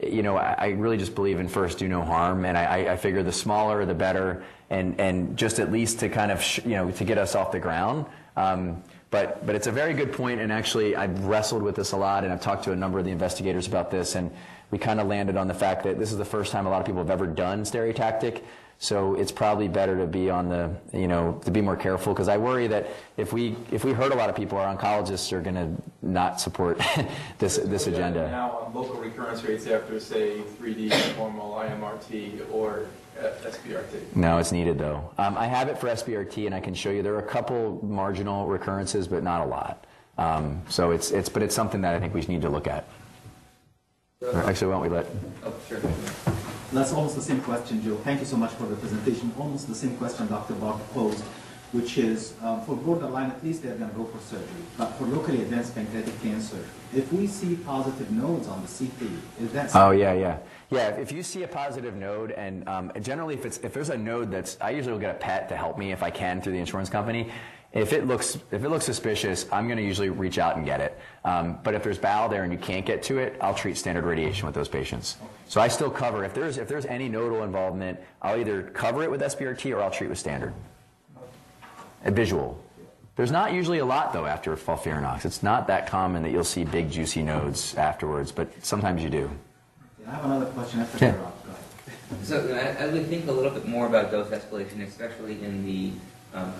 you 0.00 0.22
know, 0.22 0.36
I, 0.36 0.54
I 0.58 0.66
really 0.68 0.96
just 0.96 1.14
believe 1.14 1.40
in 1.40 1.48
first 1.48 1.78
do 1.78 1.88
no 1.88 2.02
harm, 2.02 2.46
and 2.46 2.56
I, 2.56 2.92
I 2.92 2.96
figure 2.96 3.22
the 3.22 3.32
smaller 3.32 3.84
the 3.84 3.94
better, 3.94 4.44
and, 4.70 4.98
and 4.98 5.36
just 5.36 5.58
at 5.58 5.70
least 5.70 6.00
to 6.00 6.08
kind 6.08 6.32
of, 6.32 6.42
you 6.64 6.76
know, 6.76 6.90
to 6.90 7.04
get 7.04 7.18
us 7.18 7.34
off 7.34 7.52
the 7.52 7.60
ground. 7.60 8.06
Um, 8.34 8.82
but, 9.10 9.44
but 9.44 9.54
it's 9.54 9.66
a 9.66 9.72
very 9.72 9.92
good 9.92 10.14
point, 10.14 10.40
and 10.40 10.50
actually, 10.50 10.96
I've 10.96 11.26
wrestled 11.26 11.62
with 11.62 11.74
this 11.74 11.92
a 11.92 11.98
lot, 11.98 12.24
and 12.24 12.32
I've 12.32 12.40
talked 12.40 12.64
to 12.64 12.72
a 12.72 12.76
number 12.76 12.98
of 12.98 13.04
the 13.04 13.10
investigators 13.10 13.66
about 13.66 13.90
this, 13.90 14.14
and 14.14 14.30
we 14.72 14.78
kind 14.78 14.98
of 14.98 15.06
landed 15.06 15.36
on 15.36 15.46
the 15.46 15.54
fact 15.54 15.84
that 15.84 15.98
this 15.98 16.10
is 16.10 16.18
the 16.18 16.24
first 16.24 16.50
time 16.50 16.66
a 16.66 16.70
lot 16.70 16.80
of 16.80 16.86
people 16.86 17.00
have 17.02 17.10
ever 17.10 17.26
done 17.26 17.62
stereotactic. 17.62 18.42
So 18.78 19.14
it's 19.14 19.30
probably 19.30 19.68
better 19.68 19.96
to 19.98 20.06
be 20.08 20.28
on 20.28 20.48
the, 20.48 20.74
you 20.92 21.06
know, 21.06 21.40
to 21.44 21.52
be 21.52 21.60
more 21.60 21.76
careful 21.76 22.12
because 22.12 22.26
I 22.26 22.38
worry 22.38 22.66
that 22.66 22.88
if 23.16 23.32
we 23.32 23.54
if 23.70 23.84
we 23.84 23.92
hurt 23.92 24.10
a 24.10 24.16
lot 24.16 24.28
of 24.28 24.34
people, 24.34 24.58
our 24.58 24.76
oncologists 24.76 25.32
are 25.32 25.40
going 25.40 25.54
to 25.54 25.70
not 26.00 26.40
support 26.40 26.78
this 27.38 27.58
this 27.58 27.86
Look 27.86 27.94
at 27.94 27.98
it 27.98 27.98
agenda. 27.98 28.30
Now, 28.30 28.58
on 28.66 28.74
local 28.74 28.96
recurrence 28.96 29.44
rates 29.44 29.68
after, 29.68 30.00
say, 30.00 30.40
3D 30.40 30.92
formal 31.12 31.54
IMRT 31.54 32.50
or 32.50 32.86
uh, 33.20 33.30
SBRT. 33.44 34.16
No, 34.16 34.38
it's 34.38 34.50
needed 34.50 34.78
though. 34.78 35.12
Um, 35.16 35.36
I 35.36 35.46
have 35.46 35.68
it 35.68 35.78
for 35.78 35.86
SBRT, 35.86 36.46
and 36.46 36.54
I 36.54 36.60
can 36.60 36.74
show 36.74 36.90
you 36.90 37.02
there 37.02 37.14
are 37.14 37.20
a 37.20 37.28
couple 37.28 37.78
marginal 37.84 38.48
recurrences, 38.48 39.06
but 39.06 39.22
not 39.22 39.42
a 39.42 39.46
lot. 39.46 39.86
Um, 40.18 40.62
so 40.68 40.90
it's 40.90 41.12
it's 41.12 41.28
but 41.28 41.42
it's 41.42 41.54
something 41.54 41.82
that 41.82 41.94
I 41.94 42.00
think 42.00 42.14
we 42.14 42.22
need 42.22 42.42
to 42.42 42.50
look 42.50 42.66
at. 42.66 42.88
Or 44.22 44.36
Actually, 44.44 44.68
why 44.68 44.74
don't 44.74 44.82
we 44.82 44.88
let? 44.88 45.06
Oh, 45.44 45.52
sure. 45.68 45.80
That's 46.72 46.92
almost 46.92 47.16
the 47.16 47.22
same 47.22 47.40
question, 47.40 47.82
Joe. 47.82 47.96
Thank 47.96 48.20
you 48.20 48.26
so 48.26 48.36
much 48.36 48.52
for 48.52 48.64
the 48.64 48.76
presentation. 48.76 49.32
Almost 49.38 49.68
the 49.68 49.74
same 49.74 49.96
question 49.96 50.28
Dr. 50.28 50.54
Bob 50.54 50.80
posed, 50.90 51.24
which 51.72 51.98
is, 51.98 52.34
um, 52.40 52.62
for 52.62 52.76
borderline, 52.76 53.30
at 53.30 53.42
least 53.44 53.62
they're 53.62 53.74
going 53.74 53.90
to 53.90 53.96
go 53.96 54.04
for 54.04 54.18
surgery. 54.20 54.46
But 54.78 54.92
for 54.92 55.04
locally 55.04 55.42
advanced 55.42 55.74
pancreatic 55.74 56.22
cancer, 56.22 56.64
if 56.94 57.12
we 57.12 57.26
see 57.26 57.56
positive 57.56 58.10
nodes 58.12 58.46
on 58.46 58.62
the 58.62 58.68
CT, 58.68 59.10
is 59.40 59.52
that... 59.52 59.74
Oh 59.74 59.90
yeah, 59.90 60.12
yeah, 60.12 60.38
yeah. 60.70 60.88
If 60.90 60.98
if 60.98 61.12
you 61.12 61.22
see 61.22 61.42
a 61.42 61.48
positive 61.48 61.96
node, 61.96 62.30
and 62.30 62.66
um, 62.68 62.92
generally, 63.00 63.34
if 63.34 63.44
it's 63.44 63.58
if 63.58 63.74
there's 63.74 63.90
a 63.90 63.98
node 63.98 64.30
that's, 64.30 64.56
I 64.60 64.70
usually 64.70 64.92
will 64.92 65.00
get 65.00 65.16
a 65.16 65.18
pet 65.18 65.48
to 65.48 65.56
help 65.56 65.76
me 65.78 65.92
if 65.92 66.02
I 66.02 66.10
can 66.10 66.40
through 66.40 66.52
the 66.52 66.58
insurance 66.58 66.88
company. 66.88 67.30
If 67.72 67.94
it 67.94 68.06
looks 68.06 68.36
if 68.50 68.64
it 68.64 68.68
looks 68.68 68.84
suspicious, 68.84 69.46
I'm 69.50 69.66
going 69.66 69.78
to 69.78 69.84
usually 69.84 70.10
reach 70.10 70.38
out 70.38 70.56
and 70.56 70.66
get 70.66 70.80
it. 70.80 70.98
Um, 71.24 71.58
but 71.64 71.74
if 71.74 71.82
there's 71.82 71.98
bowel 71.98 72.28
there 72.28 72.42
and 72.42 72.52
you 72.52 72.58
can't 72.58 72.84
get 72.84 73.02
to 73.04 73.18
it, 73.18 73.36
I'll 73.40 73.54
treat 73.54 73.78
standard 73.78 74.04
radiation 74.04 74.44
with 74.44 74.54
those 74.54 74.68
patients. 74.68 75.16
So 75.48 75.60
I 75.60 75.68
still 75.68 75.90
cover 75.90 76.24
if 76.24 76.34
there's 76.34 76.58
if 76.58 76.68
there's 76.68 76.84
any 76.84 77.08
nodal 77.08 77.44
involvement, 77.44 77.98
I'll 78.20 78.38
either 78.38 78.62
cover 78.62 79.02
it 79.02 79.10
with 79.10 79.22
SBRT 79.22 79.74
or 79.74 79.80
I'll 79.82 79.90
treat 79.90 80.10
with 80.10 80.18
standard. 80.18 80.52
A 82.04 82.10
visual. 82.10 82.62
There's 83.16 83.30
not 83.30 83.52
usually 83.52 83.78
a 83.78 83.84
lot 83.86 84.12
though 84.12 84.26
after 84.26 84.54
FOLFIRINOX. 84.54 85.24
It's 85.24 85.42
not 85.42 85.66
that 85.68 85.86
common 85.86 86.22
that 86.24 86.30
you'll 86.30 86.44
see 86.44 86.64
big 86.64 86.90
juicy 86.90 87.22
nodes 87.22 87.74
afterwards, 87.76 88.32
but 88.32 88.48
sometimes 88.64 89.02
you 89.02 89.08
do. 89.08 89.30
I 90.06 90.10
have 90.10 90.24
another 90.26 90.46
question 90.46 90.80
after 90.80 91.04
Yeah. 91.04 91.12
yeah. 91.12 91.20
Rob. 91.22 91.44
Go 91.44 91.50
ahead. 91.52 92.26
So 92.26 92.36
uh, 92.38 92.82
as 92.82 92.92
we 92.92 93.02
think 93.04 93.28
a 93.28 93.32
little 93.32 93.50
bit 93.50 93.66
more 93.66 93.86
about 93.86 94.10
dose 94.10 94.28
escalation, 94.28 94.86
especially 94.86 95.42
in 95.42 95.64
the 95.64 95.92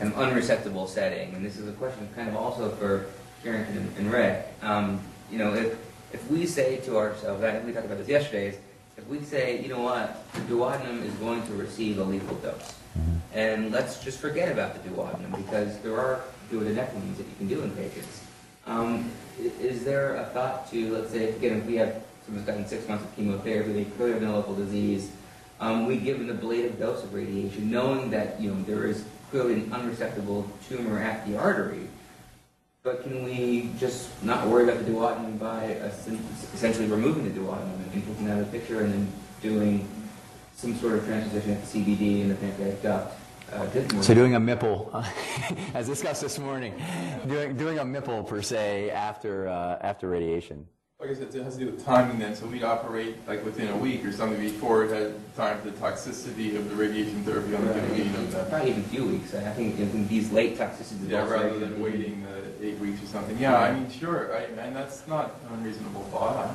kind 0.03 0.15
of 0.15 0.19
unresectable 0.19 0.89
setting, 0.89 1.35
and 1.35 1.45
this 1.45 1.57
is 1.57 1.69
a 1.69 1.73
question 1.73 2.09
kind 2.15 2.29
of 2.29 2.37
also 2.37 2.71
for 2.71 3.07
Carrington 3.43 3.77
and, 3.77 3.97
and 3.99 4.13
Rick. 4.13 4.47
Um, 4.63 5.01
you 5.31 5.39
know, 5.39 5.55
if 5.55 5.79
if 6.13 6.31
we 6.31 6.47
say 6.47 6.79
to 6.79 6.99
ourselves, 6.99 7.43
I 7.43 7.53
think 7.53 7.67
we 7.67 7.73
talked 7.73 7.87
about 7.87 7.99
this 7.99 8.09
yesterday, 8.09 8.49
is 8.49 8.57
if 8.99 9.07
we 9.07 9.21
say, 9.23 9.63
you 9.63 9.69
know 9.69 9.81
what, 9.81 10.23
the 10.35 10.41
duodenum 10.41 11.03
is 11.05 11.15
going 11.15 11.43
to 11.47 11.53
receive 11.55 11.99
a 11.99 12.05
lethal 12.05 12.37
dose, 12.37 12.75
and 13.33 13.71
let's 13.71 14.03
just 14.03 14.19
forget 14.19 14.51
about 14.51 14.75
the 14.75 14.91
duodenum 14.91 15.37
because 15.37 15.79
there 15.81 15.99
are 15.99 16.21
duodenectomies 16.51 17.17
that 17.17 17.27
you 17.27 17.35
can 17.39 17.49
do 17.49 17.63
in 17.63 17.71
patients. 17.71 18.25
Um, 18.67 19.11
is 19.39 19.85
there 19.85 20.17
a 20.17 20.27
thought 20.27 20.71
to, 20.71 20.93
let's 20.93 21.11
say, 21.11 21.31
again, 21.31 21.59
if 21.59 21.67
we 21.67 21.77
have 21.77 22.03
someone's 22.25 22.47
gotten 22.47 22.67
six 22.67 22.87
months 22.89 23.05
of 23.05 23.17
chemotherapy, 23.17 23.73
they 23.73 23.85
could 23.97 24.11
have 24.11 24.21
been 24.21 24.29
a 24.29 24.37
local 24.37 24.55
disease, 24.55 25.11
um, 25.59 25.87
we 25.87 25.97
give 25.97 26.19
them 26.19 26.27
the 26.27 26.35
ablative 26.35 26.79
dose 26.79 27.03
of 27.03 27.15
radiation, 27.15 27.71
knowing 27.71 28.11
that 28.11 28.41
you 28.41 28.53
know 28.53 28.63
there 28.63 28.85
is 28.85 29.05
clearly 29.33 29.55
an 29.55 29.71
unresectable 29.71 30.47
tumor 30.69 30.99
at 30.99 31.27
the 31.27 31.37
artery. 31.39 31.89
But 32.85 33.03
can 33.03 33.25
we 33.25 33.71
just 33.79 34.23
not 34.23 34.47
worry 34.47 34.65
about 34.65 34.85
the 34.85 34.91
duodenum 34.91 35.39
by 35.39 35.65
essentially 36.55 36.87
removing 36.87 37.25
the 37.25 37.41
duodenum 37.41 37.77
and 37.77 37.93
taking 37.95 38.31
out 38.31 38.41
of 38.41 38.53
the 38.53 38.59
picture 38.59 38.81
and 38.83 38.93
then 38.93 39.13
doing 39.41 39.89
some 40.55 40.77
sort 40.77 40.95
of 40.99 41.07
transposition 41.07 41.53
at 41.53 41.65
the 41.65 41.79
CBD 41.79 42.23
and 42.23 42.31
the 42.31 42.35
pancreatic 42.35 42.83
duct? 42.83 43.15
Uh, 43.53 44.03
So 44.03 44.15
doing 44.15 44.35
a 44.35 44.41
MIPPLE, 44.41 45.05
as 45.75 45.87
discussed 45.87 46.23
this 46.23 46.39
morning, 46.39 46.75
doing 47.27 47.57
doing 47.57 47.79
a 47.79 47.85
MIPPLE 47.85 48.25
per 48.27 48.41
se 48.41 48.91
after 48.91 49.49
uh, 49.49 49.79
after 49.83 50.09
radiation. 50.09 50.67
Like 51.03 51.11
I 51.11 51.15
said, 51.15 51.35
it 51.35 51.43
has 51.43 51.55
to 51.55 51.65
do 51.65 51.67
with 51.67 51.85
timing 51.85 52.21
then, 52.21 52.37
so 52.37 52.47
we'd 52.47 52.63
operate 52.63 53.17
like 53.27 53.45
within 53.45 53.67
a 53.67 53.77
week 53.77 54.05
or 54.05 54.13
something 54.13 54.39
before 54.39 54.85
it 54.85 54.93
had 54.93 55.15
time 55.35 55.59
for 55.61 55.69
the 55.69 55.77
toxicity 55.77 56.55
of 56.55 56.71
the 56.71 56.77
radiation 56.77 57.25
therapy 57.25 57.57
on 57.57 57.67
the 57.67 57.75
giving 57.75 58.15
of 58.15 58.31
that. 58.31 58.53
Not 58.53 58.69
even 58.69 58.83
a 58.83 58.85
few 58.85 59.07
weeks, 59.07 59.35
I 59.35 59.51
think 59.51 59.81
in 59.81 59.91
in 59.91 60.07
these 60.07 60.31
late 60.31 60.57
toxicities. 60.57 61.09
Yeah, 61.09 61.23
also- 61.23 61.33
rather 61.33 61.59
than 61.59 61.83
waiting 61.83 62.23
the 62.23 62.65
eight 62.65 62.79
weeks 62.79 63.03
or 63.03 63.07
something. 63.07 63.37
Yeah, 63.37 63.59
I 63.59 63.75
mean, 63.75 63.91
sure, 63.91 64.33
I, 64.33 64.43
and 64.43 64.77
that's 64.77 65.05
not 65.09 65.41
an 65.49 65.59
unreasonable 65.59 66.03
thought. 66.13 66.55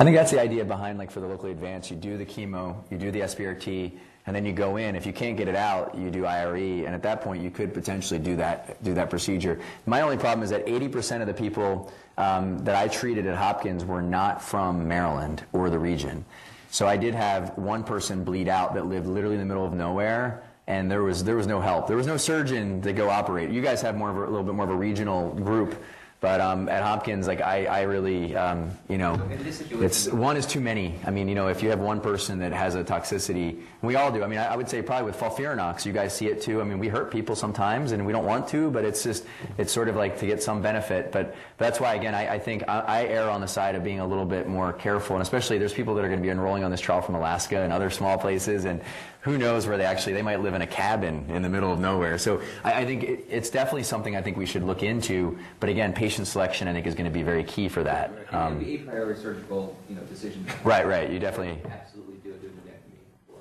I 0.00 0.02
think 0.02 0.16
that's 0.16 0.32
the 0.32 0.40
idea 0.40 0.64
behind, 0.64 0.98
like, 0.98 1.12
for 1.12 1.20
the 1.20 1.28
locally 1.28 1.52
advanced, 1.52 1.92
you 1.92 1.96
do 1.96 2.16
the 2.18 2.26
chemo, 2.26 2.74
you 2.90 2.98
do 2.98 3.12
the 3.12 3.20
SBRT, 3.20 3.92
and 4.26 4.34
then 4.34 4.46
you 4.46 4.52
go 4.52 4.76
in. 4.76 4.96
If 4.96 5.06
you 5.06 5.12
can't 5.12 5.36
get 5.36 5.48
it 5.48 5.56
out, 5.56 5.94
you 5.94 6.10
do 6.10 6.24
IRE, 6.24 6.84
and 6.86 6.94
at 6.94 7.02
that 7.02 7.20
point, 7.20 7.42
you 7.42 7.50
could 7.50 7.74
potentially 7.74 8.18
do 8.18 8.36
that, 8.36 8.82
do 8.82 8.94
that 8.94 9.10
procedure. 9.10 9.60
My 9.86 10.00
only 10.00 10.16
problem 10.16 10.42
is 10.42 10.50
that 10.50 10.66
80% 10.66 11.20
of 11.20 11.26
the 11.26 11.34
people 11.34 11.92
um, 12.16 12.58
that 12.64 12.74
I 12.74 12.88
treated 12.88 13.26
at 13.26 13.36
Hopkins 13.36 13.84
were 13.84 14.02
not 14.02 14.40
from 14.40 14.88
Maryland 14.88 15.44
or 15.52 15.68
the 15.68 15.78
region. 15.78 16.24
So 16.70 16.88
I 16.88 16.96
did 16.96 17.14
have 17.14 17.56
one 17.56 17.84
person 17.84 18.24
bleed 18.24 18.48
out 18.48 18.74
that 18.74 18.86
lived 18.86 19.06
literally 19.06 19.34
in 19.34 19.40
the 19.40 19.46
middle 19.46 19.64
of 19.64 19.74
nowhere, 19.74 20.42
and 20.66 20.90
there 20.90 21.02
was, 21.02 21.22
there 21.22 21.36
was 21.36 21.46
no 21.46 21.60
help. 21.60 21.86
There 21.86 21.96
was 21.96 22.06
no 22.06 22.16
surgeon 22.16 22.80
to 22.82 22.92
go 22.92 23.10
operate. 23.10 23.50
You 23.50 23.60
guys 23.60 23.82
have 23.82 23.96
more 23.96 24.10
of 24.10 24.16
a, 24.16 24.20
a 24.20 24.30
little 24.30 24.42
bit 24.42 24.54
more 24.54 24.64
of 24.64 24.70
a 24.70 24.76
regional 24.76 25.30
group. 25.34 25.80
But 26.20 26.40
um, 26.40 26.70
at 26.70 26.82
Hopkins, 26.82 27.26
like 27.26 27.42
I, 27.42 27.66
I 27.66 27.82
really, 27.82 28.34
um, 28.34 28.70
you 28.88 28.96
know, 28.96 29.12
In 29.14 29.44
this 29.44 29.58
situation- 29.58 29.84
it's 29.84 30.08
one 30.08 30.38
is 30.38 30.46
too 30.46 30.60
many. 30.60 30.94
I 31.04 31.10
mean, 31.10 31.28
you 31.28 31.34
know, 31.34 31.48
if 31.48 31.62
you 31.62 31.68
have 31.68 31.80
one 31.80 32.00
person 32.00 32.38
that 32.38 32.52
has 32.52 32.76
a 32.76 32.82
toxicity, 32.82 33.60
we 33.82 33.96
all 33.96 34.10
do. 34.10 34.24
I 34.24 34.26
mean, 34.26 34.38
I, 34.38 34.46
I 34.46 34.56
would 34.56 34.70
say 34.70 34.80
probably 34.80 35.04
with 35.04 35.20
FOLFIRINOX, 35.20 35.84
you 35.84 35.92
guys 35.92 36.14
see 36.14 36.28
it 36.28 36.40
too. 36.40 36.62
I 36.62 36.64
mean, 36.64 36.78
we 36.78 36.88
hurt 36.88 37.10
people 37.10 37.36
sometimes, 37.36 37.92
and 37.92 38.06
we 38.06 38.12
don't 38.12 38.24
want 38.24 38.48
to, 38.48 38.70
but 38.70 38.86
it's 38.86 39.02
just, 39.02 39.26
it's 39.58 39.70
sort 39.70 39.90
of 39.90 39.96
like 39.96 40.18
to 40.20 40.26
get 40.26 40.42
some 40.42 40.62
benefit. 40.62 41.12
But 41.12 41.34
that's 41.58 41.78
why, 41.78 41.94
again, 41.94 42.14
I, 42.14 42.34
I 42.36 42.38
think 42.38 42.62
I, 42.66 42.80
I 42.80 43.04
err 43.04 43.28
on 43.28 43.42
the 43.42 43.48
side 43.48 43.74
of 43.74 43.84
being 43.84 44.00
a 44.00 44.06
little 44.06 44.24
bit 44.24 44.48
more 44.48 44.72
careful, 44.72 45.16
and 45.16 45.22
especially 45.22 45.58
there's 45.58 45.74
people 45.74 45.94
that 45.96 46.06
are 46.06 46.08
going 46.08 46.20
to 46.20 46.24
be 46.24 46.30
enrolling 46.30 46.64
on 46.64 46.70
this 46.70 46.80
trial 46.80 47.02
from 47.02 47.16
Alaska 47.16 47.60
and 47.60 47.70
other 47.70 47.90
small 47.90 48.16
places, 48.16 48.64
and 48.64 48.80
who 49.20 49.36
knows 49.38 49.66
where 49.66 49.76
they 49.78 49.84
actually 49.84 50.12
they 50.12 50.22
might 50.22 50.40
live 50.40 50.52
in 50.54 50.60
a 50.62 50.66
cabin 50.66 51.26
in 51.30 51.42
the 51.42 51.48
middle 51.48 51.72
of 51.72 51.80
nowhere. 51.80 52.16
So 52.18 52.40
I, 52.62 52.80
I 52.82 52.84
think 52.86 53.02
it, 53.02 53.26
it's 53.28 53.50
definitely 53.50 53.82
something 53.84 54.16
I 54.16 54.22
think 54.22 54.38
we 54.38 54.46
should 54.46 54.62
look 54.62 54.82
into. 54.82 55.38
But 55.60 55.68
again, 55.68 55.92
patient 55.92 56.13
selection 56.22 56.68
I 56.68 56.72
think 56.74 56.86
is 56.86 56.94
going 56.94 57.06
to 57.10 57.10
be 57.10 57.22
very 57.22 57.42
key 57.44 57.68
for 57.68 57.82
that. 57.82 58.10
It 58.12 58.34
Um, 58.34 58.58
be 58.58 58.76
a 58.76 58.78
priori 58.80 59.16
surgical, 59.16 59.74
you 59.88 59.96
know, 59.96 60.02
decision. 60.02 60.46
right, 60.64 60.86
right. 60.86 61.08
You 61.10 61.18
definitely. 61.18 61.58
Absolutely 61.70 62.16
do 62.22 62.30
a 62.30 62.34
duodenectomy. 62.34 63.32
or- 63.32 63.38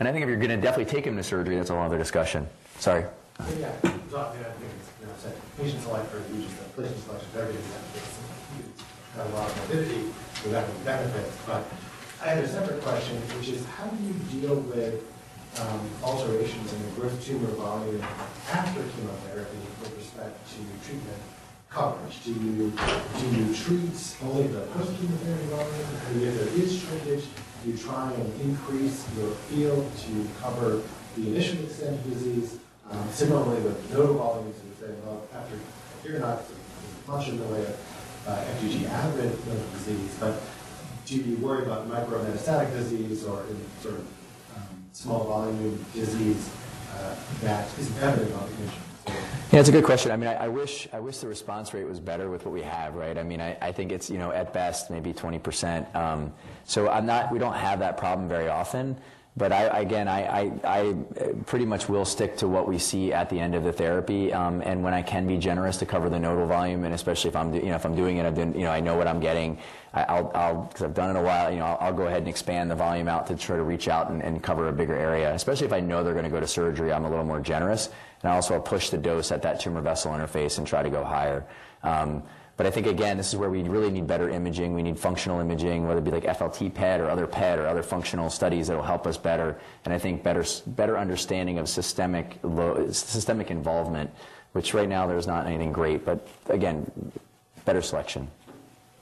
And 0.00 0.08
I 0.08 0.12
think 0.12 0.22
if 0.22 0.28
you're 0.28 0.38
going 0.38 0.50
to 0.50 0.56
definitely 0.56 0.90
take 0.90 1.04
him 1.06 1.16
to 1.16 1.22
surgery, 1.22 1.56
that's 1.56 1.68
a 1.70 1.74
whole 1.74 1.82
other 1.84 1.98
discussion. 1.98 2.46
Sorry. 2.78 3.04
Yeah, 3.58 3.68
I 3.68 3.72
think 3.88 3.94
it's, 4.06 4.12
you 4.12 5.06
know, 5.06 5.12
said, 5.22 5.34
patient 5.58 5.82
selection, 5.82 6.22
patient 6.76 6.98
selection, 7.04 7.28
everything, 7.36 7.62
that's, 7.94 8.18
got 9.16 9.26
a 9.26 9.30
lot 9.34 9.50
of 9.50 9.56
morbidity, 9.58 10.10
so 10.42 10.50
that 10.50 10.66
would 10.66 10.84
benefit, 10.84 11.30
but 11.46 11.62
I 12.22 12.28
had 12.30 12.44
a 12.44 12.48
separate 12.48 12.80
question, 12.82 13.16
which 13.38 13.48
is, 13.50 13.64
how 13.66 13.86
do 13.86 13.96
you 14.06 14.14
deal 14.40 14.56
with, 14.56 15.02
um, 15.60 15.80
alterations 16.02 16.72
in 16.72 16.82
the 16.82 16.88
gross 17.00 17.14
tumor 17.24 17.46
volume 17.54 18.02
after 18.50 18.82
chemotherapy 18.82 19.58
with 19.80 19.94
respect 19.96 20.34
to 20.50 20.56
treatment 20.86 21.18
coverage? 21.74 22.24
Do 22.24 22.32
you, 22.32 22.72
do 23.18 23.26
you 23.36 23.54
treat 23.54 24.16
only 24.22 24.46
the 24.46 24.60
post-chemotherapy 24.60 25.46
volume, 25.46 25.86
and 26.08 26.22
if 26.22 26.34
there 26.38 26.64
is 26.64 26.80
shrinkage, 26.80 27.24
do 27.64 27.70
you 27.70 27.76
try 27.76 28.12
and 28.12 28.40
increase 28.40 29.04
your 29.16 29.30
field 29.50 29.90
to 30.06 30.28
cover 30.40 30.82
the 31.16 31.28
initial 31.28 31.64
extent 31.64 31.98
of 31.98 32.04
disease? 32.12 32.58
Um, 32.90 33.08
Similarly 33.10 33.62
with 33.62 33.90
nodal 33.90 34.14
volumes, 34.14 34.56
you 34.64 34.86
say, 34.86 34.92
well, 35.04 35.26
after, 35.34 35.58
you're 36.04 36.20
not 36.20 36.42
much 37.08 37.28
in 37.28 37.38
the 37.38 37.44
way 37.44 37.60
of 37.60 38.24
uh, 38.28 38.44
aberrant 38.44 39.46
nodal 39.46 39.64
disease, 39.72 40.16
but 40.20 40.40
do 41.06 41.16
you 41.16 41.36
worry 41.38 41.64
about 41.64 41.88
micrometastatic 41.88 42.72
disease 42.72 43.24
or 43.24 43.44
sort 43.82 43.94
of 43.96 44.06
um, 44.56 44.84
small 44.92 45.24
volume 45.24 45.84
disease 45.92 46.48
uh, 46.94 47.14
that 47.42 47.66
is 47.78 47.90
evident 47.98 48.32
on 48.34 48.48
the 48.48 48.56
imaging? 48.62 48.83
Yeah, 49.52 49.60
it's 49.60 49.68
a 49.68 49.72
good 49.72 49.84
question. 49.84 50.10
I 50.10 50.16
mean, 50.16 50.28
I, 50.28 50.34
I 50.34 50.48
wish 50.48 50.88
I 50.92 51.00
wish 51.00 51.18
the 51.18 51.28
response 51.28 51.72
rate 51.74 51.86
was 51.86 52.00
better 52.00 52.28
with 52.28 52.44
what 52.44 52.52
we 52.52 52.62
have, 52.62 52.94
right? 52.94 53.16
I 53.16 53.22
mean, 53.22 53.40
I, 53.40 53.56
I 53.60 53.72
think 53.72 53.92
it's 53.92 54.10
you 54.10 54.18
know 54.18 54.32
at 54.32 54.52
best 54.52 54.90
maybe 54.90 55.12
20 55.12 55.38
percent. 55.38 55.94
Um, 55.94 56.32
so 56.64 56.88
I'm 56.88 57.06
not. 57.06 57.30
We 57.30 57.38
don't 57.38 57.54
have 57.54 57.78
that 57.78 57.96
problem 57.96 58.28
very 58.28 58.48
often. 58.48 58.96
But 59.36 59.50
I, 59.50 59.80
again, 59.80 60.06
I, 60.06 60.26
I, 60.26 60.52
I 60.64 60.92
pretty 61.46 61.66
much 61.66 61.88
will 61.88 62.04
stick 62.04 62.36
to 62.36 62.46
what 62.46 62.68
we 62.68 62.78
see 62.78 63.12
at 63.12 63.28
the 63.30 63.40
end 63.40 63.56
of 63.56 63.64
the 63.64 63.72
therapy, 63.72 64.32
um, 64.32 64.62
and 64.64 64.84
when 64.84 64.94
I 64.94 65.02
can 65.02 65.26
be 65.26 65.38
generous 65.38 65.76
to 65.78 65.86
cover 65.86 66.08
the 66.08 66.20
nodal 66.20 66.46
volume, 66.46 66.84
and 66.84 66.94
especially 66.94 67.30
if 67.30 67.36
I'm, 67.36 67.52
you 67.52 67.62
know, 67.62 67.74
if 67.74 67.84
I'm 67.84 67.96
doing 67.96 68.18
it, 68.18 68.26
I've 68.26 68.36
been, 68.36 68.54
you 68.54 68.60
know, 68.60 68.70
I 68.70 68.78
know 68.78 68.96
what 68.96 69.08
I'm 69.08 69.18
getting. 69.18 69.58
I'll, 69.92 70.30
I'll, 70.36 70.62
because 70.62 70.82
I've 70.82 70.94
done 70.94 71.16
it 71.16 71.18
a 71.18 71.22
while, 71.22 71.50
you 71.50 71.58
know, 71.58 71.64
I'll, 71.64 71.78
I'll 71.80 71.92
go 71.92 72.06
ahead 72.06 72.18
and 72.18 72.28
expand 72.28 72.70
the 72.70 72.76
volume 72.76 73.08
out 73.08 73.26
to 73.26 73.36
try 73.36 73.56
to 73.56 73.64
reach 73.64 73.88
out 73.88 74.08
and, 74.08 74.22
and 74.22 74.40
cover 74.40 74.68
a 74.68 74.72
bigger 74.72 74.96
area. 74.96 75.34
Especially 75.34 75.66
if 75.66 75.72
I 75.72 75.80
know 75.80 76.04
they're 76.04 76.14
going 76.14 76.24
to 76.24 76.30
go 76.30 76.40
to 76.40 76.46
surgery, 76.46 76.92
I'm 76.92 77.04
a 77.04 77.10
little 77.10 77.24
more 77.24 77.40
generous, 77.40 77.90
and 78.24 78.32
I 78.32 78.36
also 78.36 78.54
will 78.54 78.62
push 78.62 78.88
the 78.88 78.96
dose 78.96 79.30
at 79.30 79.42
that 79.42 79.60
tumor 79.60 79.82
vessel 79.82 80.12
interface 80.12 80.56
and 80.56 80.66
try 80.66 80.82
to 80.82 80.88
go 80.88 81.04
higher. 81.04 81.44
Um, 81.82 82.22
but 82.56 82.66
I 82.66 82.70
think, 82.70 82.86
again, 82.86 83.18
this 83.18 83.28
is 83.28 83.36
where 83.36 83.50
we 83.50 83.62
really 83.64 83.90
need 83.90 84.06
better 84.06 84.30
imaging. 84.30 84.72
We 84.72 84.82
need 84.82 84.98
functional 84.98 85.40
imaging, 85.40 85.86
whether 85.86 85.98
it 85.98 86.04
be 86.04 86.10
like 86.10 86.24
FLT 86.24 86.72
PET 86.72 87.00
or 87.00 87.10
other 87.10 87.26
PET 87.26 87.58
or 87.58 87.66
other 87.66 87.82
functional 87.82 88.30
studies 88.30 88.68
that 88.68 88.76
will 88.76 88.82
help 88.82 89.06
us 89.06 89.18
better. 89.18 89.58
And 89.84 89.92
I 89.92 89.98
think 89.98 90.22
better, 90.22 90.42
better 90.68 90.96
understanding 90.96 91.58
of 91.58 91.68
systemic, 91.68 92.38
systemic 92.92 93.50
involvement, 93.50 94.10
which 94.52 94.72
right 94.72 94.88
now 94.88 95.06
there's 95.06 95.26
not 95.26 95.46
anything 95.46 95.72
great. 95.72 96.06
But 96.06 96.26
again, 96.48 96.90
better 97.66 97.82
selection. 97.82 98.28